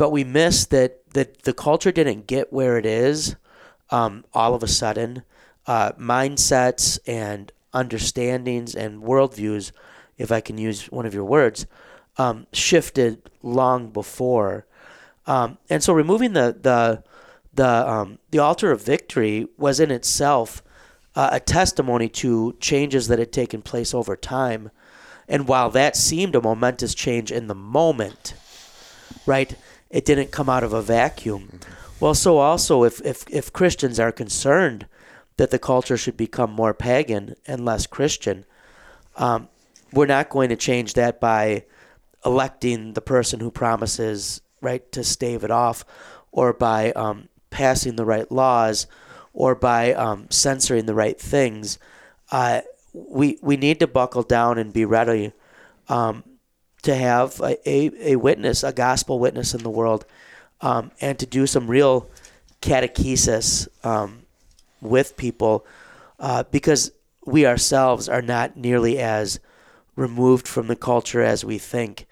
But 0.01 0.11
we 0.11 0.23
miss 0.23 0.65
that, 0.65 1.07
that 1.11 1.43
the 1.43 1.53
culture 1.53 1.91
didn't 1.91 2.25
get 2.25 2.51
where 2.51 2.79
it 2.79 2.87
is 2.87 3.35
um, 3.91 4.25
all 4.33 4.55
of 4.55 4.63
a 4.63 4.67
sudden. 4.67 5.21
Uh, 5.67 5.91
mindsets 5.91 6.97
and 7.05 7.51
understandings 7.71 8.73
and 8.73 9.03
worldviews, 9.03 9.71
if 10.17 10.31
I 10.31 10.41
can 10.41 10.57
use 10.57 10.85
one 10.85 11.05
of 11.05 11.13
your 11.13 11.25
words, 11.25 11.67
um, 12.17 12.47
shifted 12.51 13.29
long 13.43 13.91
before. 13.91 14.65
Um, 15.27 15.59
and 15.69 15.83
so 15.83 15.93
removing 15.93 16.33
the, 16.33 16.57
the, 16.59 17.03
the, 17.53 17.87
um, 17.87 18.17
the 18.31 18.39
altar 18.39 18.71
of 18.71 18.83
victory 18.83 19.45
was 19.55 19.79
in 19.79 19.91
itself 19.91 20.63
uh, 21.15 21.29
a 21.33 21.39
testimony 21.39 22.09
to 22.09 22.57
changes 22.59 23.07
that 23.07 23.19
had 23.19 23.31
taken 23.31 23.61
place 23.61 23.93
over 23.93 24.15
time. 24.15 24.71
And 25.27 25.47
while 25.47 25.69
that 25.69 25.95
seemed 25.95 26.33
a 26.33 26.41
momentous 26.41 26.95
change 26.95 27.31
in 27.31 27.45
the 27.45 27.53
moment, 27.53 28.33
right, 29.27 29.55
it 29.91 30.05
didn't 30.05 30.31
come 30.31 30.49
out 30.49 30.63
of 30.63 30.73
a 30.73 30.81
vacuum. 30.81 31.59
Well, 31.99 32.15
so 32.15 32.37
also 32.39 32.83
if, 32.83 33.01
if, 33.01 33.25
if 33.29 33.53
Christians 33.53 33.99
are 33.99 34.11
concerned 34.11 34.87
that 35.37 35.51
the 35.51 35.59
culture 35.59 35.97
should 35.97 36.17
become 36.17 36.51
more 36.51 36.73
pagan 36.73 37.35
and 37.45 37.63
less 37.63 37.85
Christian, 37.85 38.45
um, 39.17 39.49
we're 39.93 40.05
not 40.07 40.29
going 40.29 40.49
to 40.49 40.55
change 40.55 40.93
that 40.93 41.19
by 41.19 41.65
electing 42.25 42.93
the 42.93 43.01
person 43.01 43.39
who 43.39 43.51
promises 43.51 44.41
right 44.61 44.91
to 44.91 45.03
stave 45.03 45.43
it 45.43 45.51
off, 45.51 45.83
or 46.31 46.53
by 46.53 46.91
um, 46.91 47.27
passing 47.49 47.95
the 47.95 48.05
right 48.05 48.31
laws, 48.31 48.87
or 49.33 49.55
by 49.55 49.93
um, 49.93 50.27
censoring 50.29 50.85
the 50.85 50.93
right 50.93 51.19
things. 51.19 51.79
Uh, 52.31 52.61
we 52.93 53.37
we 53.41 53.57
need 53.57 53.79
to 53.79 53.87
buckle 53.87 54.23
down 54.23 54.57
and 54.57 54.71
be 54.71 54.85
ready 54.85 55.33
um, 55.89 56.23
to 56.83 56.95
have 56.95 57.39
a, 57.39 57.69
a, 57.69 58.11
a, 58.13 58.15
witness, 58.15 58.63
a 58.63 58.73
gospel 58.73 59.19
witness 59.19 59.53
in 59.53 59.63
the 59.63 59.69
world, 59.69 60.05
um, 60.61 60.91
and 60.99 61.19
to 61.19 61.25
do 61.25 61.45
some 61.47 61.67
real 61.67 62.09
catechesis 62.61 63.67
um, 63.85 64.23
with 64.81 65.17
people, 65.17 65.65
uh, 66.19 66.43
because 66.51 66.91
we 67.25 67.45
ourselves 67.45 68.09
are 68.09 68.21
not 68.21 68.57
nearly 68.57 68.99
as 68.99 69.39
removed 69.95 70.47
from 70.47 70.67
the 70.67 70.75
culture 70.75 71.21
as 71.21 71.45
we 71.45 71.57
think, 71.57 72.07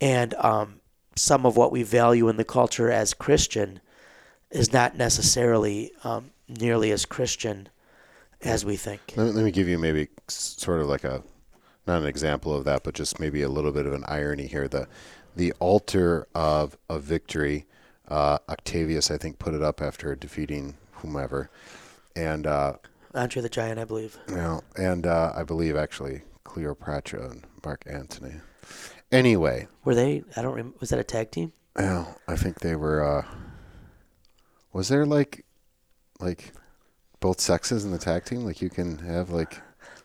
and 0.00 0.34
um, 0.34 0.80
some 1.16 1.46
of 1.46 1.56
what 1.56 1.72
we 1.72 1.82
value 1.82 2.28
in 2.28 2.36
the 2.36 2.44
culture 2.44 2.90
as 2.90 3.14
Christian 3.14 3.80
is 4.50 4.72
not 4.72 4.96
necessarily 4.96 5.90
um, 6.04 6.30
nearly 6.48 6.92
as 6.92 7.04
Christian 7.04 7.68
as 8.42 8.64
we 8.64 8.76
think. 8.76 9.14
Let 9.16 9.26
me, 9.26 9.32
let 9.32 9.44
me 9.44 9.50
give 9.50 9.68
you 9.68 9.78
maybe 9.78 10.08
sort 10.28 10.80
of 10.80 10.86
like 10.86 11.04
a 11.04 11.22
not 11.86 12.00
an 12.00 12.06
example 12.06 12.54
of 12.54 12.64
that, 12.64 12.82
but 12.82 12.94
just 12.94 13.20
maybe 13.20 13.42
a 13.42 13.48
little 13.48 13.72
bit 13.72 13.86
of 13.86 13.92
an 13.92 14.04
irony 14.06 14.46
here. 14.46 14.68
The 14.68 14.88
the 15.36 15.52
altar 15.58 16.26
of 16.34 16.76
of 16.88 17.02
victory. 17.02 17.66
Uh, 18.06 18.36
Octavius, 18.50 19.10
I 19.10 19.16
think, 19.16 19.38
put 19.38 19.54
it 19.54 19.62
up 19.62 19.80
after 19.80 20.14
defeating 20.14 20.76
whomever, 20.92 21.48
and 22.14 22.46
uh, 22.46 22.74
Andre 23.14 23.40
the 23.40 23.48
Giant, 23.48 23.78
I 23.78 23.84
believe. 23.84 24.18
You 24.28 24.36
know, 24.36 24.60
and 24.76 25.06
uh, 25.06 25.32
I 25.34 25.42
believe 25.42 25.74
actually 25.74 26.22
Cleopatra 26.44 27.30
and 27.30 27.44
Mark 27.64 27.84
Antony. 27.86 28.34
Anyway, 29.10 29.68
were 29.84 29.94
they? 29.94 30.22
I 30.36 30.42
don't. 30.42 30.54
Rem- 30.54 30.74
was 30.80 30.90
that 30.90 30.98
a 30.98 31.04
tag 31.04 31.30
team? 31.30 31.52
Yeah, 31.78 32.06
I 32.28 32.36
think 32.36 32.60
they 32.60 32.76
were. 32.76 33.02
Uh, 33.02 33.24
was 34.72 34.88
there 34.88 35.06
like, 35.06 35.44
like, 36.20 36.52
both 37.20 37.40
sexes 37.40 37.84
in 37.84 37.90
the 37.90 37.98
tag 37.98 38.24
team? 38.24 38.44
Like 38.44 38.60
you 38.60 38.70
can 38.70 38.98
have 38.98 39.30
like. 39.30 39.60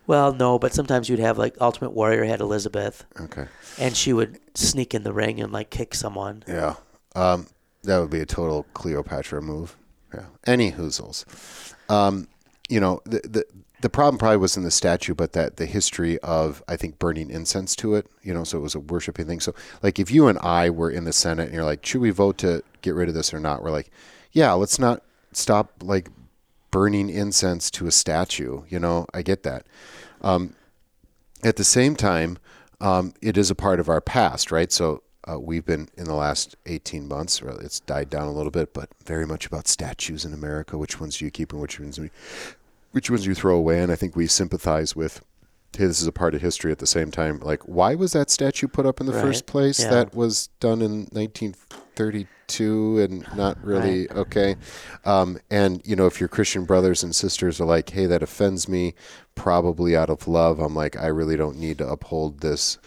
Well, 0.09 0.33
no, 0.33 0.57
but 0.57 0.73
sometimes 0.73 1.07
you'd 1.07 1.19
have 1.19 1.37
like 1.37 1.55
Ultimate 1.61 1.91
Warrior 1.91 2.23
had 2.23 2.41
Elizabeth. 2.41 3.05
Okay. 3.21 3.45
And 3.77 3.95
she 3.95 4.11
would 4.11 4.39
sneak 4.55 4.95
in 4.95 5.03
the 5.03 5.13
ring 5.13 5.39
and 5.39 5.53
like 5.53 5.69
kick 5.69 5.93
someone. 5.93 6.43
Yeah. 6.47 6.77
Um, 7.15 7.45
that 7.83 7.99
would 7.99 8.09
be 8.09 8.19
a 8.19 8.25
total 8.25 8.65
Cleopatra 8.73 9.39
move. 9.43 9.77
Yeah. 10.11 10.25
Any 10.47 10.71
hoozles. 10.71 11.25
Um, 11.91 12.27
you 12.69 12.79
know, 12.79 13.01
the, 13.05 13.19
the 13.19 13.45
the 13.81 13.89
problem 13.91 14.17
probably 14.17 14.37
wasn't 14.37 14.63
the 14.63 14.71
statue, 14.71 15.13
but 15.13 15.33
that 15.33 15.57
the 15.57 15.67
history 15.67 16.17
of 16.21 16.63
I 16.67 16.75
think 16.75 16.97
burning 16.97 17.29
incense 17.29 17.75
to 17.75 17.93
it. 17.93 18.07
You 18.23 18.33
know, 18.33 18.43
so 18.43 18.57
it 18.57 18.61
was 18.61 18.73
a 18.73 18.79
worshiping 18.79 19.27
thing. 19.27 19.39
So 19.39 19.53
like, 19.83 19.99
if 19.99 20.09
you 20.09 20.27
and 20.27 20.39
I 20.39 20.71
were 20.71 20.89
in 20.89 21.03
the 21.03 21.13
Senate 21.13 21.49
and 21.49 21.53
you're 21.53 21.63
like, 21.63 21.85
should 21.85 22.01
we 22.01 22.09
vote 22.09 22.39
to 22.39 22.63
get 22.81 22.95
rid 22.95 23.09
of 23.09 23.13
this 23.13 23.31
or 23.31 23.39
not? 23.39 23.61
We're 23.61 23.69
like, 23.69 23.91
yeah, 24.31 24.53
let's 24.53 24.79
not 24.79 25.03
stop 25.33 25.71
like 25.83 26.09
burning 26.71 27.09
incense 27.09 27.71
to 27.71 27.87
a 27.87 27.91
statue. 27.91 28.63
You 28.69 28.79
know, 28.79 29.05
I 29.13 29.21
get 29.21 29.43
that. 29.43 29.65
Um, 30.21 30.55
at 31.43 31.55
the 31.55 31.63
same 31.63 31.95
time, 31.95 32.37
um, 32.81 33.13
it 33.21 33.37
is 33.37 33.49
a 33.49 33.55
part 33.55 33.79
of 33.79 33.89
our 33.89 34.01
past, 34.01 34.51
right? 34.51 34.71
So 34.71 35.03
uh, 35.29 35.39
we've 35.39 35.65
been 35.65 35.89
in 35.97 36.05
the 36.05 36.13
last 36.13 36.55
18 36.65 37.07
months, 37.07 37.41
or 37.41 37.49
it's 37.61 37.79
died 37.81 38.09
down 38.09 38.27
a 38.27 38.31
little 38.31 38.51
bit, 38.51 38.73
but 38.73 38.89
very 39.05 39.25
much 39.25 39.45
about 39.45 39.67
statues 39.67 40.25
in 40.25 40.33
America. 40.33 40.77
Which 40.77 40.99
ones 40.99 41.17
do 41.17 41.25
you 41.25 41.31
keep 41.31 41.51
and 41.51 41.61
which 41.61 41.79
ones 41.79 41.99
we, 41.99 42.09
which 42.91 43.09
ones 43.09 43.25
you 43.25 43.35
throw 43.35 43.55
away? 43.55 43.81
And 43.81 43.91
I 43.91 43.95
think 43.95 44.15
we 44.15 44.27
sympathize 44.27 44.95
with. 44.95 45.23
Hey, 45.77 45.85
this 45.85 46.01
is 46.01 46.07
a 46.07 46.11
part 46.11 46.33
of 46.33 46.41
history. 46.41 46.71
At 46.71 46.79
the 46.79 46.87
same 46.87 47.11
time, 47.11 47.39
like, 47.41 47.61
why 47.67 47.93
was 47.93 48.13
that 48.13 48.31
statue 48.31 48.67
put 48.67 48.87
up 48.87 48.99
in 48.99 49.05
the 49.05 49.13
right. 49.13 49.21
first 49.21 49.45
place? 49.45 49.79
Yeah. 49.79 49.91
That 49.91 50.15
was 50.15 50.47
done 50.59 50.81
in 50.81 51.05
19- 51.07 51.55
32 51.99 52.99
and 52.99 53.27
not 53.35 53.61
really 53.61 54.07
right. 54.07 54.17
okay. 54.17 54.55
Um, 55.03 55.37
and, 55.51 55.81
you 55.85 55.97
know, 55.97 56.05
if 56.05 56.21
your 56.21 56.29
Christian 56.29 56.63
brothers 56.63 57.03
and 57.03 57.13
sisters 57.13 57.59
are 57.59 57.65
like, 57.65 57.89
hey, 57.89 58.05
that 58.05 58.23
offends 58.23 58.69
me, 58.69 58.93
probably 59.35 59.97
out 59.97 60.09
of 60.09 60.25
love, 60.25 60.59
I'm 60.59 60.73
like, 60.73 60.97
I 60.97 61.07
really 61.07 61.35
don't 61.35 61.57
need 61.57 61.77
to 61.79 61.87
uphold 61.87 62.39
this 62.39 62.77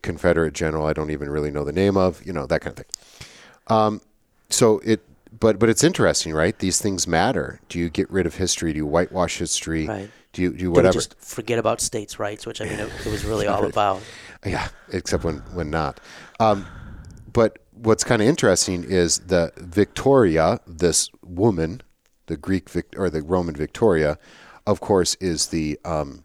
Confederate 0.00 0.54
general 0.54 0.86
I 0.86 0.94
don't 0.94 1.10
even 1.10 1.28
really 1.28 1.50
know 1.50 1.64
the 1.64 1.72
name 1.72 1.98
of, 1.98 2.24
you 2.24 2.32
know, 2.32 2.46
that 2.46 2.62
kind 2.62 2.78
of 2.78 2.86
thing. 2.86 3.26
Um, 3.66 4.00
so 4.48 4.78
it, 4.78 5.02
but 5.38 5.58
but 5.58 5.68
it's 5.68 5.84
interesting, 5.84 6.32
right? 6.32 6.58
These 6.58 6.80
things 6.80 7.06
matter. 7.06 7.60
Do 7.68 7.78
you 7.78 7.90
get 7.90 8.10
rid 8.10 8.24
of 8.24 8.36
history? 8.36 8.72
Do 8.72 8.78
you 8.78 8.86
whitewash 8.86 9.36
history? 9.36 9.86
Right. 9.86 10.08
Do 10.32 10.40
you 10.40 10.52
do 10.52 10.62
you 10.62 10.70
whatever? 10.70 10.94
just 10.94 11.18
forget 11.18 11.58
about 11.58 11.82
states' 11.82 12.18
rights, 12.18 12.46
which 12.46 12.62
I 12.62 12.64
mean, 12.64 12.78
it, 12.78 12.90
it 13.04 13.10
was 13.10 13.24
really 13.30 13.48
all 13.48 13.66
about. 13.66 14.00
Yeah, 14.46 14.68
except 14.92 15.24
when 15.24 15.38
when 15.52 15.68
not. 15.68 16.00
Um, 16.40 16.64
but 17.32 17.58
what's 17.76 18.04
kind 18.04 18.22
of 18.22 18.28
interesting 18.28 18.84
is 18.84 19.18
the 19.20 19.52
Victoria, 19.56 20.60
this 20.66 21.10
woman, 21.24 21.82
the 22.26 22.36
Greek 22.36 22.68
Vic, 22.68 22.94
or 22.96 23.10
the 23.10 23.22
Roman 23.22 23.54
Victoria, 23.54 24.18
of 24.66 24.80
course, 24.80 25.14
is 25.16 25.48
the 25.48 25.78
um, 25.84 26.24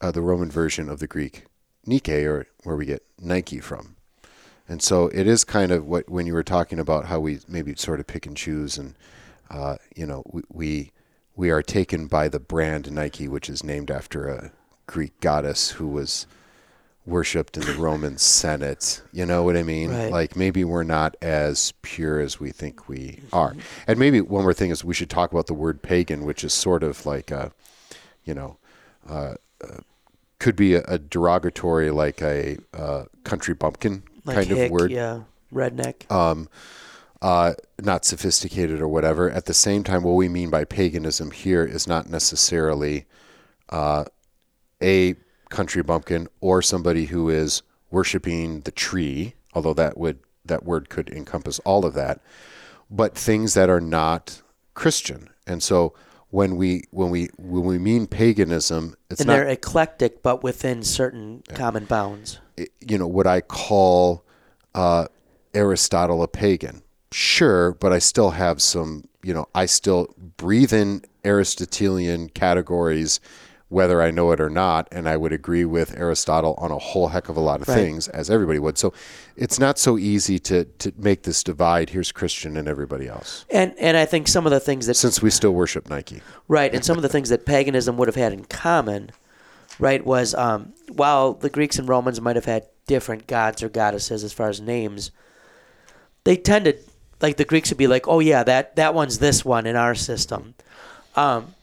uh, 0.00 0.10
the 0.10 0.22
Roman 0.22 0.50
version 0.50 0.88
of 0.88 0.98
the 0.98 1.06
Greek 1.06 1.44
Nike, 1.84 2.24
or 2.24 2.46
where 2.64 2.76
we 2.76 2.86
get 2.86 3.04
Nike 3.20 3.60
from. 3.60 3.96
And 4.68 4.82
so 4.82 5.06
it 5.08 5.26
is 5.26 5.44
kind 5.44 5.70
of 5.70 5.86
what 5.86 6.08
when 6.08 6.26
you 6.26 6.34
were 6.34 6.42
talking 6.42 6.78
about 6.78 7.06
how 7.06 7.20
we 7.20 7.38
maybe 7.46 7.74
sort 7.76 8.00
of 8.00 8.06
pick 8.06 8.26
and 8.26 8.36
choose, 8.36 8.78
and 8.78 8.94
uh, 9.50 9.76
you 9.94 10.06
know, 10.06 10.22
we, 10.26 10.42
we 10.48 10.92
we 11.36 11.50
are 11.50 11.62
taken 11.62 12.06
by 12.06 12.28
the 12.28 12.40
brand 12.40 12.90
Nike, 12.90 13.28
which 13.28 13.48
is 13.48 13.62
named 13.62 13.90
after 13.90 14.28
a 14.28 14.50
Greek 14.86 15.20
goddess 15.20 15.72
who 15.72 15.86
was 15.86 16.26
worshipped 17.06 17.56
in 17.56 17.62
the 17.64 17.74
Roman 17.74 18.18
Senate. 18.18 19.00
You 19.12 19.24
know 19.24 19.42
what 19.44 19.56
I 19.56 19.62
mean? 19.62 19.90
Right. 19.90 20.10
Like 20.10 20.36
maybe 20.36 20.64
we're 20.64 20.82
not 20.82 21.16
as 21.22 21.72
pure 21.82 22.20
as 22.20 22.40
we 22.40 22.50
think 22.50 22.88
we 22.88 23.20
are. 23.32 23.54
And 23.86 23.98
maybe 23.98 24.20
one 24.20 24.42
more 24.42 24.52
thing 24.52 24.70
is 24.70 24.84
we 24.84 24.94
should 24.94 25.10
talk 25.10 25.32
about 25.32 25.46
the 25.46 25.54
word 25.54 25.82
pagan, 25.82 26.24
which 26.24 26.42
is 26.44 26.52
sort 26.52 26.82
of 26.82 27.06
like 27.06 27.30
a, 27.30 27.52
you 28.24 28.34
know, 28.34 28.58
uh, 29.08 29.34
uh, 29.62 29.78
could 30.38 30.56
be 30.56 30.74
a, 30.74 30.82
a, 30.86 30.98
derogatory, 30.98 31.90
like 31.90 32.20
a 32.20 32.58
uh, 32.74 33.04
country 33.24 33.54
bumpkin 33.54 34.02
like 34.24 34.36
kind 34.36 34.48
hick, 34.48 34.66
of 34.66 34.70
word. 34.72 34.90
Yeah, 34.90 35.22
redneck. 35.52 36.10
Um, 36.10 36.48
uh, 37.22 37.54
not 37.80 38.04
sophisticated 38.04 38.80
or 38.80 38.88
whatever. 38.88 39.30
At 39.30 39.46
the 39.46 39.54
same 39.54 39.82
time, 39.82 40.02
what 40.02 40.12
we 40.12 40.28
mean 40.28 40.50
by 40.50 40.64
paganism 40.64 41.30
here 41.30 41.64
is 41.64 41.86
not 41.86 42.10
necessarily 42.10 43.06
uh, 43.70 44.04
a 44.82 45.14
country 45.50 45.82
bumpkin 45.82 46.28
or 46.40 46.62
somebody 46.62 47.06
who 47.06 47.28
is 47.28 47.62
worshiping 47.90 48.60
the 48.62 48.70
tree, 48.70 49.34
although 49.54 49.74
that 49.74 49.96
would 49.96 50.18
that 50.44 50.64
word 50.64 50.88
could 50.88 51.10
encompass 51.10 51.58
all 51.60 51.84
of 51.84 51.94
that, 51.94 52.20
but 52.90 53.14
things 53.14 53.54
that 53.54 53.68
are 53.68 53.80
not 53.80 54.42
Christian. 54.74 55.28
And 55.46 55.62
so 55.62 55.94
when 56.30 56.56
we 56.56 56.84
when 56.90 57.10
we 57.10 57.28
when 57.38 57.64
we 57.64 57.78
mean 57.78 58.06
paganism, 58.06 58.94
it's 59.10 59.20
and 59.20 59.28
not, 59.28 59.34
they're 59.34 59.48
eclectic, 59.48 60.22
but 60.22 60.42
within 60.42 60.82
certain 60.82 61.42
yeah. 61.48 61.56
common 61.56 61.84
bounds. 61.84 62.40
You 62.80 62.98
know 62.98 63.06
what 63.06 63.26
I 63.26 63.40
call 63.40 64.24
uh, 64.74 65.06
Aristotle 65.54 66.22
a 66.22 66.28
pagan. 66.28 66.82
Sure, 67.12 67.72
but 67.72 67.92
I 67.92 67.98
still 67.98 68.30
have 68.30 68.60
some. 68.60 69.04
You 69.22 69.34
know, 69.34 69.48
I 69.54 69.66
still 69.66 70.14
breathe 70.36 70.72
in 70.72 71.02
Aristotelian 71.24 72.28
categories 72.28 73.20
whether 73.68 74.00
I 74.00 74.12
know 74.12 74.30
it 74.30 74.40
or 74.40 74.48
not, 74.48 74.86
and 74.92 75.08
I 75.08 75.16
would 75.16 75.32
agree 75.32 75.64
with 75.64 75.96
Aristotle 75.98 76.54
on 76.58 76.70
a 76.70 76.78
whole 76.78 77.08
heck 77.08 77.28
of 77.28 77.36
a 77.36 77.40
lot 77.40 77.60
of 77.60 77.68
Right. 77.68 77.74
things, 77.74 78.06
as 78.08 78.30
everybody 78.30 78.60
would. 78.60 78.78
So 78.78 78.92
it's 79.36 79.58
not 79.58 79.76
so 79.78 79.98
easy 79.98 80.38
to 80.40 80.64
to 80.64 80.92
make 80.96 81.22
this 81.24 81.42
divide. 81.42 81.90
Here's 81.90 82.12
Christian 82.12 82.56
and 82.56 82.68
everybody 82.68 83.08
else, 83.08 83.44
And 83.50 83.74
and 83.78 83.96
I 83.96 84.04
think 84.04 84.28
some 84.28 84.46
of 84.46 84.52
the 84.52 84.60
things 84.60 84.86
that 84.86 84.94
since 84.94 85.20
we 85.20 85.30
still 85.30 85.50
worship 85.52 85.90
Nike. 85.90 86.22
Right, 86.46 86.72
and 86.72 86.84
some 86.84 86.96
of 86.96 87.02
the 87.02 87.08
things 87.08 87.28
that 87.30 87.44
paganism 87.44 87.96
would 87.96 88.06
have 88.06 88.14
had 88.14 88.32
in 88.32 88.44
common, 88.44 89.10
right, 89.80 90.04
was 90.06 90.32
um, 90.34 90.72
while 90.92 91.32
the 91.34 91.50
Greeks 91.50 91.76
and 91.78 91.88
Romans 91.88 92.20
might 92.20 92.36
have 92.36 92.44
had 92.44 92.66
different 92.86 93.26
gods 93.26 93.64
or 93.64 93.68
goddesses 93.68 94.22
as 94.22 94.32
far 94.32 94.48
as 94.48 94.60
names, 94.60 95.10
they 96.22 96.36
tended 96.36 96.84
like 97.20 97.36
the 97.36 97.44
Greeks 97.44 97.70
would 97.70 97.78
be 97.78 97.88
like, 97.88 98.06
oh 98.06 98.20
yeah, 98.20 98.44
that 98.44 98.76
that 98.76 98.94
one's 98.94 99.18
this 99.18 99.44
one 99.44 99.66
in 99.66 99.74
our 99.74 99.96
system, 99.96 100.54
um, 101.16 101.54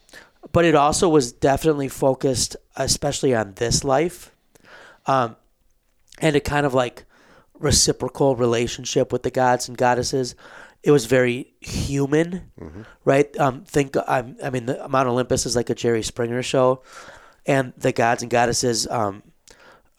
but 0.52 0.66
it 0.66 0.76
also 0.76 1.08
was 1.10 1.32
definitely 1.32 1.88
focused, 1.88 2.56
especially 2.76 3.34
on 3.34 3.54
this 3.56 3.84
life, 3.84 4.36
um, 5.06 5.36
and 6.20 6.36
a 6.36 6.40
kind 6.40 6.66
of 6.66 6.74
like 6.74 7.06
reciprocal 7.54 8.36
relationship 8.36 9.12
with 9.12 9.24
the 9.24 9.32
gods 9.32 9.68
and 9.68 9.78
goddesses. 9.78 10.36
It 10.84 10.92
was 10.92 11.06
very 11.06 11.54
human, 11.62 12.52
right? 13.06 13.36
Um, 13.40 13.64
think 13.64 13.96
um, 14.08 14.36
I 14.44 14.50
mean, 14.50 14.66
the 14.66 14.88
Mount 14.90 15.08
Olympus 15.08 15.46
is 15.46 15.56
like 15.56 15.70
a 15.70 15.76
Jerry 15.76 16.04
Springer 16.04 16.44
show, 16.44 16.84
and 17.46 17.72
the 17.78 17.94
gods 17.94 18.22
and 18.22 18.30
goddesses 18.30 18.86
um, 18.88 19.24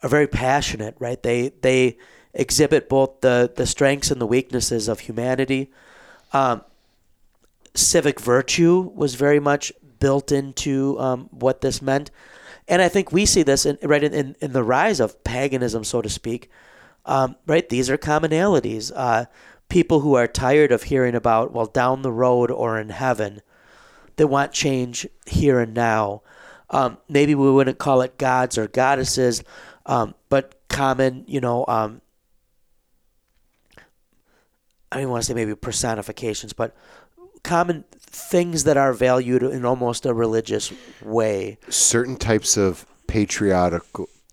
are 0.03 0.09
very 0.09 0.27
passionate, 0.27 0.95
right? 0.99 1.23
They 1.23 1.53
they 1.63 1.97
exhibit 2.35 2.89
both 2.89 3.23
the 3.23 3.51
the 3.55 3.67
strengths 3.67 4.11
and 4.11 4.21
the 4.21 4.27
weaknesses 4.27 4.89
of 4.89 5.01
humanity. 5.01 5.71
Um, 6.35 6.63
civic 7.75 8.21
virtue 8.21 8.93
was 8.95 9.15
very 9.15 9.41
much 9.41 9.73
built 10.05 10.31
into 10.31 11.01
um, 11.01 11.31
what 11.31 11.63
this 11.63 11.81
meant, 11.81 12.11
and 12.69 12.83
I 12.83 12.89
think 12.91 13.11
we 13.11 13.25
see 13.25 13.43
this 13.43 13.65
in, 13.65 13.79
right 13.83 14.05
in, 14.05 14.37
in, 14.39 14.53
the 14.53 14.63
rise 14.63 15.01
of 15.01 15.25
paganism, 15.25 15.83
so 15.83 16.03
to 16.03 16.11
speak. 16.11 16.51
Um, 17.07 17.37
right, 17.47 17.67
these 17.67 17.89
are 17.89 17.97
commonalities. 17.97 18.93
Uh, 18.95 19.25
people 19.71 20.01
who 20.01 20.15
are 20.15 20.27
tired 20.27 20.73
of 20.73 20.83
hearing 20.83 21.15
about 21.15 21.53
well 21.53 21.65
down 21.65 22.03
the 22.03 22.13
road 22.13 22.51
or 22.51 22.79
in 22.79 22.91
heaven, 22.91 23.41
they 24.17 24.27
want 24.27 24.53
change 24.53 25.07
here 25.25 25.59
and 25.59 25.73
now. 25.73 26.21
Um, 26.69 26.99
maybe 27.09 27.35
we 27.35 27.51
wouldn't 27.51 27.79
call 27.79 28.03
it 28.03 28.19
gods 28.19 28.59
or 28.59 28.69
goddesses, 28.69 29.43
um, 29.87 30.15
but 30.29 30.55
common, 30.69 31.25
you 31.27 31.41
know, 31.41 31.65
um, 31.67 32.03
I 34.93 35.01
don't 35.01 35.09
want 35.09 35.23
to 35.23 35.27
say 35.29 35.33
maybe 35.33 35.55
personifications, 35.55 36.53
but 36.53 36.77
common 37.43 37.85
things 38.15 38.65
that 38.65 38.77
are 38.77 38.93
valued 38.93 39.43
in 39.43 39.65
almost 39.65 40.07
a 40.07 40.15
religious 40.15 40.73
way. 41.03 41.59
Certain 41.69 42.17
types 42.17 42.57
of 42.57 42.87
patriotic 43.07 43.83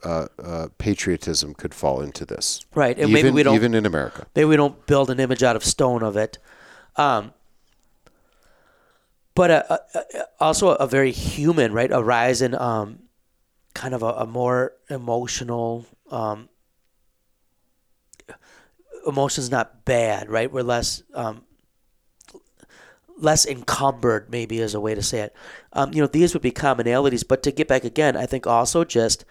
uh, 0.03 0.27
uh, 0.41 0.67
patriotism 0.77 1.53
could 1.53 1.73
fall 1.73 2.01
into 2.01 2.25
this, 2.25 2.65
Right, 2.75 2.97
and 2.97 3.09
even, 3.09 3.13
maybe 3.13 3.31
we 3.31 3.43
don't 3.43 3.55
even 3.55 3.73
in 3.73 3.85
America. 3.85 4.25
maybe 4.35 4.45
we 4.45 4.55
don't 4.55 4.85
build 4.87 5.09
an 5.09 5.19
image 5.19 5.43
out 5.43 5.55
of 5.55 5.63
stone 5.63 6.03
of 6.03 6.15
it. 6.17 6.37
Um, 6.95 7.33
but 9.35 9.49
a, 9.51 9.73
a, 9.73 9.79
a- 10.19 10.25
also 10.39 10.69
a 10.69 10.87
very 10.87 11.11
human, 11.11 11.71
right? 11.73 11.91
A 11.91 12.03
rise 12.03 12.41
in 12.41 12.53
um, 12.55 12.99
kind 13.73 13.93
of 13.93 14.03
a, 14.03 14.07
a 14.11 14.25
more 14.27 14.73
emotional. 14.89 15.85
Um, 16.09 16.49
emotions 19.07 19.49
not 19.49 19.85
bad, 19.85 20.29
right? 20.29 20.51
We're 20.51 20.61
less 20.63 21.01
um, 21.13 21.43
less 23.21 23.45
encumbered, 23.45 24.29
maybe 24.29 24.59
is 24.59 24.73
a 24.73 24.79
way 24.79 24.95
to 24.95 25.01
say 25.01 25.19
it. 25.19 25.35
Um, 25.73 25.93
you 25.93 26.01
know, 26.01 26.07
these 26.07 26.33
would 26.33 26.41
be 26.41 26.51
commonalities. 26.51 27.27
But 27.27 27.43
to 27.43 27.51
get 27.51 27.67
back 27.67 27.83
again, 27.83 28.17
I 28.17 28.25
think 28.25 28.47
also 28.47 28.83
just 28.83 29.23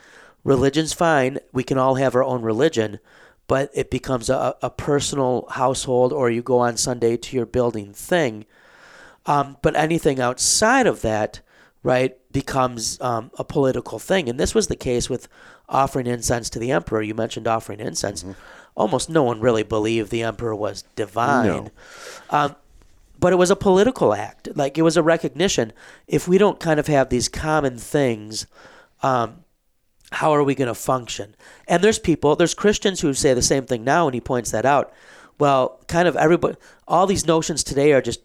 religion's 0.44 0.92
fine. 0.92 1.38
We 1.52 1.64
can 1.64 1.78
all 1.78 1.96
have 1.96 2.14
our 2.14 2.24
own 2.24 2.42
religion, 2.42 3.00
but 3.46 3.70
it 3.74 3.90
becomes 3.90 4.30
a, 4.30 4.56
a 4.62 4.70
personal 4.70 5.46
household, 5.50 6.12
or 6.12 6.30
you 6.30 6.42
go 6.42 6.58
on 6.58 6.76
Sunday 6.76 7.16
to 7.16 7.36
your 7.36 7.46
building 7.46 7.92
thing. 7.92 8.46
Um, 9.26 9.56
but 9.60 9.76
anything 9.76 10.20
outside 10.20 10.86
of 10.86 11.02
that, 11.02 11.40
right, 11.82 12.16
becomes 12.32 13.00
um, 13.00 13.30
a 13.38 13.44
political 13.44 13.98
thing. 13.98 14.28
And 14.28 14.38
this 14.38 14.54
was 14.54 14.68
the 14.68 14.76
case 14.76 15.10
with 15.10 15.28
offering 15.68 16.06
incense 16.06 16.48
to 16.50 16.58
the 16.58 16.70
emperor. 16.70 17.02
You 17.02 17.14
mentioned 17.14 17.46
offering 17.46 17.80
incense. 17.80 18.24
Almost 18.76 19.10
no 19.10 19.24
one 19.24 19.40
really 19.40 19.62
believed 19.62 20.10
the 20.10 20.22
emperor 20.22 20.54
was 20.54 20.84
divine. 20.96 21.46
No. 21.46 21.70
Um, 22.30 22.56
but 23.20 23.32
it 23.32 23.36
was 23.36 23.50
a 23.50 23.56
political 23.56 24.14
act. 24.14 24.48
Like 24.56 24.78
it 24.78 24.82
was 24.82 24.96
a 24.96 25.02
recognition. 25.02 25.72
If 26.08 26.26
we 26.26 26.38
don't 26.38 26.58
kind 26.58 26.80
of 26.80 26.86
have 26.86 27.10
these 27.10 27.28
common 27.28 27.76
things, 27.76 28.46
um, 29.02 29.44
how 30.12 30.34
are 30.34 30.42
we 30.42 30.54
going 30.54 30.68
to 30.68 30.74
function? 30.74 31.36
And 31.68 31.84
there's 31.84 31.98
people, 31.98 32.34
there's 32.34 32.54
Christians 32.54 33.00
who 33.00 33.12
say 33.14 33.34
the 33.34 33.42
same 33.42 33.66
thing 33.66 33.84
now, 33.84 34.06
and 34.08 34.14
he 34.14 34.20
points 34.20 34.50
that 34.50 34.66
out. 34.66 34.92
Well, 35.38 35.80
kind 35.86 36.08
of 36.08 36.16
everybody, 36.16 36.56
all 36.88 37.06
these 37.06 37.26
notions 37.26 37.62
today 37.62 37.92
are 37.92 38.02
just 38.02 38.20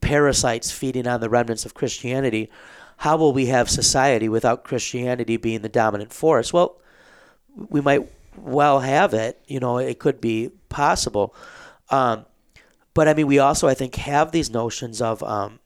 parasites 0.00 0.70
feeding 0.70 1.06
on 1.06 1.20
the 1.20 1.30
remnants 1.30 1.64
of 1.64 1.74
Christianity. 1.74 2.50
How 2.98 3.16
will 3.16 3.32
we 3.32 3.46
have 3.46 3.70
society 3.70 4.28
without 4.28 4.64
Christianity 4.64 5.36
being 5.36 5.62
the 5.62 5.68
dominant 5.68 6.12
force? 6.12 6.52
Well, 6.52 6.80
we 7.56 7.80
might 7.80 8.10
well 8.36 8.80
have 8.80 9.14
it. 9.14 9.40
You 9.46 9.60
know, 9.60 9.78
it 9.78 9.98
could 9.98 10.20
be 10.20 10.50
possible. 10.68 11.34
Um, 11.88 12.26
but 12.94 13.08
I 13.08 13.14
mean, 13.14 13.26
we 13.26 13.38
also, 13.38 13.68
I 13.68 13.74
think, 13.74 13.94
have 13.96 14.32
these 14.32 14.50
notions 14.50 15.00
of 15.00 15.22
um, 15.22 15.60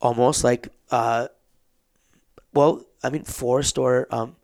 almost 0.00 0.44
like, 0.44 0.68
uh, 0.90 1.28
well, 2.52 2.84
I 3.02 3.10
mean, 3.10 3.24
forced 3.24 3.78
or 3.78 4.06
um, 4.10 4.36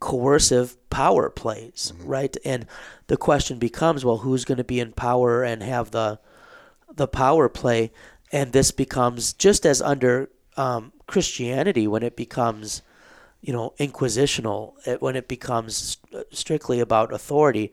coercive 0.00 0.76
power 0.90 1.28
plays, 1.28 1.92
right? 2.00 2.36
And 2.44 2.66
the 3.08 3.16
question 3.16 3.58
becomes, 3.58 4.04
well, 4.04 4.18
who's 4.18 4.44
going 4.44 4.58
to 4.58 4.64
be 4.64 4.80
in 4.80 4.92
power 4.92 5.42
and 5.42 5.62
have 5.62 5.90
the 5.90 6.18
the 6.94 7.08
power 7.08 7.48
play? 7.48 7.92
And 8.32 8.52
this 8.52 8.70
becomes 8.70 9.32
just 9.32 9.66
as 9.66 9.82
under 9.82 10.30
um, 10.56 10.92
Christianity 11.06 11.86
when 11.86 12.02
it 12.02 12.16
becomes, 12.16 12.82
you 13.40 13.52
know, 13.52 13.74
inquisitional, 13.78 14.74
it, 14.86 15.00
when 15.00 15.16
it 15.16 15.28
becomes 15.28 15.98
st- 16.12 16.26
strictly 16.32 16.80
about 16.80 17.12
authority. 17.12 17.72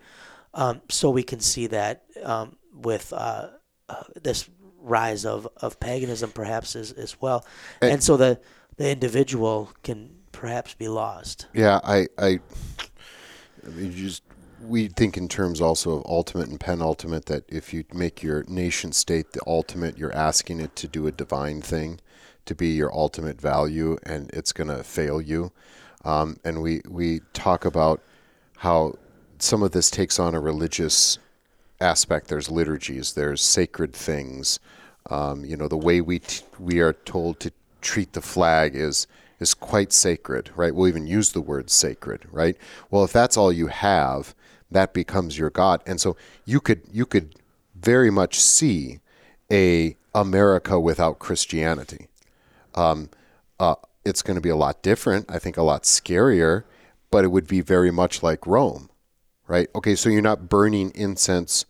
Um, 0.54 0.82
so 0.90 1.10
we 1.10 1.24
can 1.24 1.42
see 1.42 1.68
that 1.68 2.04
um, 2.24 2.56
with 2.76 3.14
uh, 3.14 3.50
uh, 3.90 4.04
this 4.22 4.50
rise 4.82 5.26
of, 5.26 5.48
of 5.58 5.80
paganism, 5.80 6.32
perhaps 6.32 6.76
as, 6.76 6.92
as 6.92 7.20
well, 7.22 7.46
and 7.82 8.04
so 8.04 8.18
the 8.18 8.40
the 8.78 8.90
individual 8.92 9.72
can 9.84 10.10
perhaps 10.32 10.74
be 10.74 10.88
lost. 10.88 11.48
Yeah, 11.54 11.80
I, 11.84 12.08
I, 12.18 12.40
I 13.66 13.70
mean, 13.70 13.92
just 13.94 14.22
we 14.62 14.88
think 14.88 15.18
in 15.18 15.28
terms 15.28 15.62
also 15.62 15.98
of 15.98 16.06
ultimate 16.06 16.50
and 16.50 16.60
penultimate. 16.60 17.26
That 17.26 17.44
if 17.48 17.74
you 17.74 17.86
make 17.94 18.22
your 18.22 18.44
nation 18.48 18.92
state 18.92 19.32
the 19.32 19.42
ultimate, 19.48 19.98
you're 19.98 20.16
asking 20.16 20.60
it 20.60 20.76
to 20.78 20.88
do 20.88 21.08
a 21.08 21.12
divine 21.12 21.62
thing, 21.62 22.00
to 22.46 22.56
be 22.56 22.70
your 22.70 22.94
ultimate 22.94 23.40
value, 23.40 23.98
and 24.04 24.30
it's 24.32 24.52
going 24.52 24.70
to 24.70 24.84
fail 24.84 25.22
you. 25.22 25.52
Um, 26.04 26.38
and 26.44 26.62
we 26.62 26.82
we 26.88 27.22
talk 27.34 27.66
about 27.66 28.02
how 28.58 28.96
some 29.40 29.64
of 29.64 29.72
this 29.72 29.90
takes 29.90 30.20
on 30.20 30.36
a 30.36 30.40
religious 30.40 31.18
aspect. 31.80 32.28
There's 32.28 32.50
liturgies. 32.50 33.14
There's 33.14 33.42
sacred 33.42 33.94
things. 33.94 34.60
Um, 35.10 35.46
you 35.46 35.56
know, 35.56 35.68
the 35.68 35.78
way 35.78 36.02
we 36.02 36.20
t- 36.20 36.44
we 36.60 36.80
are 36.80 36.94
told 36.94 37.40
to 37.42 37.52
treat 37.82 38.14
the 38.14 38.22
flag 38.22 38.76
is 38.76 39.08
is 39.40 39.54
quite 39.54 39.92
sacred, 39.92 40.50
right? 40.56 40.74
We'll 40.74 40.88
even 40.88 41.08
use 41.08 41.32
the 41.32 41.42
word 41.42 41.70
sacred, 41.70 42.26
right? 42.32 42.58
Well, 42.90 43.04
if 43.04 43.12
that's 43.12 43.38
all 43.38 43.52
you 43.52 43.68
have, 43.68 44.34
that 44.72 44.94
becomes 44.94 45.38
your 45.38 45.50
god, 45.50 45.82
and 45.86 46.02
so 46.02 46.16
you 46.46 46.60
could 46.60 46.82
you 46.92 47.06
could 47.06 47.36
very 47.76 48.10
much 48.10 48.40
see 48.40 49.00
a 49.52 49.96
America 50.14 50.80
without 50.80 51.20
Christianity. 51.20 52.08
Um, 52.74 53.10
uh, 53.60 53.76
it's 54.04 54.22
going 54.22 54.36
to 54.36 54.42
be 54.42 54.50
a 54.50 54.56
lot 54.56 54.82
different. 54.82 55.30
I 55.30 55.40
think 55.40 55.58
a 55.58 55.64
lot 55.64 55.84
scarier, 55.84 56.64
but 57.12 57.24
it 57.24 57.30
would 57.30 57.48
be 57.48 57.62
very 57.62 57.92
much 57.92 58.24
like 58.24 58.48
Rome, 58.48 58.90
right? 59.48 59.70
Okay, 59.76 59.96
so 59.96 60.10
you're 60.10 60.22
not 60.22 60.50
burning 60.50 60.92
incense 60.96 61.66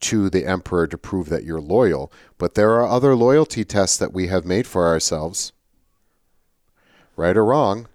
to 0.00 0.30
the 0.30 0.46
emperor 0.46 0.86
to 0.86 0.96
prove 0.96 1.28
that 1.28 1.44
you're 1.44 1.60
loyal, 1.60 2.12
but 2.38 2.54
there 2.54 2.70
are 2.72 2.86
other 2.86 3.16
loyalty 3.16 3.64
tests 3.64 3.96
that 3.96 4.12
we 4.12 4.28
have 4.28 4.44
made 4.44 4.66
for 4.66 4.86
ourselves, 4.86 5.52
right 7.16 7.36
or 7.36 7.44
wrong, 7.44 7.88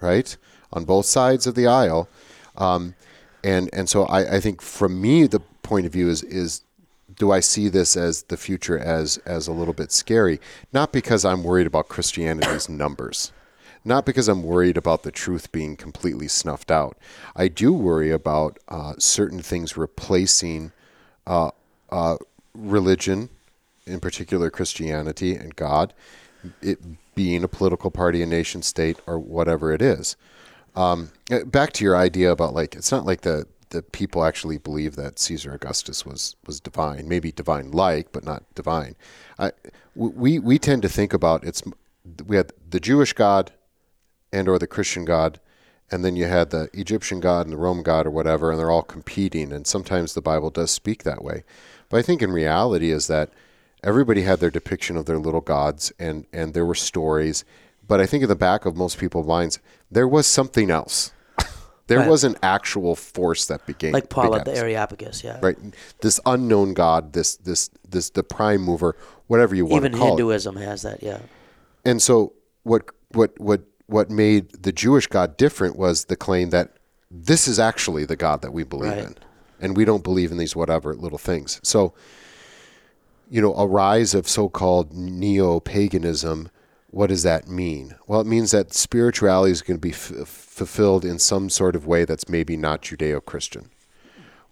right, 0.00 0.36
on 0.72 0.84
both 0.84 1.06
sides 1.06 1.46
of 1.46 1.54
the 1.54 1.66
aisle, 1.66 2.08
um, 2.56 2.94
and 3.42 3.70
and 3.72 3.88
so 3.88 4.04
I, 4.04 4.36
I 4.36 4.40
think 4.40 4.60
from 4.60 5.00
me 5.00 5.26
the 5.26 5.40
point 5.62 5.86
of 5.86 5.92
view 5.92 6.08
is 6.08 6.22
is 6.22 6.62
do 7.16 7.32
I 7.32 7.40
see 7.40 7.68
this 7.68 7.96
as 7.96 8.22
the 8.24 8.36
future 8.36 8.78
as 8.78 9.18
as 9.18 9.48
a 9.48 9.52
little 9.52 9.74
bit 9.74 9.90
scary? 9.90 10.40
Not 10.72 10.92
because 10.92 11.24
I'm 11.24 11.42
worried 11.42 11.66
about 11.66 11.88
Christianity's 11.88 12.68
numbers, 12.68 13.32
not 13.88 14.06
because 14.06 14.28
I'm 14.28 14.42
worried 14.42 14.76
about 14.76 15.02
the 15.02 15.10
truth 15.10 15.50
being 15.50 15.74
completely 15.74 16.28
snuffed 16.28 16.70
out. 16.70 16.96
I 17.34 17.48
do 17.48 17.72
worry 17.72 18.10
about 18.10 18.58
uh, 18.68 18.94
certain 18.98 19.40
things 19.40 19.76
replacing 19.76 20.72
uh, 21.26 21.50
uh, 21.90 22.18
religion, 22.54 23.30
in 23.86 23.98
particular 23.98 24.50
Christianity 24.50 25.34
and 25.34 25.56
God, 25.56 25.94
it 26.62 26.78
being 27.14 27.42
a 27.42 27.48
political 27.48 27.90
party, 27.90 28.22
a 28.22 28.26
nation 28.26 28.62
state, 28.62 28.98
or 29.06 29.18
whatever 29.18 29.72
it 29.72 29.82
is. 29.82 30.16
Um, 30.76 31.10
back 31.46 31.72
to 31.72 31.84
your 31.84 31.96
idea 31.96 32.30
about 32.30 32.54
like 32.54 32.76
it's 32.76 32.92
not 32.92 33.04
like 33.04 33.22
the 33.22 33.46
the 33.70 33.82
people 33.82 34.24
actually 34.24 34.56
believe 34.56 34.96
that 34.96 35.18
Caesar 35.18 35.52
Augustus 35.52 36.06
was 36.06 36.36
was 36.46 36.60
divine, 36.60 37.08
maybe 37.08 37.32
divine 37.32 37.72
like, 37.72 38.12
but 38.12 38.24
not 38.24 38.44
divine. 38.54 38.94
I, 39.38 39.52
we 39.96 40.38
we 40.38 40.58
tend 40.58 40.82
to 40.82 40.88
think 40.88 41.12
about 41.12 41.42
it's 41.42 41.62
we 42.26 42.36
had 42.36 42.52
the 42.70 42.78
Jewish 42.78 43.12
God 43.12 43.52
and 44.32 44.48
or 44.48 44.58
the 44.58 44.66
Christian 44.66 45.04
God, 45.04 45.40
and 45.90 46.04
then 46.04 46.16
you 46.16 46.26
had 46.26 46.50
the 46.50 46.68
Egyptian 46.72 47.20
God 47.20 47.46
and 47.46 47.52
the 47.52 47.58
Roman 47.58 47.82
God 47.82 48.06
or 48.06 48.10
whatever, 48.10 48.50
and 48.50 48.58
they're 48.58 48.70
all 48.70 48.82
competing. 48.82 49.52
And 49.52 49.66
sometimes 49.66 50.14
the 50.14 50.20
Bible 50.22 50.50
does 50.50 50.70
speak 50.70 51.02
that 51.04 51.24
way, 51.24 51.44
but 51.88 51.98
I 51.98 52.02
think 52.02 52.22
in 52.22 52.30
reality 52.32 52.90
is 52.90 53.06
that 53.06 53.30
everybody 53.82 54.22
had 54.22 54.40
their 54.40 54.50
depiction 54.50 54.96
of 54.96 55.06
their 55.06 55.18
little 55.18 55.40
gods, 55.40 55.92
and 55.98 56.26
and 56.32 56.54
there 56.54 56.66
were 56.66 56.74
stories. 56.74 57.44
But 57.86 58.00
I 58.00 58.06
think 58.06 58.22
in 58.22 58.28
the 58.28 58.36
back 58.36 58.66
of 58.66 58.76
most 58.76 58.98
people's 58.98 59.26
minds, 59.26 59.60
there 59.90 60.06
was 60.06 60.26
something 60.26 60.70
else. 60.70 61.12
there 61.86 62.00
Right. 62.00 62.08
was 62.08 62.22
an 62.22 62.36
actual 62.42 62.94
force 62.94 63.46
that 63.46 63.64
began. 63.66 63.92
Like 63.92 64.10
Paul 64.10 64.34
at 64.34 64.44
the 64.44 64.54
Areopagus, 64.54 65.24
yeah. 65.24 65.38
right? 65.40 65.56
This 66.02 66.20
unknown 66.26 66.74
God, 66.74 67.14
this 67.14 67.36
this 67.36 67.70
this 67.88 68.10
the 68.10 68.22
prime 68.22 68.60
mover, 68.60 68.94
whatever 69.26 69.54
you 69.54 69.64
want 69.64 69.84
Even 69.84 69.92
to 69.92 69.98
call 69.98 70.08
it. 70.08 70.10
Hinduism 70.10 70.56
has 70.56 70.82
that, 70.82 71.02
yeah. 71.02 71.20
And 71.86 72.02
so 72.02 72.34
what 72.64 72.90
what 73.12 73.38
what 73.40 73.62
what 73.88 74.10
made 74.10 74.50
the 74.62 74.70
Jewish 74.72 75.06
God 75.08 75.36
different 75.36 75.76
was 75.76 76.04
the 76.04 76.16
claim 76.16 76.50
that 76.50 76.76
this 77.10 77.48
is 77.48 77.58
actually 77.58 78.04
the 78.04 78.16
God 78.16 78.42
that 78.42 78.52
we 78.52 78.62
believe 78.62 78.92
Right. 78.92 79.04
in. 79.04 79.16
And 79.60 79.76
we 79.76 79.84
don't 79.84 80.04
believe 80.04 80.30
in 80.30 80.38
these 80.38 80.54
whatever 80.54 80.94
little 80.94 81.18
things. 81.18 81.58
So 81.62 81.92
you 83.30 83.42
know, 83.42 83.52
a 83.56 83.66
rise 83.66 84.14
of 84.14 84.26
so-called 84.26 84.94
neo-paganism, 84.94 86.48
what 86.90 87.08
does 87.08 87.22
that 87.24 87.46
mean? 87.48 87.94
Well, 88.06 88.20
it 88.22 88.26
means 88.26 88.52
that 88.52 88.72
spirituality 88.72 89.52
is 89.52 89.60
going 89.62 89.76
to 89.76 89.80
be 89.82 89.90
f- 89.90 90.26
fulfilled 90.26 91.04
in 91.04 91.18
some 91.18 91.50
sort 91.50 91.76
of 91.76 91.86
way 91.86 92.06
that's 92.06 92.28
maybe 92.28 92.56
not 92.56 92.80
Judeo-Christian. 92.82 93.68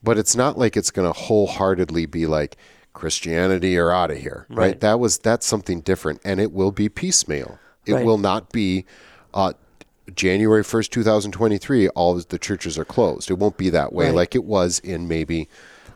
But 0.02 0.18
it's 0.18 0.36
not 0.36 0.58
like 0.58 0.76
it's 0.76 0.90
going 0.90 1.08
to 1.10 1.18
wholeheartedly 1.18 2.04
be 2.06 2.26
like 2.26 2.56
Christianity 2.92 3.78
or 3.78 3.90
out 3.90 4.10
of 4.10 4.18
here, 4.18 4.46
right? 4.50 4.58
Right. 4.58 4.80
That 4.80 5.00
was 5.00 5.18
that's 5.18 5.46
something 5.46 5.80
different, 5.80 6.20
and 6.24 6.38
it 6.38 6.52
will 6.52 6.70
be 6.72 6.88
piecemeal. 6.90 7.58
It 7.86 7.94
Right. 7.94 8.04
will 8.04 8.18
not 8.18 8.52
be 8.52 8.84
uh, 9.36 9.52
January 10.14 10.64
first, 10.64 10.90
two 10.92 11.02
thousand 11.04 11.32
twenty-three. 11.32 11.88
All 11.90 12.16
of 12.16 12.28
the 12.28 12.38
churches 12.38 12.76
are 12.78 12.84
closed. 12.84 13.30
It 13.30 13.34
won't 13.34 13.56
be 13.56 13.70
that 13.70 13.92
way, 13.92 14.06
Right. 14.06 14.14
like 14.14 14.34
it 14.34 14.44
was 14.44 14.78
in 14.80 15.06
maybe 15.06 15.48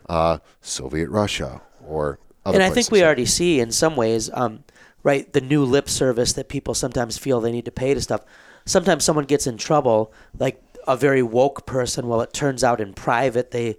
uh, 0.07 0.37
Soviet 0.61 1.09
Russia 1.09 1.61
or 1.85 2.19
other 2.45 2.55
and 2.55 2.63
I 2.63 2.69
think 2.69 2.91
we 2.91 3.03
already 3.03 3.25
see 3.25 3.59
in 3.59 3.71
some 3.71 3.95
ways, 3.95 4.29
um, 4.33 4.63
right, 5.03 5.31
the 5.31 5.41
new 5.41 5.63
lip 5.63 5.87
service 5.89 6.33
that 6.33 6.49
people 6.49 6.73
sometimes 6.73 7.17
feel 7.17 7.39
they 7.39 7.51
need 7.51 7.65
to 7.65 7.71
pay 7.71 7.93
to 7.93 8.01
stuff. 8.01 8.21
Sometimes 8.65 9.03
someone 9.03 9.25
gets 9.25 9.47
in 9.47 9.57
trouble, 9.57 10.11
like 10.37 10.61
a 10.87 10.97
very 10.97 11.21
woke 11.23 11.65
person. 11.65 12.07
Well, 12.07 12.21
it 12.21 12.33
turns 12.33 12.63
out 12.63 12.81
in 12.81 12.93
private 12.93 13.51
they 13.51 13.77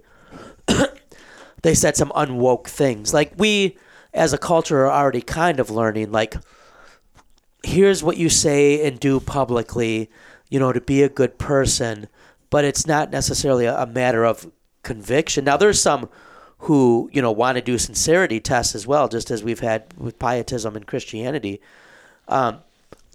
they 1.61 1.75
said 1.75 1.95
some 1.95 2.11
unwoke 2.15 2.67
things. 2.67 3.13
Like 3.13 3.33
we, 3.37 3.77
as 4.13 4.33
a 4.33 4.37
culture, 4.37 4.85
are 4.85 4.91
already 4.91 5.21
kind 5.21 5.59
of 5.59 5.69
learning. 5.69 6.11
Like, 6.11 6.35
here's 7.63 8.03
what 8.03 8.17
you 8.17 8.29
say 8.29 8.85
and 8.85 8.99
do 8.99 9.19
publicly, 9.19 10.09
you 10.49 10.59
know, 10.59 10.73
to 10.73 10.81
be 10.81 11.01
a 11.01 11.09
good 11.09 11.37
person. 11.37 12.07
But 12.49 12.65
it's 12.65 12.85
not 12.85 13.09
necessarily 13.09 13.65
a, 13.65 13.85
matter 13.87 14.23
of 14.23 14.51
conviction. 14.83 15.45
Now, 15.45 15.57
there's 15.57 15.81
some 15.81 16.09
who 16.59 17.09
you 17.11 17.21
know 17.21 17.31
want 17.31 17.57
to 17.57 17.61
do 17.61 17.77
sincerity 17.77 18.39
tests 18.39 18.75
as 18.75 18.85
well, 18.85 19.07
just 19.07 19.31
as 19.31 19.43
we've 19.43 19.59
had 19.59 19.85
with 19.97 20.19
pietism 20.19 20.75
and 20.75 20.85
Christianity. 20.85 21.59
Um, 22.27 22.59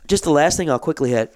just 0.08 0.24
the 0.24 0.30
last 0.30 0.56
thing 0.56 0.68
I'll 0.68 0.78
quickly 0.78 1.10
hit. 1.10 1.34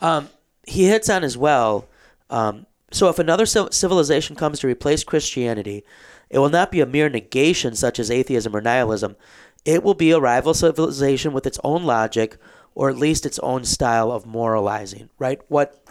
Um, 0.00 0.28
he 0.66 0.86
hits 0.86 1.10
on 1.10 1.24
as 1.24 1.36
well. 1.36 1.88
Um, 2.30 2.66
so 2.90 3.08
if 3.08 3.18
another 3.18 3.46
civilization 3.46 4.36
comes 4.36 4.60
to 4.60 4.66
replace 4.66 5.02
Christianity, 5.02 5.84
it 6.30 6.38
will 6.38 6.48
not 6.48 6.70
be 6.70 6.80
a 6.80 6.86
mere 6.86 7.08
negation 7.08 7.74
such 7.74 7.98
as 7.98 8.10
atheism 8.10 8.54
or 8.54 8.60
nihilism. 8.60 9.16
It 9.64 9.82
will 9.82 9.94
be 9.94 10.10
a 10.10 10.20
rival 10.20 10.54
civilization 10.54 11.32
with 11.32 11.46
its 11.46 11.58
own 11.64 11.84
logic, 11.84 12.36
or 12.74 12.90
at 12.90 12.96
least 12.96 13.24
its 13.24 13.38
own 13.38 13.64
style 13.64 14.12
of 14.12 14.26
moralizing. 14.26 15.08
Right? 15.18 15.40
What 15.48 15.82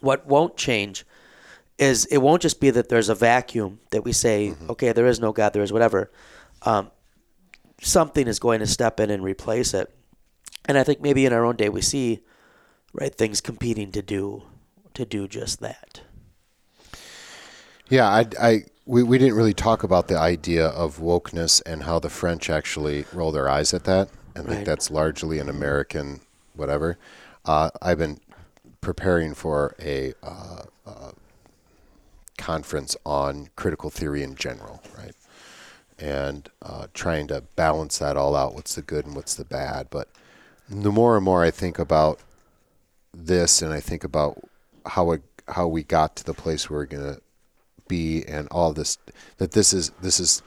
what 0.00 0.26
won't 0.26 0.56
change 0.56 1.06
is 1.78 2.04
it 2.06 2.18
won't 2.18 2.42
just 2.42 2.60
be 2.60 2.70
that 2.70 2.88
there's 2.88 3.08
a 3.08 3.14
vacuum 3.14 3.80
that 3.90 4.04
we 4.04 4.12
say, 4.12 4.54
okay, 4.68 4.92
there 4.92 5.06
is 5.06 5.20
no 5.20 5.32
God, 5.32 5.52
there 5.52 5.62
is 5.62 5.72
whatever. 5.72 6.10
Um, 6.62 6.90
something 7.80 8.28
is 8.28 8.38
going 8.38 8.60
to 8.60 8.66
step 8.66 9.00
in 9.00 9.10
and 9.10 9.22
replace 9.22 9.74
it. 9.74 9.92
And 10.64 10.78
I 10.78 10.84
think 10.84 11.00
maybe 11.00 11.26
in 11.26 11.32
our 11.32 11.44
own 11.44 11.56
day 11.56 11.68
we 11.68 11.82
see 11.82 12.20
right 12.92 13.14
things 13.14 13.40
competing 13.40 13.90
to 13.92 14.02
do 14.02 14.44
to 14.94 15.04
do 15.04 15.26
just 15.26 15.60
that. 15.60 16.02
Yeah, 17.88 18.08
I, 18.08 18.26
I 18.40 18.64
we, 18.92 19.02
we 19.02 19.16
didn't 19.16 19.36
really 19.36 19.54
talk 19.54 19.82
about 19.82 20.08
the 20.08 20.18
idea 20.18 20.66
of 20.66 20.98
wokeness 20.98 21.62
and 21.64 21.84
how 21.84 21.98
the 21.98 22.10
French 22.10 22.50
actually 22.50 23.06
roll 23.14 23.32
their 23.32 23.48
eyes 23.48 23.72
at 23.72 23.84
that. 23.84 24.10
I 24.36 24.42
think 24.42 24.66
that's 24.66 24.90
largely 24.90 25.38
an 25.38 25.48
American 25.48 26.20
whatever. 26.52 26.98
Uh, 27.46 27.70
I've 27.80 27.96
been 27.96 28.20
preparing 28.82 29.32
for 29.32 29.74
a 29.80 30.12
uh, 30.22 30.64
uh, 30.86 31.12
conference 32.36 32.94
on 33.06 33.48
critical 33.56 33.88
theory 33.88 34.22
in 34.22 34.34
general, 34.34 34.82
right? 34.98 35.14
And 35.98 36.50
uh, 36.60 36.88
trying 36.92 37.28
to 37.28 37.40
balance 37.56 37.96
that 37.96 38.18
all 38.18 38.36
out. 38.36 38.54
What's 38.54 38.74
the 38.74 38.82
good 38.82 39.06
and 39.06 39.16
what's 39.16 39.34
the 39.34 39.46
bad? 39.46 39.86
But 39.88 40.10
the 40.68 40.92
more 40.92 41.16
and 41.16 41.24
more 41.24 41.42
I 41.42 41.50
think 41.50 41.78
about 41.78 42.20
this, 43.14 43.62
and 43.62 43.72
I 43.72 43.80
think 43.80 44.04
about 44.04 44.38
how 44.84 45.12
it, 45.12 45.22
how 45.48 45.66
we 45.66 45.82
got 45.82 46.14
to 46.16 46.24
the 46.24 46.34
place 46.34 46.68
where 46.68 46.80
we're 46.80 46.84
gonna 46.84 47.16
be, 47.92 48.24
and 48.24 48.48
all 48.50 48.72
this, 48.72 48.96
that 49.36 49.52
this 49.52 49.74
is 49.74 49.90
this 50.00 50.18
is 50.18 50.42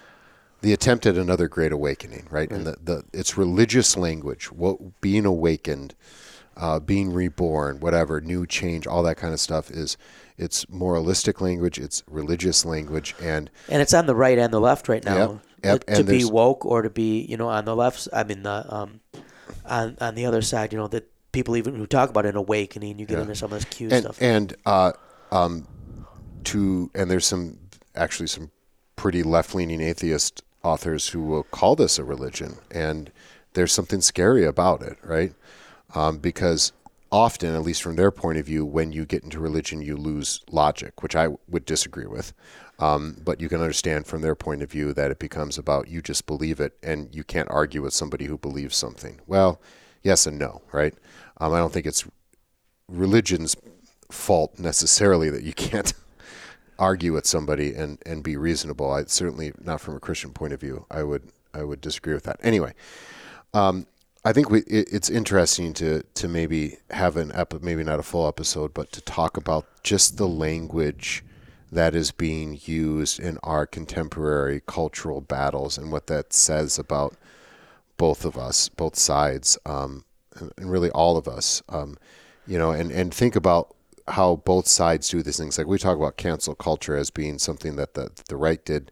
the 0.61 0.73
attempt 0.73 1.05
at 1.05 1.15
another 1.15 1.47
great 1.47 1.71
awakening, 1.71 2.25
right? 2.31 2.49
And 2.49 2.65
the, 2.65 2.75
the 2.83 3.03
it's 3.13 3.37
religious 3.37 3.95
language, 3.95 4.51
what 4.51 4.99
being 4.99 5.25
awakened, 5.25 5.93
uh, 6.57 6.79
being 6.79 7.13
reborn, 7.13 7.79
whatever, 7.79 8.19
new 8.19 8.47
change, 8.47 8.87
all 8.87 9.03
that 9.03 9.17
kind 9.17 9.31
of 9.31 9.39
stuff 9.39 9.69
is 9.69 9.95
it's 10.39 10.67
moralistic 10.69 11.39
language, 11.39 11.77
it's 11.77 12.01
religious 12.07 12.65
language, 12.65 13.13
and 13.21 13.51
And 13.69 13.79
it's 13.79 13.93
on 13.93 14.07
the 14.07 14.15
right 14.15 14.39
and 14.39 14.51
the 14.51 14.59
left 14.59 14.89
right 14.89 15.05
now. 15.05 15.41
Yep, 15.63 15.83
yep, 15.87 15.97
To 15.97 16.03
be 16.03 16.25
woke 16.25 16.65
or 16.65 16.81
to 16.81 16.89
be, 16.89 17.21
you 17.21 17.37
know, 17.37 17.49
on 17.49 17.65
the 17.65 17.75
left 17.75 18.07
I 18.11 18.23
mean 18.23 18.41
the 18.41 18.65
um 18.73 19.01
on 19.65 19.97
on 20.01 20.15
the 20.15 20.25
other 20.25 20.41
side, 20.41 20.73
you 20.73 20.79
know, 20.79 20.87
that 20.87 21.11
people 21.31 21.55
even 21.57 21.75
who 21.75 21.85
talk 21.85 22.09
about 22.09 22.25
an 22.25 22.35
awakening, 22.35 22.97
you 22.97 23.05
get 23.05 23.19
into 23.19 23.35
some 23.35 23.53
of 23.53 23.59
this 23.59 23.81
and 23.81 24.01
stuff. 24.01 24.17
and 24.19 24.55
uh, 24.65 24.93
um, 25.31 25.67
to 26.45 26.91
and 26.95 27.09
there's 27.09 27.25
some 27.25 27.59
actually 27.95 28.27
some 28.27 28.51
pretty 28.95 29.23
left 29.23 29.53
leaning 29.53 29.81
atheist 29.81 30.41
authors 30.63 31.09
who 31.09 31.21
will 31.21 31.43
call 31.43 31.75
this 31.75 31.99
a 31.99 32.03
religion, 32.03 32.57
and 32.71 33.11
there's 33.53 33.71
something 33.71 34.01
scary 34.01 34.45
about 34.45 34.81
it, 34.81 34.97
right? 35.03 35.33
Um, 35.93 36.17
because 36.17 36.71
often, 37.11 37.55
at 37.55 37.61
least 37.61 37.81
from 37.81 37.95
their 37.95 38.11
point 38.11 38.37
of 38.37 38.45
view, 38.45 38.65
when 38.65 38.91
you 38.91 39.05
get 39.05 39.23
into 39.23 39.39
religion, 39.39 39.81
you 39.81 39.95
lose 39.95 40.41
logic, 40.51 41.01
which 41.01 41.15
I 41.15 41.29
would 41.47 41.65
disagree 41.65 42.07
with. 42.07 42.33
Um, 42.77 43.21
but 43.23 43.39
you 43.39 43.47
can 43.47 43.61
understand 43.61 44.05
from 44.05 44.21
their 44.21 44.35
point 44.35 44.61
of 44.61 44.69
view 44.69 44.91
that 44.93 45.11
it 45.11 45.19
becomes 45.19 45.57
about 45.57 45.87
you 45.87 46.01
just 46.01 46.25
believe 46.25 46.59
it 46.59 46.73
and 46.83 47.13
you 47.15 47.23
can't 47.23 47.49
argue 47.49 47.81
with 47.81 47.93
somebody 47.93 48.25
who 48.25 48.37
believes 48.37 48.75
something. 48.75 49.21
Well, 49.27 49.61
yes 50.03 50.27
and 50.27 50.37
no, 50.37 50.61
right? 50.73 50.93
Um, 51.37 51.53
I 51.53 51.59
don't 51.59 51.71
think 51.71 51.85
it's 51.85 52.05
religion's 52.89 53.55
fault 54.11 54.59
necessarily 54.59 55.29
that 55.29 55.43
you 55.43 55.53
can't 55.69 55.93
argue 56.79 57.13
with 57.13 57.25
somebody 57.25 57.73
and, 57.73 57.99
and 58.05 58.23
be 58.23 58.37
reasonable. 58.37 58.91
I 58.91 59.05
certainly 59.05 59.53
not 59.61 59.81
from 59.81 59.95
a 59.95 59.99
Christian 59.99 60.31
point 60.31 60.53
of 60.53 60.59
view. 60.59 60.85
I 60.89 61.03
would 61.03 61.31
I 61.53 61.63
would 61.63 61.81
disagree 61.81 62.13
with 62.13 62.23
that. 62.23 62.39
Anyway, 62.41 62.73
um, 63.53 63.87
I 64.23 64.33
think 64.33 64.49
we 64.49 64.59
it, 64.61 64.89
it's 64.91 65.09
interesting 65.09 65.73
to 65.75 66.03
to 66.15 66.27
maybe 66.27 66.77
have 66.91 67.17
an 67.17 67.31
epi- 67.33 67.59
maybe 67.61 67.83
not 67.83 67.99
a 67.99 68.03
full 68.03 68.27
episode, 68.27 68.73
but 68.73 68.91
to 68.93 69.01
talk 69.01 69.37
about 69.37 69.65
just 69.83 70.17
the 70.17 70.27
language 70.27 71.23
that 71.71 71.95
is 71.95 72.11
being 72.11 72.59
used 72.65 73.19
in 73.19 73.37
our 73.43 73.65
contemporary 73.65 74.61
cultural 74.65 75.21
battles 75.21 75.77
and 75.77 75.91
what 75.91 76.07
that 76.07 76.31
says 76.31 76.79
about 76.79 77.15
both 77.97 78.25
of 78.25 78.37
us, 78.37 78.69
both 78.69 78.95
sides, 78.95 79.57
um, 79.65 80.05
and, 80.35 80.51
and 80.57 80.71
really 80.71 80.89
all 80.91 81.17
of 81.17 81.27
us. 81.27 81.63
Um, 81.69 81.97
you 82.47 82.57
know, 82.59 82.71
and, 82.71 82.91
and 82.91 83.13
think 83.13 83.35
about 83.35 83.74
how 84.07 84.37
both 84.37 84.67
sides 84.67 85.09
do 85.09 85.21
these 85.21 85.37
things. 85.37 85.57
Like 85.57 85.67
we 85.67 85.77
talk 85.77 85.97
about 85.97 86.17
cancel 86.17 86.55
culture 86.55 86.95
as 86.95 87.09
being 87.09 87.39
something 87.39 87.75
that 87.75 87.93
the 87.93 88.11
the 88.27 88.37
right 88.37 88.63
did 88.63 88.91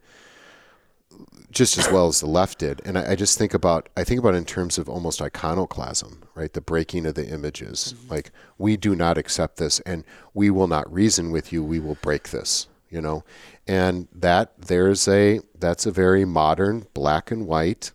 just 1.51 1.77
as 1.77 1.89
well 1.91 2.07
as 2.07 2.19
the 2.19 2.25
left 2.25 2.57
did. 2.57 2.81
And 2.83 2.97
I, 2.97 3.11
I 3.11 3.15
just 3.15 3.37
think 3.37 3.53
about 3.53 3.89
I 3.95 4.03
think 4.03 4.19
about 4.19 4.33
it 4.33 4.37
in 4.37 4.45
terms 4.45 4.77
of 4.77 4.89
almost 4.89 5.21
iconoclasm, 5.21 6.23
right? 6.35 6.51
The 6.51 6.61
breaking 6.61 7.05
of 7.05 7.15
the 7.15 7.27
images. 7.27 7.93
Mm-hmm. 7.95 8.11
Like 8.11 8.31
we 8.57 8.77
do 8.77 8.95
not 8.95 9.17
accept 9.17 9.57
this, 9.57 9.79
and 9.81 10.03
we 10.33 10.49
will 10.49 10.67
not 10.67 10.91
reason 10.91 11.31
with 11.31 11.53
you. 11.53 11.63
We 11.63 11.79
will 11.79 11.97
break 12.01 12.29
this. 12.29 12.67
You 12.89 13.01
know, 13.01 13.23
and 13.67 14.07
that 14.13 14.53
there's 14.59 15.07
a 15.07 15.41
that's 15.57 15.87
a 15.87 15.91
very 15.91 16.25
modern 16.25 16.85
black 16.93 17.31
and 17.31 17.47
white 17.47 17.91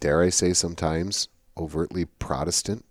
dare 0.00 0.20
I 0.20 0.28
say 0.28 0.52
sometimes 0.52 1.28
overtly 1.56 2.04
Protestant, 2.04 2.84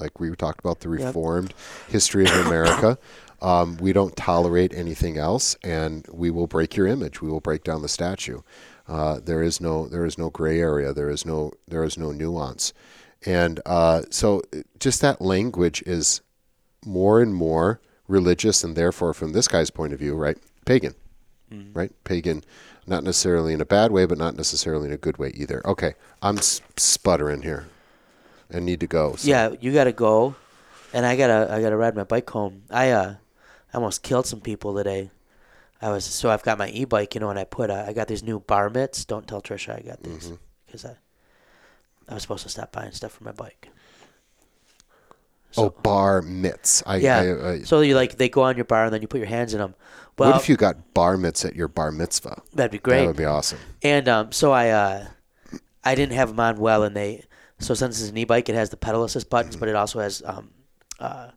like 0.00 0.18
we 0.18 0.30
talked 0.34 0.60
about 0.60 0.80
the 0.80 0.88
Reformed 0.88 1.54
history 1.88 2.24
of 2.24 2.46
America. 2.46 2.98
Um, 3.42 3.78
we 3.78 3.94
don't 3.94 4.14
tolerate 4.16 4.74
anything 4.74 5.16
else, 5.16 5.56
and 5.64 6.06
we 6.12 6.30
will 6.30 6.46
break 6.46 6.76
your 6.76 6.86
image. 6.86 7.22
We 7.22 7.30
will 7.30 7.40
break 7.40 7.64
down 7.64 7.80
the 7.80 7.88
statue. 7.88 8.42
Uh, 8.86 9.18
there 9.18 9.42
is 9.42 9.62
no 9.62 9.88
there 9.88 10.04
is 10.04 10.18
no 10.18 10.28
gray 10.28 10.60
area. 10.60 10.92
There 10.92 11.08
is 11.08 11.24
no 11.24 11.52
there 11.66 11.82
is 11.82 11.96
no 11.96 12.12
nuance, 12.12 12.74
and 13.24 13.58
uh, 13.64 14.02
so 14.10 14.42
just 14.78 15.00
that 15.00 15.22
language 15.22 15.82
is 15.86 16.20
more 16.84 17.22
and 17.22 17.34
more 17.34 17.80
religious, 18.08 18.64
and 18.64 18.76
therefore, 18.76 19.14
from 19.14 19.32
this 19.32 19.48
guy's 19.48 19.70
point 19.70 19.92
of 19.92 19.98
view, 19.98 20.14
right, 20.16 20.36
pagan, 20.66 20.94
right, 21.72 21.92
pagan, 22.04 22.42
not 22.86 23.04
necessarily 23.04 23.54
in 23.54 23.60
a 23.60 23.66
bad 23.66 23.92
way, 23.92 24.04
but 24.04 24.18
not 24.18 24.36
necessarily 24.36 24.88
in 24.88 24.92
a 24.92 24.98
good 24.98 25.18
way 25.18 25.32
either. 25.34 25.62
Okay, 25.66 25.94
I'm 26.20 26.38
sputtering 26.76 27.42
here, 27.42 27.68
and 28.50 28.64
need 28.66 28.80
to 28.80 28.86
go. 28.86 29.16
so- 29.16 29.28
Yeah, 29.28 29.54
you 29.60 29.72
gotta 29.72 29.92
go, 29.92 30.34
and 30.92 31.06
I 31.06 31.16
gotta 31.16 31.52
I 31.52 31.60
gotta 31.60 31.76
ride 31.76 31.94
my 31.96 32.04
bike 32.04 32.28
home. 32.30 32.62
I 32.70 32.90
uh, 32.90 33.14
I 33.72 33.76
almost 33.76 34.02
killed 34.02 34.26
some 34.26 34.40
people 34.40 34.74
today. 34.74 35.10
I 35.82 35.90
was 35.90 36.04
so 36.04 36.28
I've 36.30 36.42
got 36.42 36.58
my 36.58 36.68
e-bike, 36.70 37.14
you 37.14 37.20
know, 37.20 37.30
and 37.30 37.38
I 37.38 37.44
put 37.44 37.70
uh, 37.70 37.84
I 37.86 37.92
got 37.92 38.06
these 38.08 38.22
new 38.22 38.40
bar 38.40 38.68
mitts. 38.70 39.04
Don't 39.04 39.26
tell 39.26 39.40
Trisha 39.40 39.78
I 39.78 39.80
got 39.80 40.02
these 40.02 40.26
Mm-hmm. 40.26 40.34
because 40.66 40.84
I 40.84 40.96
I 42.08 42.14
was 42.14 42.22
supposed 42.22 42.42
to 42.42 42.48
stop 42.48 42.72
buying 42.72 42.92
stuff 42.92 43.12
for 43.12 43.24
my 43.24 43.32
bike. 43.32 43.68
oh, 45.56 45.70
bar 45.82 46.22
mitts. 46.22 46.82
I, 46.86 46.96
Yeah, 46.96 47.18
I, 47.18 47.48
I, 47.52 47.58
so 47.62 47.80
you 47.80 47.94
like 47.94 48.16
they 48.18 48.28
go 48.28 48.42
on 48.42 48.56
your 48.56 48.64
bar 48.64 48.84
and 48.84 48.92
then 48.94 49.02
you 49.02 49.08
put 49.08 49.18
your 49.18 49.28
hands 49.28 49.52
in 49.54 49.60
them. 49.60 49.74
Well, 50.18 50.32
what 50.32 50.40
if 50.42 50.48
you 50.48 50.56
got 50.56 50.92
bar 50.92 51.16
mitts 51.16 51.44
at 51.44 51.54
your 51.56 51.68
bar 51.68 51.90
mitzvah? 51.92 52.42
that'd 52.54 52.70
be 52.70 52.78
great. 52.78 53.00
That 53.00 53.06
would 53.06 53.16
be 53.16 53.24
awesome. 53.24 53.58
And 53.82 54.08
um, 54.08 54.32
so 54.32 54.52
I 54.52 54.68
uh, 54.70 55.06
I 55.84 55.94
didn't 55.94 56.12
have 56.12 56.28
them 56.28 56.40
on 56.40 56.58
well, 56.58 56.82
and 56.82 56.94
they 56.94 57.24
so 57.60 57.74
since 57.74 58.00
it's 58.00 58.10
an 58.10 58.18
e-bike, 58.18 58.48
it 58.48 58.54
has 58.56 58.70
the 58.70 58.76
pedal 58.76 59.04
assist 59.04 59.30
buttons, 59.30 59.54
but 59.56 59.68
it 59.68 59.76
also 59.76 60.00
has 60.00 60.22
um, 60.24 60.50
uh, 60.98 61.30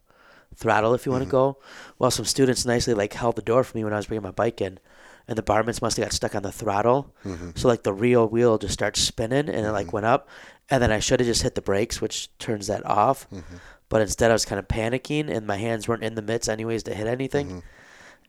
throttle 0.56 0.94
if 0.94 1.06
you 1.06 1.12
want 1.12 1.24
to 1.24 1.30
go. 1.30 1.58
Well, 2.00 2.10
some 2.12 2.26
students 2.26 2.66
nicely 2.66 2.94
like 2.96 3.14
held 3.14 3.36
the 3.36 3.42
door 3.42 3.64
for 3.64 3.78
me 3.78 3.84
when 3.84 3.94
I 3.94 3.98
was 3.98 4.08
bringing 4.08 4.24
my 4.24 4.32
bike 4.32 4.60
in, 4.62 4.80
and 5.28 5.38
the 5.38 5.44
barmans 5.44 5.82
must 5.82 5.98
have 5.98 6.06
got 6.06 6.14
stuck 6.14 6.34
on 6.36 6.44
the 6.44 6.52
throttle. 6.52 7.14
So 7.56 7.68
like 7.68 7.84
the 7.84 7.94
real 7.94 8.28
wheel 8.28 8.58
just 8.58 8.74
starts 8.74 9.00
spinning, 9.00 9.48
and 9.50 9.66
it 9.66 9.72
like 9.72 9.94
went 9.94 10.06
up, 10.06 10.28
and 10.70 10.82
then 10.82 10.92
I 10.92 11.00
should 11.00 11.20
have 11.20 11.28
just 11.28 11.44
hit 11.44 11.56
the 11.56 11.62
brakes, 11.62 12.02
which 12.02 12.36
turns 12.40 12.68
that 12.68 12.86
off. 12.86 13.28
But 13.90 14.02
instead, 14.02 14.32
I 14.32 14.34
was 14.34 14.46
kind 14.46 14.58
of 14.60 14.68
panicking, 14.68 15.30
and 15.30 15.46
my 15.46 15.58
hands 15.58 15.88
weren't 15.88 16.04
in 16.04 16.16
the 16.16 16.22
mitts 16.24 16.48
anyways 16.50 16.84
to 16.84 16.96
hit 16.96 17.06
anything 17.08 17.62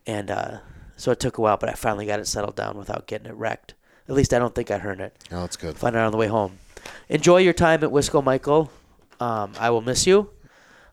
and 0.07 0.31
uh, 0.31 0.59
so 0.97 1.11
it 1.11 1.19
took 1.21 1.39
a 1.39 1.41
while, 1.41 1.57
but 1.57 1.69
I 1.71 1.73
finally 1.73 2.05
got 2.07 2.21
it 2.21 2.27
settled 2.27 2.57
down 2.57 2.77
without 2.77 3.07
getting 3.07 3.27
it 3.27 3.35
wrecked. 3.35 3.75
At 4.09 4.15
least 4.15 4.35
I 4.35 4.39
don't 4.39 4.55
think 4.55 4.71
I 4.71 4.77
hurt 4.79 5.01
it. 5.01 5.17
Oh, 5.33 5.41
that's 5.41 5.57
good. 5.57 5.77
Find 5.79 5.97
out 5.97 6.05
on 6.05 6.13
the 6.13 6.19
way 6.19 6.27
home. 6.27 6.59
Enjoy 7.09 7.39
your 7.39 7.53
time 7.53 7.83
at 7.85 7.91
Wisco, 7.91 8.23
Michael. 8.23 8.71
Um, 9.21 9.53
I 9.59 9.71
will 9.71 9.81
miss 9.83 10.07
you. 10.07 10.31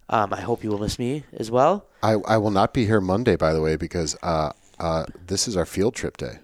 Um, 0.09 0.33
I 0.33 0.41
hope 0.41 0.63
you 0.63 0.69
will 0.69 0.79
miss 0.79 0.99
me 0.99 1.23
as 1.33 1.49
well. 1.49 1.85
I, 2.03 2.13
I 2.27 2.37
will 2.37 2.51
not 2.51 2.73
be 2.73 2.85
here 2.85 2.99
Monday, 3.01 3.35
by 3.35 3.53
the 3.53 3.61
way, 3.61 3.75
because 3.77 4.15
uh, 4.21 4.51
uh, 4.79 5.05
this 5.27 5.47
is 5.47 5.55
our 5.55 5.65
field 5.65 5.95
trip 5.95 6.17
day 6.17 6.39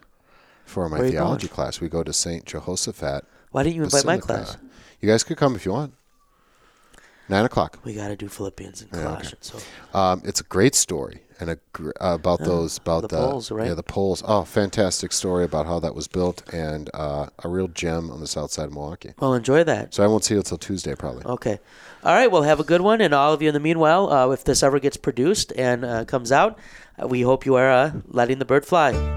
for 0.66 0.88
my 0.88 0.98
Where 0.98 1.04
are 1.04 1.06
you 1.08 1.12
theology 1.12 1.48
going? 1.48 1.56
class. 1.56 1.82
We 1.82 1.90
go 1.90 2.04
to 2.04 2.14
St. 2.14 2.46
Jehoshaphat. 2.46 3.26
Why 3.52 3.64
didn't 3.64 3.76
you 3.76 3.84
invite 3.84 4.06
my 4.06 4.18
Basilica. 4.18 4.44
class? 4.46 4.58
You 5.02 5.10
guys 5.10 5.24
could 5.24 5.38
come 5.38 5.56
if 5.56 5.66
you 5.66 5.72
want. 5.74 5.94
Nine 7.30 7.44
o'clock. 7.46 7.80
We 7.84 7.94
got 7.94 8.08
to 8.08 8.16
do 8.16 8.30
Philippians 8.30 8.82
and 8.84 8.94
okay. 8.94 9.04
Colossians. 9.04 9.52
So 9.52 9.60
Um, 9.98 10.22
it's 10.24 10.40
a 10.40 10.46
great 10.46 10.76
story 10.76 11.22
and 11.40 11.50
a 11.50 11.60
uh, 11.80 12.16
about 12.16 12.40
those 12.40 12.78
about 12.78 13.02
the 13.02 13.08
the, 13.10 13.18
poles, 13.18 13.52
right? 13.52 13.68
Yeah, 13.68 13.74
the 13.74 13.84
poles. 13.84 14.24
Oh, 14.26 14.44
fantastic 14.44 15.12
story 15.12 15.46
about 15.46 15.66
how 15.66 15.80
that 15.80 15.96
was 15.96 16.08
built 16.08 16.42
and 16.54 16.90
uh, 16.94 17.28
a 17.44 17.50
real 17.50 17.68
gem 17.68 18.10
on 18.12 18.20
the 18.20 18.28
south 18.28 18.52
side 18.52 18.66
of 18.66 18.74
Milwaukee. 18.74 19.14
well, 19.20 19.34
enjoy 19.34 19.64
that. 19.64 19.94
So 19.94 20.04
I 20.04 20.08
won't 20.08 20.24
see 20.24 20.34
you 20.34 20.40
until 20.40 20.58
Tuesday, 20.58 20.96
probably. 20.96 21.26
Okay. 21.26 21.60
All 22.04 22.14
right. 22.14 22.32
Well, 22.32 22.44
have 22.44 22.60
a 22.60 22.64
good 22.64 22.82
one. 22.82 23.02
And 23.02 23.14
all 23.14 23.34
of 23.34 23.42
you 23.42 23.48
in 23.48 23.54
the 23.54 23.60
meanwhile, 23.60 24.12
uh, 24.12 24.30
if 24.30 24.44
this 24.44 24.64
ever 24.64 24.80
gets 24.80 24.98
produced 24.98 25.52
and 25.58 25.84
uh, 25.84 26.06
comes 26.06 26.32
out, 26.32 26.58
uh, 27.02 27.08
we 27.08 27.22
hope 27.22 27.46
you 27.46 27.56
are 27.56 27.72
uh, 27.72 27.92
letting 28.08 28.40
the 28.40 28.46
bird 28.46 28.66
fly. 28.66 29.17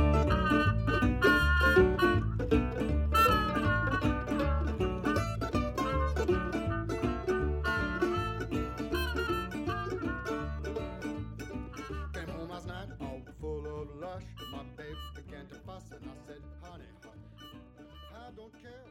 Don't 18.35 18.53
care 18.61 18.90